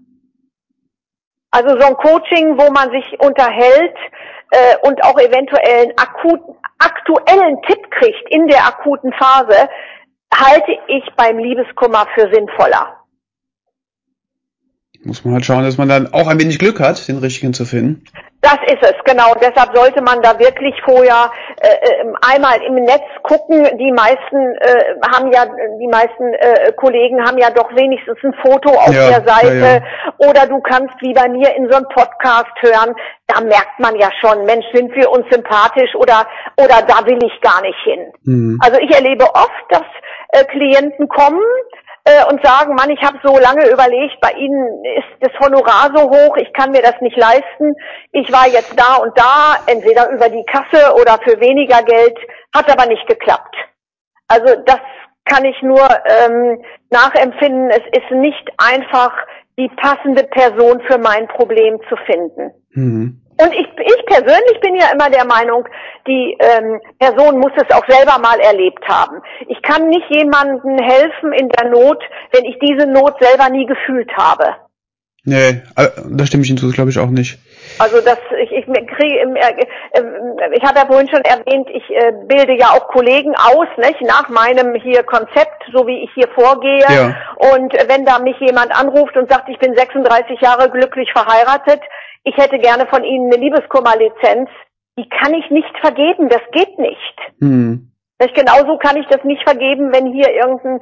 Also 1.50 1.78
so 1.78 1.86
ein 1.86 1.96
Coaching, 1.96 2.58
wo 2.58 2.72
man 2.72 2.90
sich 2.90 3.20
unterhält 3.20 3.96
äh, 4.50 4.76
und 4.88 5.04
auch 5.04 5.18
eventuell 5.18 5.82
einen 5.82 5.98
akuten, 5.98 6.56
aktuellen 6.78 7.60
Tipp 7.62 7.90
kriegt 7.90 8.30
in 8.30 8.48
der 8.48 8.66
akuten 8.66 9.12
Phase, 9.12 9.68
halte 10.34 10.72
ich 10.88 11.04
beim 11.16 11.38
Liebeskummer 11.38 12.06
für 12.14 12.32
sinnvoller 12.32 13.01
muss 15.04 15.24
man 15.24 15.34
halt 15.34 15.44
schauen, 15.44 15.64
dass 15.64 15.78
man 15.78 15.88
dann 15.88 16.12
auch 16.12 16.28
ein 16.28 16.38
wenig 16.40 16.58
Glück 16.58 16.80
hat, 16.80 17.08
den 17.08 17.18
richtigen 17.18 17.54
zu 17.54 17.64
finden. 17.64 18.04
Das 18.42 18.58
ist 18.66 18.82
es, 18.82 18.94
genau. 19.04 19.34
Deshalb 19.40 19.74
sollte 19.74 20.02
man 20.02 20.20
da 20.20 20.36
wirklich 20.38 20.74
vorher 20.84 21.30
äh, 21.60 21.68
äh, 21.68 22.12
einmal 22.22 22.60
im 22.62 22.74
Netz 22.74 23.04
gucken. 23.22 23.62
Die 23.78 23.92
meisten 23.92 24.56
äh, 24.58 24.96
haben 25.14 25.30
ja, 25.32 25.46
die 25.78 25.86
meisten 25.86 26.34
äh, 26.34 26.72
Kollegen 26.72 27.24
haben 27.24 27.38
ja 27.38 27.50
doch 27.50 27.70
wenigstens 27.76 28.18
ein 28.24 28.34
Foto 28.42 28.70
auf 28.70 28.92
ja, 28.92 29.10
der 29.10 29.24
Seite. 29.24 29.56
Ja, 29.56 29.74
ja. 29.76 29.82
Oder 30.18 30.46
du 30.48 30.60
kannst 30.60 30.94
wie 31.00 31.14
bei 31.14 31.28
mir 31.28 31.54
in 31.54 31.70
so 31.70 31.76
einem 31.76 31.86
Podcast 31.88 32.50
hören. 32.60 32.96
Da 33.28 33.40
merkt 33.42 33.78
man 33.78 33.94
ja 33.94 34.10
schon, 34.20 34.44
Mensch, 34.44 34.66
sind 34.74 34.92
wir 34.96 35.08
uns 35.12 35.24
sympathisch 35.30 35.94
oder 35.94 36.26
oder 36.56 36.82
da 36.82 37.06
will 37.06 37.20
ich 37.24 37.40
gar 37.42 37.62
nicht 37.62 37.78
hin. 37.84 38.12
Mhm. 38.24 38.58
Also 38.60 38.80
ich 38.80 38.92
erlebe 38.92 39.24
oft, 39.24 39.64
dass 39.70 39.86
äh, 40.32 40.44
Klienten 40.46 41.08
kommen, 41.08 41.42
äh, 42.04 42.24
und 42.30 42.44
sagen, 42.44 42.74
Mann, 42.74 42.90
ich 42.90 43.02
habe 43.02 43.18
so 43.22 43.38
lange 43.38 43.68
überlegt, 43.70 44.20
bei 44.20 44.32
Ihnen 44.32 44.84
ist 44.96 45.08
das 45.20 45.32
Honorar 45.40 45.90
so 45.94 46.10
hoch, 46.10 46.36
ich 46.36 46.52
kann 46.52 46.72
mir 46.72 46.82
das 46.82 47.00
nicht 47.00 47.16
leisten. 47.16 47.74
Ich 48.10 48.30
war 48.32 48.48
jetzt 48.48 48.74
da 48.76 48.96
und 49.02 49.16
da, 49.16 49.56
entweder 49.66 50.10
über 50.10 50.28
die 50.28 50.44
Kasse 50.44 50.94
oder 50.94 51.18
für 51.24 51.40
weniger 51.40 51.82
Geld, 51.82 52.18
hat 52.54 52.70
aber 52.70 52.86
nicht 52.86 53.06
geklappt. 53.06 53.54
Also 54.28 54.56
das 54.66 54.80
kann 55.24 55.44
ich 55.44 55.60
nur 55.62 55.86
ähm, 56.06 56.62
nachempfinden. 56.90 57.70
Es 57.70 58.00
ist 58.00 58.10
nicht 58.10 58.50
einfach, 58.58 59.12
die 59.58 59.70
passende 59.76 60.24
Person 60.24 60.80
für 60.88 60.98
mein 60.98 61.28
Problem 61.28 61.78
zu 61.88 61.96
finden. 62.06 62.52
Mhm. 62.70 63.21
Und 63.38 63.52
ich, 63.52 63.66
ich 63.66 64.06
persönlich 64.06 64.60
bin 64.60 64.76
ja 64.76 64.92
immer 64.92 65.08
der 65.10 65.24
Meinung, 65.24 65.66
die 66.06 66.36
ähm, 66.38 66.80
Person 66.98 67.38
muss 67.38 67.52
es 67.56 67.74
auch 67.74 67.84
selber 67.88 68.18
mal 68.18 68.38
erlebt 68.40 68.86
haben. 68.86 69.22
Ich 69.48 69.60
kann 69.62 69.88
nicht 69.88 70.08
jemandem 70.10 70.78
helfen 70.78 71.32
in 71.32 71.48
der 71.48 71.70
Not, 71.70 72.02
wenn 72.32 72.44
ich 72.44 72.58
diese 72.58 72.86
Not 72.86 73.14
selber 73.20 73.48
nie 73.48 73.66
gefühlt 73.66 74.10
habe. 74.16 74.56
Nee, 75.24 75.62
äh, 75.76 75.88
da 76.10 76.26
stimme 76.26 76.42
ich 76.42 76.50
Ihnen 76.50 76.58
zu, 76.58 76.68
glaube 76.72 76.90
ich 76.90 76.98
auch 76.98 77.08
nicht. 77.08 77.38
Also 77.78 78.00
das, 78.00 78.18
ich, 78.42 78.50
ich 78.50 78.64
kriege, 78.66 79.20
äh, 79.20 79.66
ich 80.52 80.62
habe 80.64 80.80
ja 80.80 80.86
vorhin 80.86 81.08
schon 81.08 81.22
erwähnt, 81.22 81.68
ich 81.72 81.88
äh, 81.90 82.12
bilde 82.26 82.58
ja 82.58 82.70
auch 82.70 82.88
Kollegen 82.88 83.32
aus, 83.36 83.68
nicht, 83.76 84.00
nach 84.02 84.28
meinem 84.28 84.74
hier 84.74 85.04
Konzept, 85.04 85.62
so 85.72 85.86
wie 85.86 86.02
ich 86.02 86.10
hier 86.14 86.26
vorgehe. 86.34 86.84
Ja. 86.88 87.14
Und 87.36 87.72
wenn 87.86 88.04
da 88.04 88.18
mich 88.18 88.36
jemand 88.40 88.76
anruft 88.76 89.16
und 89.16 89.30
sagt, 89.30 89.48
ich 89.48 89.60
bin 89.60 89.76
36 89.76 90.40
Jahre 90.40 90.68
glücklich 90.70 91.12
verheiratet, 91.12 91.80
ich 92.24 92.36
hätte 92.36 92.58
gerne 92.58 92.86
von 92.86 93.04
Ihnen 93.04 93.32
eine 93.32 93.42
Liebeskummerlizenz, 93.42 94.48
die 94.98 95.08
kann 95.08 95.34
ich 95.34 95.50
nicht 95.50 95.72
vergeben, 95.80 96.28
das 96.28 96.42
geht 96.52 96.78
nicht. 96.78 97.16
Hm. 97.40 97.92
Genauso 98.34 98.78
kann 98.78 98.96
ich 98.96 99.06
das 99.08 99.24
nicht 99.24 99.42
vergeben, 99.42 99.92
wenn 99.92 100.12
hier 100.12 100.30
irgendein 100.30 100.80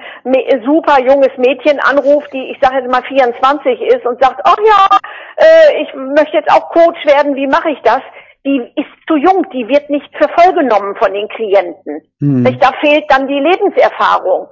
super 0.64 1.01
junges 1.01 1.36
Mädchen 1.38 1.80
anruft, 1.80 2.30
die 2.34 2.51
ich 2.51 2.59
sage 2.61 2.76
jetzt 2.76 2.91
mal 2.91 3.03
24 3.03 3.80
ist 3.80 4.05
und 4.05 4.22
sagt, 4.22 4.41
ach 4.45 4.59
ja, 4.59 4.99
äh, 5.36 5.82
ich 5.82 5.95
möchte 5.95 6.36
jetzt 6.36 6.51
auch 6.53 6.70
Coach 6.70 7.05
werden, 7.07 7.36
wie 7.36 7.47
mache 7.47 7.70
ich 7.70 7.80
das? 7.82 8.03
Die 8.45 8.61
ist 8.76 8.88
zu 9.07 9.16
jung, 9.16 9.47
die 9.53 9.68
wird 9.68 9.88
nicht 9.88 10.11
für 10.16 10.28
voll 10.28 10.53
genommen 10.53 10.95
von 10.97 11.12
den 11.14 11.28
Klienten. 11.28 12.03
Hm. 12.20 12.59
Da 12.61 12.72
fehlt 12.80 13.05
dann 13.09 13.26
die 13.26 13.41
Lebenserfahrung. 13.41 14.49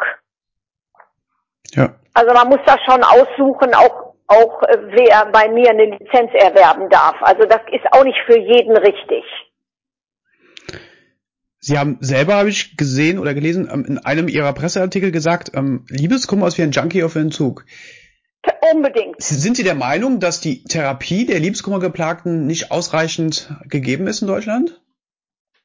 Ja. 1.72 1.90
Also 2.14 2.32
man 2.34 2.48
muss 2.48 2.60
das 2.64 2.78
schon 2.86 3.02
aussuchen, 3.02 3.74
auch 3.74 4.07
auch 4.28 4.62
äh, 4.62 4.76
wer 4.90 5.26
bei 5.32 5.48
mir 5.48 5.70
eine 5.70 5.86
Lizenz 5.86 6.30
erwerben 6.34 6.88
darf. 6.90 7.16
Also 7.20 7.44
das 7.44 7.60
ist 7.72 7.84
auch 7.92 8.04
nicht 8.04 8.18
für 8.26 8.38
jeden 8.38 8.76
richtig. 8.76 9.24
Sie 11.60 11.78
haben 11.78 11.98
selber, 12.00 12.34
habe 12.34 12.50
ich 12.50 12.76
gesehen 12.76 13.18
oder 13.18 13.34
gelesen, 13.34 13.68
ähm, 13.72 13.84
in 13.84 13.98
einem 13.98 14.28
Ihrer 14.28 14.52
Presseartikel 14.52 15.10
gesagt, 15.10 15.52
ähm, 15.54 15.84
Liebeskummer 15.88 16.46
ist 16.46 16.58
wie 16.58 16.62
ein 16.62 16.70
Junkie 16.70 17.02
auf 17.02 17.16
Entzug. 17.16 17.64
Unbedingt. 18.72 19.20
Sind 19.20 19.56
Sie 19.56 19.64
der 19.64 19.74
Meinung, 19.74 20.20
dass 20.20 20.40
die 20.40 20.62
Therapie 20.64 21.26
der 21.26 21.40
Liebeskummergeplagten 21.40 22.46
nicht 22.46 22.70
ausreichend 22.70 23.50
gegeben 23.68 24.06
ist 24.06 24.22
in 24.22 24.28
Deutschland? 24.28 24.80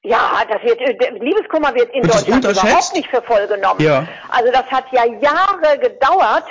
Ja, 0.05 0.43
das 0.49 0.61
wird, 0.63 0.81
äh, 0.81 1.17
Liebeskummer 1.19 1.73
wird 1.75 1.93
in 1.93 2.03
wird 2.03 2.13
Deutschland 2.13 2.43
überhaupt 2.43 2.93
nicht 2.93 3.09
für 3.09 3.21
voll 3.21 3.47
genommen. 3.47 3.81
Ja. 3.81 4.07
Also 4.29 4.51
das 4.51 4.65
hat 4.65 4.85
ja 4.91 5.05
Jahre 5.05 5.79
gedauert, 5.79 6.43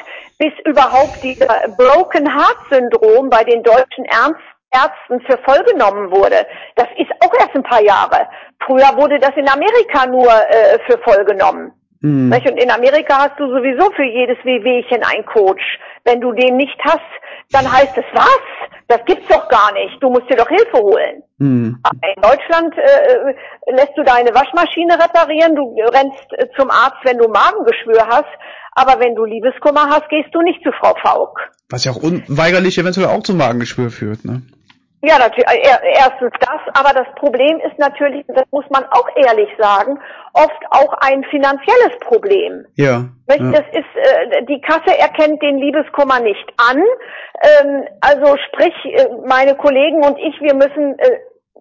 bis 0.43 0.53
überhaupt 0.65 1.23
dieser 1.23 1.69
Broken 1.77 2.27
Heart 2.27 2.59
Syndrom 2.69 3.31
bei 3.31 3.45
den 3.45 3.63
deutschen 3.63 4.05
Ärzten 4.07 5.21
für 5.21 5.39
voll 5.45 5.63
genommen 5.71 6.11
wurde. 6.11 6.45
Das 6.75 6.89
ist 6.99 7.13
auch 7.21 7.33
erst 7.39 7.55
ein 7.55 7.63
paar 7.63 7.83
Jahre. 7.83 8.27
Früher 8.67 8.91
wurde 8.97 9.21
das 9.21 9.31
in 9.37 9.49
Amerika 9.49 10.07
nur 10.07 10.33
äh, 10.33 10.81
für 10.89 10.99
voll 11.05 11.25
genommen. 11.27 11.73
Mhm. 12.01 12.33
Und 12.33 12.61
in 12.61 12.71
Amerika 12.73 13.19
hast 13.19 13.39
du 13.39 13.47
sowieso 13.47 13.89
für 13.93 14.03
jedes 14.03 14.37
Wehwehchen 14.45 15.05
einen 15.05 15.25
Coach. 15.27 15.63
Wenn 16.05 16.21
du 16.21 16.33
den 16.33 16.57
nicht 16.57 16.77
hast, 16.83 16.99
dann 17.53 17.71
heißt 17.71 17.97
es 17.97 18.05
was? 18.13 18.43
Das 18.89 19.05
gibt's 19.05 19.29
doch 19.29 19.49
gar 19.49 19.73
nicht. 19.75 20.03
Du 20.03 20.11
musst 20.11 20.29
dir 20.29 20.37
doch 20.37 20.49
Hilfe 20.49 20.79
holen. 20.79 21.23
Mhm. 21.39 21.81
In 22.17 22.23
Deutschland 22.23 22.77
äh, 22.77 23.35
lässt 23.71 23.97
du 23.97 24.03
deine 24.03 24.35
Waschmaschine 24.35 24.95
reparieren, 24.95 25.55
du 25.55 25.77
rennst 25.95 26.27
äh, 26.33 26.49
zum 26.59 26.71
Arzt, 26.71 26.99
wenn 27.05 27.19
du 27.19 27.29
Magengeschwür 27.29 28.05
hast, 28.09 28.33
aber 28.73 29.01
wenn 29.01 29.15
du 29.15 29.25
Liebeskummer 29.25 29.89
hast, 29.89 30.09
gehst 30.09 30.35
du 30.35 30.41
nicht 30.43 30.63
zu 30.63 30.71
Frau 30.73 30.95
Faulk. 31.03 31.39
Was 31.71 31.85
ja 31.85 31.93
auch 31.93 32.03
unweigerlich 32.03 32.79
eventuell 32.79 33.09
auch 33.09 33.23
zum 33.23 33.39
Magengeschwür 33.39 33.91
führt, 33.91 34.25
ne? 34.25 34.43
Ja, 35.05 35.19
natürlich. 35.19 35.49
Äh, 35.49 35.79
erstens 35.97 36.31
das, 36.39 36.61
aber 36.75 36.95
das 36.95 37.13
Problem 37.17 37.59
ist 37.67 37.77
natürlich, 37.77 38.25
das 38.29 38.45
muss 38.53 38.65
man 38.71 38.85
auch 38.85 39.09
ehrlich 39.17 39.49
sagen, 39.59 39.99
oft 40.33 40.63
auch 40.71 40.95
ein 41.01 41.25
finanzielles 41.25 41.99
Problem. 42.01 42.65
Ja. 42.77 43.07
Das 43.27 43.67
ist, 43.73 43.97
äh, 43.97 44.45
die 44.49 44.61
Kasse 44.61 44.97
erkennt 44.97 45.43
den 45.43 45.59
Liebeskummer 45.59 46.21
nicht 46.21 46.47
an. 46.57 46.79
Ähm, 47.43 47.85
also 48.01 48.37
sprich, 48.47 48.75
äh, 48.85 49.09
meine 49.27 49.57
Kollegen 49.57 50.05
und 50.05 50.19
ich, 50.19 50.41
wir 50.41 50.55
müssen 50.55 50.97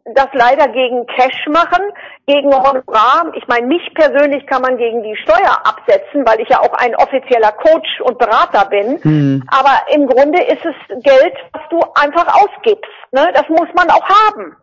das 0.05 0.27
leider 0.33 0.67
gegen 0.67 1.05
Cash 1.07 1.47
machen, 1.47 1.83
gegen 2.25 2.53
Honorar. 2.53 3.31
Ich 3.35 3.47
meine, 3.47 3.67
mich 3.67 3.93
persönlich 3.93 4.45
kann 4.47 4.61
man 4.61 4.77
gegen 4.77 5.03
die 5.03 5.15
Steuer 5.17 5.59
absetzen, 5.63 6.25
weil 6.25 6.39
ich 6.39 6.49
ja 6.49 6.59
auch 6.59 6.73
ein 6.73 6.95
offizieller 6.95 7.51
Coach 7.51 8.01
und 8.01 8.17
Berater 8.17 8.65
bin. 8.69 8.99
Mhm. 9.03 9.43
Aber 9.47 9.93
im 9.93 10.07
Grunde 10.07 10.41
ist 10.43 10.65
es 10.65 11.03
Geld, 11.03 11.35
was 11.53 11.63
du 11.69 11.79
einfach 11.95 12.27
ausgibst. 12.33 12.91
Ne? 13.11 13.31
Das 13.33 13.47
muss 13.49 13.69
man 13.75 13.89
auch 13.89 14.07
haben. 14.07 14.55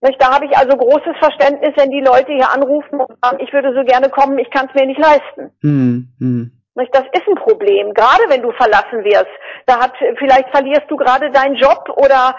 Nicht? 0.00 0.20
Da 0.20 0.34
habe 0.34 0.46
ich 0.46 0.56
also 0.56 0.76
großes 0.76 1.16
Verständnis, 1.18 1.72
wenn 1.76 1.90
die 1.90 2.00
Leute 2.00 2.32
hier 2.32 2.50
anrufen 2.50 3.00
und 3.00 3.16
sagen, 3.22 3.38
ich 3.40 3.52
würde 3.52 3.72
so 3.74 3.84
gerne 3.84 4.08
kommen, 4.10 4.38
ich 4.38 4.50
kann 4.50 4.68
es 4.68 4.74
mir 4.74 4.86
nicht 4.86 5.00
leisten. 5.00 5.50
Mhm. 5.62 6.61
Das 6.74 7.04
ist 7.12 7.28
ein 7.28 7.34
Problem, 7.34 7.92
gerade 7.92 8.24
wenn 8.28 8.42
du 8.42 8.50
verlassen 8.52 9.04
wirst. 9.04 9.28
Da 9.66 9.78
hat, 9.78 9.92
vielleicht 10.18 10.48
verlierst 10.50 10.88
du 10.88 10.96
gerade 10.96 11.30
deinen 11.30 11.54
Job 11.56 11.84
oder 11.96 12.34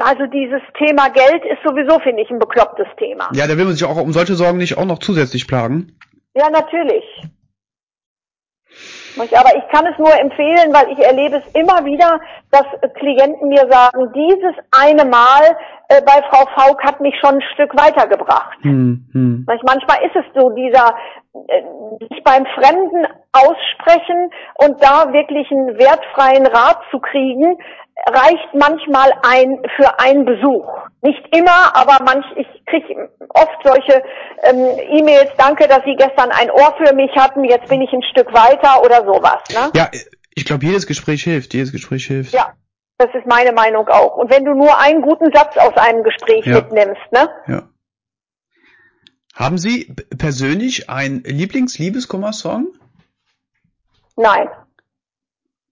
also 0.00 0.26
dieses 0.26 0.62
Thema 0.78 1.08
Geld 1.10 1.44
ist 1.44 1.62
sowieso, 1.64 1.98
finde 2.00 2.22
ich, 2.22 2.30
ein 2.30 2.38
beklopptes 2.38 2.86
Thema. 2.98 3.28
Ja, 3.32 3.46
da 3.46 3.56
will 3.56 3.64
man 3.64 3.74
sich 3.74 3.84
auch 3.84 4.00
um 4.00 4.12
solche 4.12 4.34
Sorgen 4.34 4.58
nicht 4.58 4.76
auch 4.78 4.86
noch 4.86 4.98
zusätzlich 4.98 5.46
plagen. 5.46 5.98
Ja, 6.34 6.50
natürlich. 6.50 7.04
Aber 9.20 9.56
ich 9.56 9.68
kann 9.68 9.86
es 9.86 9.98
nur 9.98 10.12
empfehlen, 10.18 10.72
weil 10.72 10.90
ich 10.92 10.98
erlebe 10.98 11.36
es 11.36 11.54
immer 11.54 11.84
wieder, 11.84 12.20
dass 12.50 12.64
Klienten 12.94 13.48
mir 13.48 13.66
sagen, 13.70 14.12
dieses 14.14 14.54
eine 14.70 15.04
Mal 15.04 15.56
äh, 15.88 16.02
bei 16.02 16.22
Frau 16.30 16.44
Faulk 16.54 16.82
hat 16.84 17.00
mich 17.00 17.14
schon 17.20 17.36
ein 17.36 17.42
Stück 17.54 17.72
weitergebracht. 17.76 18.58
Hm, 18.62 19.06
hm. 19.12 19.46
Manchmal 19.46 19.98
ist 20.04 20.16
es 20.16 20.24
so, 20.34 20.50
dieser 20.50 20.94
äh, 21.46 21.62
sich 22.08 22.22
beim 22.24 22.46
Fremden 22.54 23.06
aussprechen 23.32 24.30
und 24.56 24.82
da 24.82 25.12
wirklich 25.12 25.50
einen 25.50 25.78
wertfreien 25.78 26.46
Rat 26.46 26.78
zu 26.90 26.98
kriegen, 26.98 27.58
reicht 28.06 28.54
manchmal 28.54 29.12
ein 29.22 29.62
für 29.76 29.98
einen 29.98 30.24
Besuch. 30.24 30.66
Nicht 31.02 31.22
immer, 31.34 31.74
aber 31.76 32.02
manch, 32.04 32.24
ich 32.36 32.46
kriege 32.66 33.10
oft 33.30 33.58
solche 33.64 34.02
ähm, 34.42 34.78
E-Mails, 34.90 35.30
danke, 35.36 35.68
dass 35.68 35.84
Sie 35.84 35.94
gestern 35.96 36.30
ein 36.30 36.50
Ohr 36.50 36.74
für 36.76 36.94
mich 36.94 37.10
hatten, 37.16 37.44
jetzt 37.44 37.68
bin 37.68 37.82
ich 37.82 37.92
ein 37.92 38.02
Stück 38.02 38.32
weiter 38.32 38.82
oder 38.82 39.04
sowas. 39.04 39.42
Ne? 39.52 39.70
Ja, 39.74 39.90
ich 40.34 40.44
glaube, 40.44 40.64
jedes 40.64 40.86
Gespräch 40.86 41.22
hilft, 41.22 41.54
jedes 41.54 41.72
Gespräch 41.72 42.06
hilft. 42.06 42.32
Ja, 42.32 42.52
das 42.98 43.08
ist 43.14 43.26
meine 43.26 43.52
Meinung 43.52 43.88
auch. 43.88 44.16
Und 44.16 44.30
wenn 44.30 44.44
du 44.44 44.54
nur 44.54 44.78
einen 44.78 45.02
guten 45.02 45.32
Satz 45.32 45.56
aus 45.56 45.76
einem 45.76 46.02
Gespräch 46.02 46.46
ja. 46.46 46.56
mitnimmst, 46.56 47.12
ne? 47.12 47.28
Ja. 47.46 47.68
Haben 49.34 49.58
Sie 49.58 49.94
persönlich 50.18 50.90
einen 50.90 51.22
Lieblings-Liebeskummer-Song? 51.22 52.72
Nein. 54.16 54.48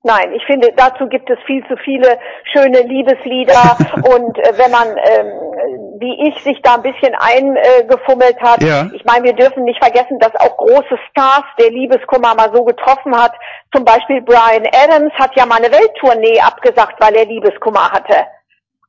Nein, 0.02 0.32
ich 0.34 0.44
finde, 0.46 0.72
dazu 0.76 1.08
gibt 1.08 1.28
es 1.30 1.38
viel 1.46 1.66
zu 1.66 1.76
viele 1.78 2.18
schöne 2.52 2.80
Liebeslieder 2.82 3.76
und 4.14 4.38
äh, 4.38 4.52
wenn 4.56 4.70
man, 4.70 4.88
ähm, 4.88 5.98
wie 5.98 6.28
ich, 6.28 6.42
sich 6.44 6.62
da 6.62 6.74
ein 6.74 6.82
bisschen 6.82 7.14
eingefummelt 7.14 8.40
hat, 8.40 8.62
ja. 8.62 8.88
ich 8.92 9.04
meine, 9.04 9.24
wir 9.24 9.32
dürfen 9.32 9.64
nicht 9.64 9.82
vergessen, 9.82 10.18
dass 10.20 10.34
auch 10.36 10.56
große 10.58 10.96
Stars 11.10 11.44
der 11.58 11.70
Liebeskummer 11.70 12.34
mal 12.34 12.52
so 12.54 12.64
getroffen 12.64 13.16
hat. 13.16 13.32
Zum 13.74 13.84
Beispiel 13.84 14.22
Brian 14.22 14.68
Adams 14.72 15.12
hat 15.14 15.34
ja 15.34 15.44
mal 15.44 15.56
eine 15.56 15.72
Welttournee 15.72 16.40
abgesagt, 16.40 17.00
weil 17.00 17.16
er 17.16 17.24
Liebeskummer 17.24 17.90
hatte. 17.90 18.26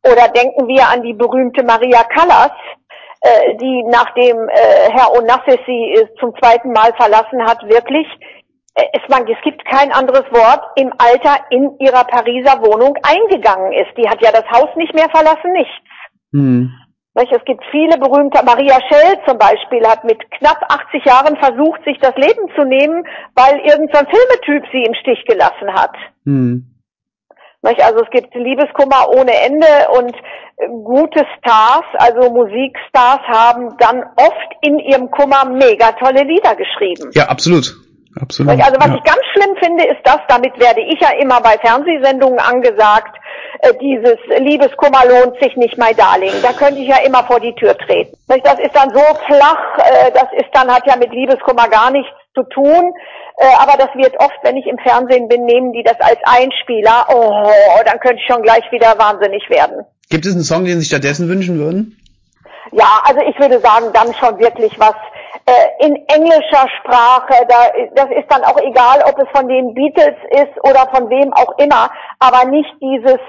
Oder 0.03 0.27
denken 0.29 0.67
wir 0.67 0.87
an 0.87 1.01
die 1.01 1.13
berühmte 1.13 1.63
Maria 1.63 2.03
Callas, 2.03 2.51
äh, 3.21 3.55
die 3.55 3.83
nachdem 3.87 4.47
äh, 4.49 4.91
Herr 4.91 5.11
Onassis 5.13 5.59
sie 5.65 5.93
äh, 5.93 6.07
zum 6.19 6.35
zweiten 6.39 6.71
Mal 6.71 6.93
verlassen 6.95 7.43
hat, 7.43 7.63
wirklich 7.63 8.07
es, 8.77 9.01
man, 9.09 9.27
es 9.27 9.41
gibt 9.43 9.65
kein 9.65 9.91
anderes 9.91 10.25
Wort, 10.31 10.61
im 10.75 10.93
Alter 10.97 11.37
in 11.49 11.77
ihrer 11.79 12.03
Pariser 12.03 12.61
Wohnung 12.61 12.95
eingegangen 13.01 13.73
ist. 13.73 13.97
Die 13.97 14.07
hat 14.07 14.21
ja 14.21 14.31
das 14.31 14.45
Haus 14.51 14.69
nicht 14.75 14.93
mehr 14.93 15.09
verlassen, 15.09 15.51
nichts. 15.53 15.73
Hm. 16.31 16.71
Es 17.19 17.43
gibt 17.45 17.63
viele 17.71 17.97
berühmte, 17.97 18.45
Maria 18.45 18.77
Schell 18.87 19.17
zum 19.25 19.39
Beispiel 19.39 19.81
hat 19.87 20.03
mit 20.03 20.19
knapp 20.37 20.61
80 20.69 21.03
Jahren 21.03 21.35
versucht, 21.37 21.83
sich 21.83 21.97
das 21.99 22.15
Leben 22.15 22.47
zu 22.55 22.63
nehmen, 22.63 23.03
weil 23.33 23.57
irgendein 23.65 24.05
Filmetyp 24.05 24.69
sie 24.71 24.83
im 24.83 24.93
Stich 24.93 25.25
gelassen 25.25 25.73
hat. 25.73 25.95
Hm. 26.25 26.77
Also 27.63 28.03
es 28.03 28.09
gibt 28.11 28.33
Liebeskummer 28.35 29.09
ohne 29.09 29.33
Ende 29.33 29.65
und 29.97 30.13
äh, 30.13 30.67
gute 30.67 31.25
Stars, 31.37 31.85
also 31.95 32.31
Musikstars 32.31 33.19
haben 33.27 33.75
dann 33.79 34.03
oft 34.15 34.55
in 34.61 34.77
ihrem 34.77 35.09
Kummer 35.09 35.43
mega 35.45 35.91
tolle 35.93 36.23
Lieder 36.23 36.55
geschrieben. 36.55 37.09
Ja, 37.13 37.25
absolut. 37.25 37.75
Absolut. 38.21 38.51
Also 38.61 38.75
was 38.79 38.87
ja. 38.87 38.95
ich 38.95 39.03
ganz 39.03 39.21
schlimm 39.33 39.55
finde, 39.61 39.85
ist 39.85 40.01
das, 40.03 40.19
damit 40.27 40.59
werde 40.59 40.81
ich 40.81 40.99
ja 40.99 41.11
immer 41.19 41.41
bei 41.41 41.57
Fernsehsendungen 41.57 42.39
angesagt, 42.39 43.17
äh, 43.59 43.73
dieses 43.79 44.17
Liebeskummer 44.39 45.05
lohnt 45.05 45.39
sich 45.41 45.55
nicht, 45.55 45.77
mein 45.77 45.95
Darling. 45.95 46.33
Da 46.41 46.53
könnte 46.53 46.81
ich 46.81 46.87
ja 46.87 46.97
immer 47.05 47.23
vor 47.23 47.39
die 47.39 47.53
Tür 47.55 47.77
treten. 47.77 48.17
Das 48.27 48.59
ist 48.59 48.75
dann 48.75 48.89
so 48.93 49.01
flach, 49.25 49.77
äh, 49.77 50.11
das 50.13 50.27
ist 50.33 50.49
dann, 50.53 50.73
hat 50.73 50.85
ja 50.85 50.95
mit 50.95 51.11
Liebeskummer 51.11 51.67
gar 51.67 51.91
nichts 51.91 52.11
zu 52.35 52.43
tun. 52.43 52.93
Äh, 53.37 53.45
aber 53.59 53.77
das 53.77 53.89
wird 53.95 54.19
oft, 54.19 54.37
wenn 54.43 54.57
ich 54.57 54.65
im 54.67 54.77
Fernsehen 54.79 55.27
bin, 55.27 55.45
nehmen 55.45 55.73
die 55.73 55.83
das 55.83 55.99
als 55.99 56.19
Einspieler. 56.23 57.07
Oh, 57.09 57.49
dann 57.85 57.99
könnte 57.99 58.17
ich 58.21 58.27
schon 58.27 58.43
gleich 58.43 58.71
wieder 58.71 58.97
wahnsinnig 58.97 59.49
werden. 59.49 59.85
Gibt 60.09 60.25
es 60.25 60.33
einen 60.33 60.43
Song, 60.43 60.65
den 60.65 60.79
Sie 60.79 60.85
stattdessen 60.85 61.27
wünschen 61.27 61.59
würden? 61.59 61.97
Ja, 62.71 63.01
also 63.05 63.21
ich 63.21 63.39
würde 63.39 63.59
sagen, 63.59 63.87
dann 63.93 64.13
schon 64.13 64.39
wirklich 64.39 64.77
was 64.79 64.95
in 65.79 65.95
englischer 66.07 66.67
Sprache. 66.79 67.45
Da, 67.47 67.71
das 67.95 68.09
ist 68.11 68.29
dann 68.29 68.43
auch 68.43 68.59
egal, 68.61 69.03
ob 69.05 69.17
es 69.19 69.27
von 69.33 69.47
den 69.47 69.73
Beatles 69.73 70.15
ist 70.31 70.57
oder 70.63 70.87
von 70.93 71.09
wem 71.09 71.33
auch 71.33 71.57
immer, 71.57 71.89
aber 72.19 72.49
nicht 72.49 72.73
dieses 72.81 73.19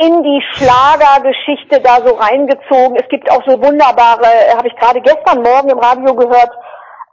in 0.00 0.22
die 0.22 0.42
Schlagergeschichte 0.52 1.80
da 1.80 1.96
so 2.06 2.14
reingezogen. 2.14 2.96
Es 2.96 3.08
gibt 3.08 3.30
auch 3.30 3.42
so 3.46 3.60
wunderbare, 3.60 4.28
habe 4.56 4.68
ich 4.68 4.76
gerade 4.76 5.00
gestern 5.00 5.42
Morgen 5.42 5.70
im 5.70 5.78
Radio 5.78 6.14
gehört, 6.14 6.50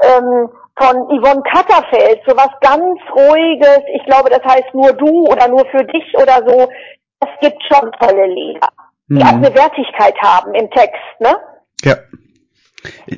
ähm, 0.03 0.49
von 0.78 0.95
Yvonne 1.07 1.41
Katterfeld, 1.43 2.21
so 2.28 2.36
was 2.36 2.49
ganz 2.61 2.99
ruhiges. 3.15 3.80
Ich 3.95 4.03
glaube, 4.05 4.30
das 4.30 4.43
heißt 4.43 4.73
nur 4.73 4.91
du 4.93 5.26
oder 5.26 5.47
nur 5.47 5.65
für 5.71 5.86
dich 5.86 6.13
oder 6.15 6.43
so. 6.45 6.67
Es 7.21 7.30
gibt 7.39 7.61
schon 7.63 7.91
tolle 7.93 8.28
Lieder, 8.28 8.67
die 9.07 9.23
auch 9.23 9.32
Mhm. 9.32 9.45
eine 9.45 9.55
Wertigkeit 9.55 10.15
haben 10.21 10.53
im 10.53 10.69
Text, 10.71 11.01
ne? 11.19 11.38
Ja. 11.82 11.95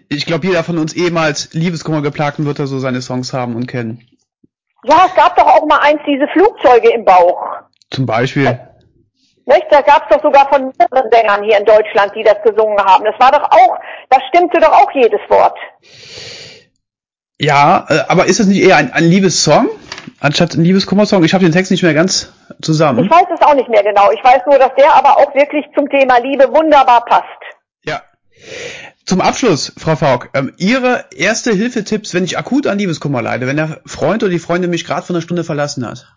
Ich 0.09 0.25
glaube, 0.25 0.47
jeder 0.47 0.63
von 0.63 0.77
uns 0.77 0.93
ehemals 0.93 1.53
Liebeskummer 1.53 2.01
geplagten 2.01 2.45
wird 2.45 2.59
da 2.59 2.67
so 2.67 2.79
seine 2.79 3.01
Songs 3.01 3.33
haben 3.33 3.55
und 3.55 3.67
kennen. 3.67 4.07
Ja, 4.83 5.05
es 5.07 5.15
gab 5.15 5.35
doch 5.35 5.45
auch 5.45 5.65
mal 5.65 5.79
eins, 5.79 5.99
diese 6.07 6.27
Flugzeuge 6.33 6.91
im 6.93 7.03
Bauch. 7.05 7.41
Zum 7.91 8.05
Beispiel. 8.05 8.59
Nicht? 9.45 9.65
Da 9.71 9.81
gab 9.81 10.03
es 10.09 10.15
doch 10.15 10.21
sogar 10.23 10.47
von 10.49 10.73
mehreren 10.77 11.09
Sängern 11.11 11.43
hier 11.43 11.57
in 11.57 11.65
Deutschland, 11.65 12.11
die 12.15 12.23
das 12.23 12.35
gesungen 12.43 12.77
haben. 12.79 13.05
Das 13.05 13.15
war 13.19 13.31
doch 13.31 13.49
auch, 13.49 13.77
das 14.09 14.19
stimmte 14.29 14.59
doch 14.59 14.71
auch 14.71 14.91
jedes 14.93 15.21
Wort. 15.29 15.57
Ja, 17.39 17.85
äh, 17.89 17.99
aber 18.07 18.25
ist 18.25 18.39
das 18.39 18.47
nicht 18.47 18.61
eher 18.61 18.77
ein, 18.77 18.91
ein 18.91 19.03
Liebessong 19.03 19.69
anstatt 20.19 20.55
ein 20.55 20.63
Liebeskummer-Song? 20.63 21.23
Ich 21.23 21.33
habe 21.33 21.43
den 21.43 21.53
Text 21.53 21.71
nicht 21.71 21.83
mehr 21.83 21.93
ganz 21.93 22.33
Ich 22.59 22.65
zusammen. 22.65 23.09
weiß 23.09 23.27
es 23.33 23.41
auch 23.45 23.53
nicht 23.53 23.69
mehr 23.69 23.83
genau. 23.83 24.11
Ich 24.11 24.23
weiß 24.23 24.41
nur, 24.47 24.57
dass 24.57 24.71
der 24.77 24.93
aber 24.95 25.17
auch 25.17 25.33
wirklich 25.35 25.65
zum 25.77 25.87
Thema 25.89 26.17
Liebe 26.19 26.45
wunderbar 26.53 27.05
passt. 27.05 27.23
Ja. 27.83 28.01
Zum 29.07 29.21
Abschluss, 29.21 29.73
Frau 29.77 29.95
Faulk, 29.95 30.31
ähm, 30.33 30.53
Ihre 30.57 31.05
erste 31.15 31.51
Hilfetipps, 31.53 32.13
wenn 32.13 32.25
ich 32.25 32.37
akut 32.37 32.67
an 32.67 32.77
Liebeskummer 32.77 33.21
leide, 33.21 33.47
wenn 33.47 33.55
der 33.55 33.79
Freund 33.85 34.21
oder 34.21 34.33
die 34.33 34.37
Freundin 34.37 34.69
mich 34.69 34.85
gerade 34.85 35.01
vor 35.01 35.15
einer 35.15 35.21
Stunde 35.21 35.45
verlassen 35.45 35.87
hat. 35.87 36.07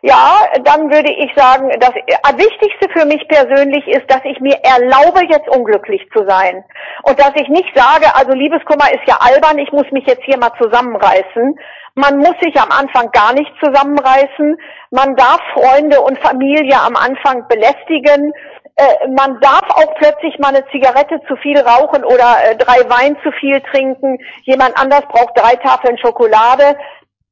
Ja, 0.00 0.46
dann 0.62 0.92
würde 0.92 1.10
ich 1.10 1.34
sagen, 1.34 1.68
das 1.80 1.90
Wichtigste 1.90 2.88
für 2.94 3.04
mich 3.04 3.26
persönlich 3.26 3.84
ist, 3.88 4.08
dass 4.08 4.20
ich 4.22 4.38
mir 4.38 4.54
erlaube, 4.62 5.26
jetzt 5.28 5.48
unglücklich 5.48 6.06
zu 6.16 6.24
sein. 6.28 6.62
Und 7.02 7.18
dass 7.18 7.32
ich 7.34 7.48
nicht 7.48 7.74
sage, 7.74 8.14
also 8.14 8.30
Liebeskummer 8.30 8.86
ist 8.92 9.02
ja 9.08 9.18
albern, 9.18 9.58
ich 9.58 9.72
muss 9.72 9.90
mich 9.90 10.06
jetzt 10.06 10.22
hier 10.22 10.38
mal 10.38 10.52
zusammenreißen. 10.62 11.58
Man 11.96 12.18
muss 12.18 12.34
sich 12.40 12.54
am 12.60 12.70
Anfang 12.70 13.10
gar 13.10 13.32
nicht 13.32 13.50
zusammenreißen. 13.58 14.56
Man 14.92 15.16
darf 15.16 15.40
Freunde 15.54 16.00
und 16.00 16.18
Familie 16.20 16.78
am 16.78 16.94
Anfang 16.94 17.48
belästigen. 17.48 18.32
Äh, 18.76 19.08
man 19.08 19.40
darf 19.40 19.64
auch 19.70 19.94
plötzlich 19.94 20.38
mal 20.38 20.54
eine 20.54 20.66
Zigarette 20.70 21.20
zu 21.26 21.36
viel 21.36 21.58
rauchen 21.58 22.04
oder 22.04 22.36
äh, 22.44 22.56
drei 22.56 22.88
Wein 22.90 23.16
zu 23.22 23.32
viel 23.40 23.60
trinken. 23.72 24.18
Jemand 24.42 24.78
anders 24.78 25.02
braucht 25.08 25.32
drei 25.34 25.56
Tafeln 25.56 25.96
Schokolade. 25.98 26.76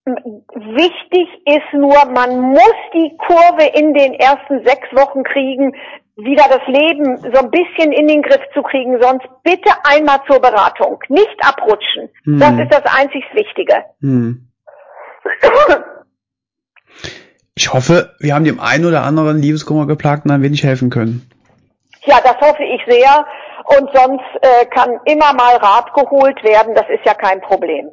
Wichtig 0.06 1.28
ist 1.46 1.72
nur, 1.72 2.04
man 2.06 2.40
muss 2.40 2.74
die 2.94 3.16
Kurve 3.26 3.64
in 3.74 3.92
den 3.92 4.14
ersten 4.14 4.64
sechs 4.64 4.88
Wochen 4.92 5.22
kriegen, 5.22 5.74
wieder 6.16 6.44
das 6.48 6.66
Leben 6.66 7.18
so 7.18 7.40
ein 7.40 7.50
bisschen 7.50 7.92
in 7.92 8.08
den 8.08 8.22
Griff 8.22 8.42
zu 8.54 8.62
kriegen, 8.62 9.00
sonst 9.02 9.26
bitte 9.42 9.70
einmal 9.84 10.20
zur 10.26 10.40
Beratung. 10.40 10.98
Nicht 11.08 11.36
abrutschen. 11.40 12.08
Hm. 12.24 12.38
Das 12.38 12.52
ist 12.52 12.72
das 12.72 12.84
einzig 12.86 13.24
Wichtige. 13.34 13.84
Hm. 14.00 14.48
Ich 17.54 17.72
hoffe, 17.72 18.14
wir 18.18 18.34
haben 18.34 18.44
dem 18.44 18.60
einen 18.60 18.84
oder 18.84 19.02
anderen 19.04 19.40
Liebeskummer 19.40 19.86
geplagten 19.86 20.30
ein 20.30 20.42
wenig 20.42 20.64
helfen 20.64 20.90
können. 20.90 21.28
Ja, 22.06 22.20
das 22.22 22.36
hoffe 22.40 22.62
ich 22.64 22.80
sehr. 22.86 23.26
Und 23.64 23.88
sonst 23.94 24.24
äh, 24.42 24.66
kann 24.66 25.00
immer 25.06 25.32
mal 25.32 25.56
Rat 25.56 25.94
geholt 25.94 26.42
werden. 26.44 26.74
Das 26.74 26.84
ist 26.88 27.04
ja 27.06 27.14
kein 27.14 27.40
Problem. 27.40 27.90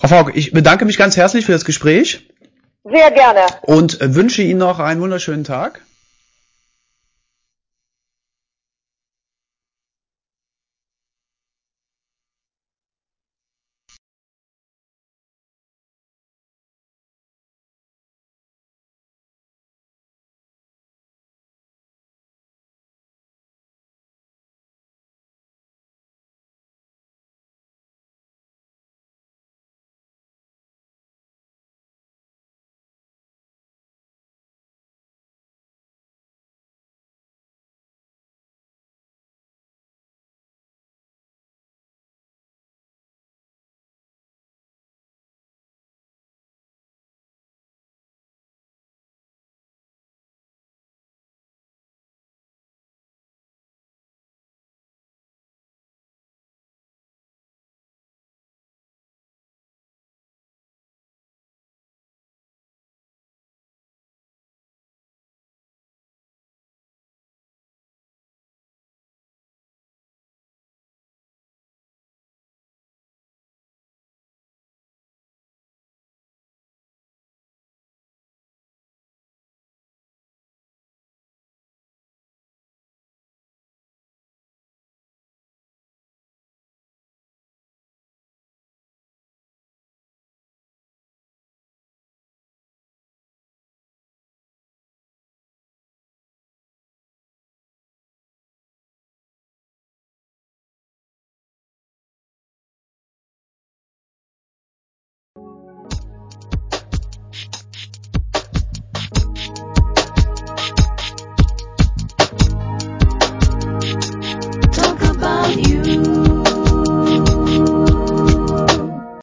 Frau 0.00 0.08
Faulk, 0.08 0.32
ich 0.34 0.52
bedanke 0.52 0.84
mich 0.84 0.96
ganz 0.96 1.16
herzlich 1.16 1.46
für 1.46 1.52
das 1.52 1.64
Gespräch 1.64 2.28
Sehr 2.84 3.10
gerne. 3.10 3.40
und 3.62 4.00
äh, 4.00 4.14
wünsche 4.14 4.42
Ihnen 4.42 4.58
noch 4.58 4.78
einen 4.78 5.00
wunderschönen 5.00 5.44
Tag. 5.44 5.82